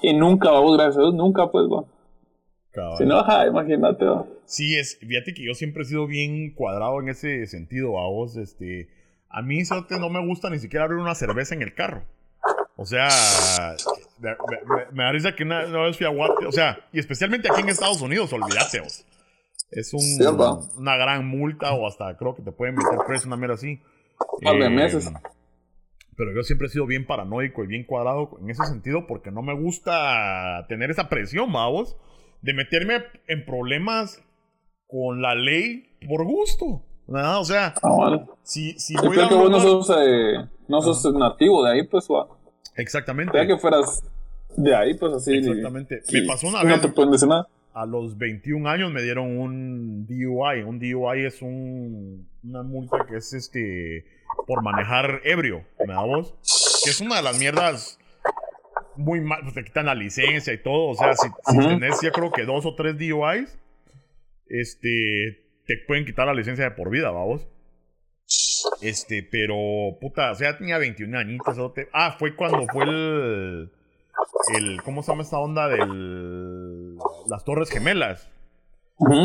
[0.02, 1.85] Y nunca, vos, gracias a Dios, nunca, pues, ¿va?
[2.98, 4.27] Si no, ajá, imagínate, ¿va?
[4.44, 8.36] Sí, es, fíjate que yo siempre he sido bien cuadrado en ese sentido, a vos,
[8.36, 8.89] este...
[9.32, 9.60] A mí
[9.90, 12.02] no me gusta ni siquiera abrir una cerveza en el carro.
[12.74, 13.09] O sea,
[14.18, 14.36] me,
[14.90, 17.68] me, da risa que una, vez fui a Guate, o sea, y especialmente aquí en
[17.68, 19.05] Estados Unidos, olvídate, vos.
[19.70, 20.02] Es un,
[20.76, 23.80] una gran multa o hasta creo que te pueden meter preso, una mierda así.
[24.42, 25.10] Un eh, meses.
[26.16, 29.42] Pero yo siempre he sido bien paranoico y bien cuadrado en ese sentido porque no
[29.42, 31.97] me gusta tener esa presión, vamos,
[32.42, 34.22] de meterme en problemas
[34.88, 36.82] con la ley por gusto.
[37.06, 40.34] Nada, o sea, ah, si, si voy creo que vos no sos, eh,
[40.68, 42.28] no sos nativo de ahí, pues, va.
[42.76, 43.32] Exactamente.
[43.32, 44.02] Creo que fueras
[44.56, 45.36] de ahí, pues así.
[45.36, 46.02] Exactamente.
[46.12, 46.76] Me pasó una vez.
[46.76, 50.62] No te pueden decir nada a los 21 años me dieron un DUI.
[50.62, 54.05] Un DUI es un, una multa que es este
[54.47, 56.34] por manejar ebrio, ¿me da vos?
[56.84, 57.98] Que es una de las mierdas
[58.97, 60.88] muy mal, pues te quitan la licencia y todo.
[60.88, 61.28] O sea, si,
[61.59, 63.59] tenés, ya creo que dos o tres DUIs,
[64.48, 67.47] este, te pueden quitar la licencia de por vida, vamos.
[68.82, 71.56] Este, pero, puta, o sea, tenía 21 añitos.
[71.92, 73.70] Ah, fue cuando fue el
[74.55, 75.88] el, ¿cómo se llama esta onda del
[77.31, 78.31] las Torres Gemelas?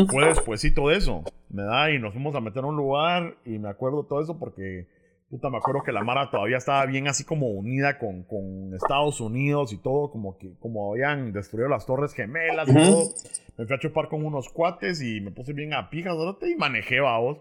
[0.08, 3.58] Fue despuésito de eso, me da, y nos fuimos a meter a un lugar y
[3.58, 4.88] me acuerdo todo eso porque,
[5.28, 9.20] puta, me acuerdo que la Mara todavía estaba bien así como unida con, con Estados
[9.20, 13.10] Unidos y todo, como que, como habían destruido las Torres Gemelas y todo.
[13.58, 17.00] Me fui a chupar con unos cuates y me puse bien a pijas, y manejé,
[17.00, 17.38] vos.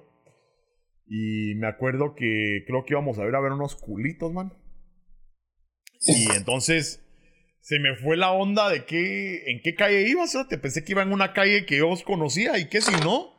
[1.07, 4.51] Y me acuerdo que creo que íbamos a ir a ver unos culitos, man.
[6.01, 7.04] Y entonces
[7.65, 11.01] se me fue la onda de qué, en qué calle ibas, te pensé que iba
[11.01, 13.33] en una calle que yo os conocía y que si no.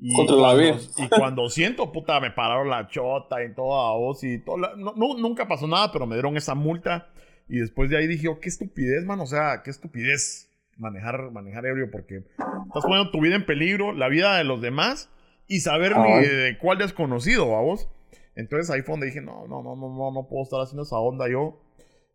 [0.00, 0.78] Y Contra la vida.
[0.98, 4.56] Y cuando siento, puta, me pararon la chota y toda voz y todo.
[4.56, 7.08] no, nunca pasó nada, pero me dieron esa multa.
[7.48, 9.18] Y después de ahí dije, oh, qué estupidez, man.
[9.18, 10.48] O sea, qué estupidez
[10.78, 15.10] manejar, manejar ebrio porque estás poniendo tu vida en peligro, la vida de los demás
[15.48, 17.90] y saber ni de cuál desconocido, a vos.
[18.36, 20.98] Entonces ahí fue donde dije, no, no, no, no, no, no puedo estar haciendo esa
[20.98, 21.60] onda yo.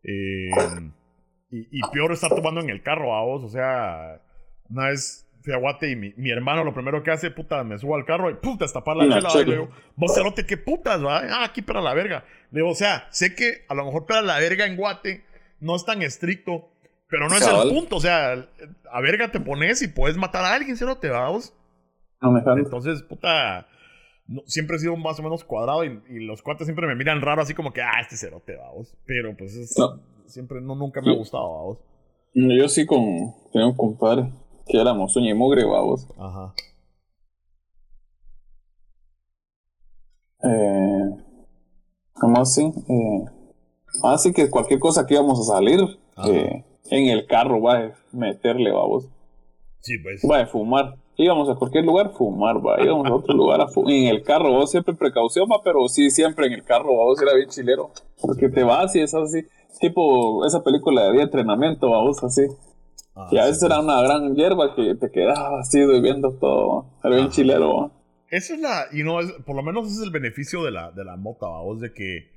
[0.02, 0.50] Eh,
[1.72, 3.44] y, peor estar tomando en el carro a vos.
[3.44, 4.22] O sea,
[4.70, 7.78] una vez fui a Guate y mi, mi, hermano lo primero que hace, puta, me
[7.78, 9.30] subo al carro y puta, destapar la chela.
[9.42, 11.20] Y le digo, vos cerote, ¿qué putas, va?
[11.20, 12.26] Ah, aquí para la verga.
[12.52, 15.24] Le digo, o sea, sé que a lo mejor para la verga en Guate
[15.60, 16.70] no es tan estricto,
[17.08, 17.98] pero no es el punto.
[17.98, 18.34] O sea,
[18.92, 21.54] a verga te pones y puedes matar a alguien, cerote, va vos.
[22.22, 23.68] No me Entonces, puta.
[24.48, 27.54] siempre he sido más o menos cuadrado y, los cuates siempre me miran raro así
[27.54, 28.96] como que, ah, este cerote, vamos.
[29.06, 29.76] Pero pues es,
[30.28, 31.78] siempre, no, nunca me ha gustado, vos.
[32.34, 34.30] Yo sí con, tenía un compadre
[34.68, 36.08] que éramos sueño y mugre, vos.
[36.18, 36.54] Ajá.
[40.44, 41.16] Eh,
[42.14, 42.64] ¿Cómo así?
[42.64, 43.26] Eh,
[44.04, 45.80] así que cualquier cosa que íbamos a salir,
[46.28, 49.08] eh, en el carro va a meterle, vos.
[49.80, 50.22] Sí, pues.
[50.30, 50.96] Va a fumar.
[51.18, 52.82] Íbamos a cualquier lugar fumar, va.
[52.82, 53.94] Íbamos a otro lugar a fumar.
[53.94, 57.34] En el carro, vos siempre precaución, va, pero sí, siempre en el carro, vos era
[57.34, 57.92] bien chilero.
[58.20, 59.46] Porque te vas y es así
[59.80, 62.44] tipo esa película de entrenamiento, vamos, así.
[63.16, 66.86] Ah, y a veces era una gran hierba que te quedaba así viendo todo.
[67.04, 67.92] Era bien chilero.
[68.30, 70.92] Esa es la, y no, es, por lo menos ese es el beneficio de la,
[70.92, 72.32] de la mota, vamos, de que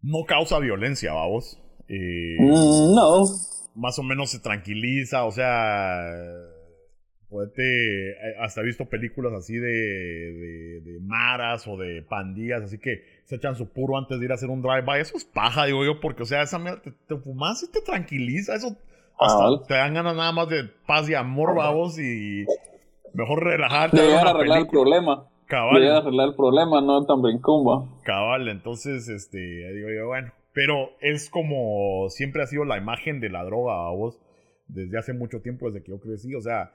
[0.00, 1.60] no causa violencia, vamos.
[1.88, 3.24] Eh, mm, no.
[3.74, 5.98] Más o menos se tranquiliza, o sea,
[7.42, 13.36] eh, hasta he visto películas así de, de, maras o de pandillas, así que se
[13.36, 15.00] echan su puro antes de ir a hacer un drive-by.
[15.00, 18.54] Eso es paja, digo yo, porque, o sea, esa te, te fumas y te tranquiliza.
[18.54, 18.76] Eso
[19.18, 22.44] hasta te dan ganas nada más de paz y amor, babos, y
[23.12, 24.00] mejor relajarte.
[24.02, 25.28] De arreglar el problema.
[25.46, 25.80] Cabal.
[25.80, 27.86] De arreglar el problema, no tan brincumba.
[28.02, 30.32] Cabal, entonces, este, digo yo, bueno.
[30.52, 34.20] Pero es como siempre ha sido la imagen de la droga, babos,
[34.68, 36.34] desde hace mucho tiempo, desde que yo crecí.
[36.34, 36.72] O sea,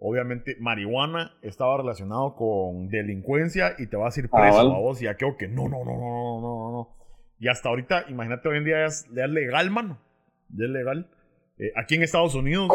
[0.00, 5.06] obviamente marihuana estaba relacionado con delincuencia y te vas a ir preso a vos y
[5.06, 6.88] aquello que no, no, no, no, no, no, no.
[7.40, 9.98] Y hasta ahorita, imagínate hoy en día es, legal, mano.
[10.48, 11.08] Ya es legal.
[11.58, 12.68] Eh, aquí en Estados Unidos,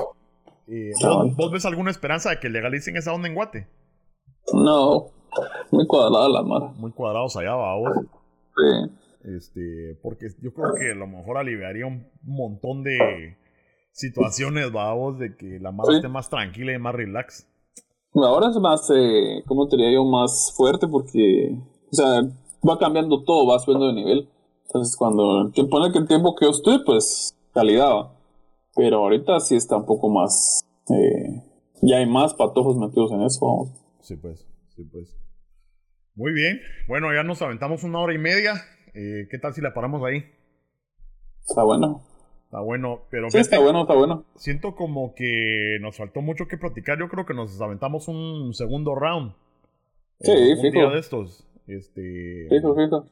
[0.68, 0.92] eh,
[1.36, 3.68] ¿vos, ves alguna esperanza de que legalicen esa onda en Guate?
[4.54, 5.08] No,
[5.72, 6.62] muy cuadrada la mar.
[6.76, 7.92] Muy cuadrados allá, va vos.
[8.56, 8.92] Sí.
[9.36, 13.38] Este, porque yo creo que a lo mejor aliviaría un montón de
[13.94, 17.48] situaciones, vamos, de que la madre esté más tranquila y más relax.
[18.16, 20.06] Ahora es más, eh, ¿cómo te diría yo?
[20.06, 21.58] Más fuerte porque,
[21.92, 22.22] o sea,
[22.68, 24.30] va cambiando todo, va subiendo de nivel.
[24.66, 28.12] Entonces, cuando, que pone que el tiempo que yo estoy, pues, calidad.
[28.76, 31.44] Pero ahorita sí está un poco más, eh,
[31.82, 33.70] ya hay más patojos metidos en eso, vamos.
[34.02, 34.46] Sí, pues,
[34.76, 35.16] sí, pues.
[36.16, 36.60] Muy bien.
[36.88, 38.54] Bueno, ya nos aventamos una hora y media.
[38.94, 40.24] Eh, ¿Qué tal si la paramos ahí?
[41.48, 42.04] Está bueno.
[42.54, 43.32] Está bueno, pero...
[43.32, 44.26] Sí, está bueno, está bueno.
[44.36, 47.00] Siento como que nos faltó mucho que platicar.
[47.00, 49.34] Yo creo que nos aventamos un segundo round.
[50.20, 51.48] Sí, eh, un día de estos.
[51.66, 52.46] Este...
[52.50, 53.08] Fijo, fijo.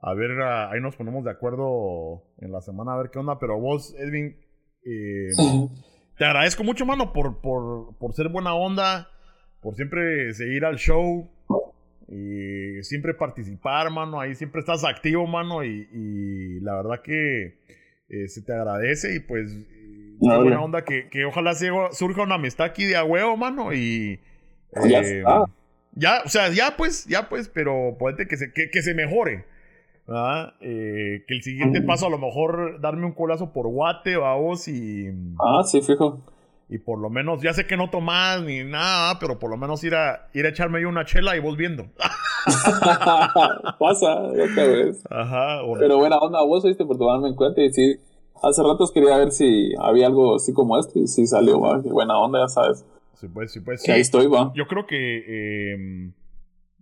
[0.00, 3.36] A ver, ahí nos ponemos de acuerdo en la semana a ver qué onda.
[3.40, 4.36] Pero vos, Edwin,
[4.84, 5.30] eh,
[6.16, 9.10] te agradezco mucho, mano, por, por, por ser buena onda,
[9.60, 11.28] por siempre seguir al show.
[12.06, 14.20] Y siempre participar, mano.
[14.20, 15.64] Ahí siempre estás activo, mano.
[15.64, 17.58] Y, y la verdad que
[18.14, 19.56] eh, se te agradece y pues
[20.18, 24.20] buena onda que, que ojalá surja una amistad aquí de a huevo, mano, y...
[24.88, 25.44] ya eh, está.
[25.96, 29.44] Ya, o sea, ya pues, ya pues, pero puede que se, que, se mejore.
[30.60, 35.08] Eh, que el siguiente paso a lo mejor darme un colazo por guate, vamos, y...
[35.38, 36.20] Ah, sí, fijo.
[36.68, 39.84] Y por lo menos, ya sé que no tomás ni nada, pero por lo menos
[39.84, 41.86] ir a, ir a echarme yo una chela y vos viendo.
[43.78, 45.04] Pasa, ya ves.
[45.10, 45.60] Ajá.
[45.78, 48.00] Pero buena onda, vos oíste por tomarme en cuenta y sí,
[48.42, 52.18] hace ratos quería ver si había algo así como este y sí salió, va, buena
[52.18, 52.84] onda, ya sabes.
[53.14, 53.82] Sí, pues, sí, pues.
[53.82, 53.90] Sí.
[53.92, 54.52] ahí estoy, va.
[54.54, 56.12] Yo creo que em,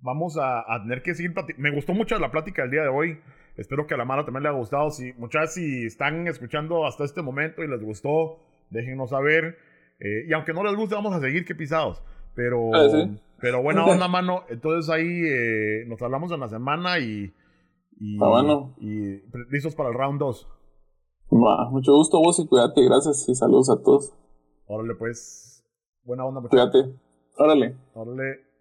[0.01, 3.19] vamos a, tener que seguir Me gustó mucho la plática del día de hoy.
[3.57, 4.91] Espero que a la mano también le haya gustado.
[4.91, 8.39] Si, muchas, si están escuchando hasta este momento y les gustó,
[8.71, 9.59] déjenos saber.
[10.03, 12.03] Eh, y aunque no les guste, vamos a seguir que pisados.
[12.35, 13.09] Pero, ah,
[13.41, 14.43] pero buena onda, mano.
[14.49, 17.33] Entonces ahí eh, nos hablamos en la semana y,
[18.01, 20.49] y, ah, y listos para el round 2.
[21.31, 22.85] mucho gusto vos y cuídate.
[22.85, 24.13] Gracias y saludos a todos.
[24.67, 25.65] Órale, pues.
[26.05, 26.71] Buena onda, muchachos.
[26.73, 26.99] Cuídate.
[27.37, 27.77] Órale.
[27.95, 28.52] Órale.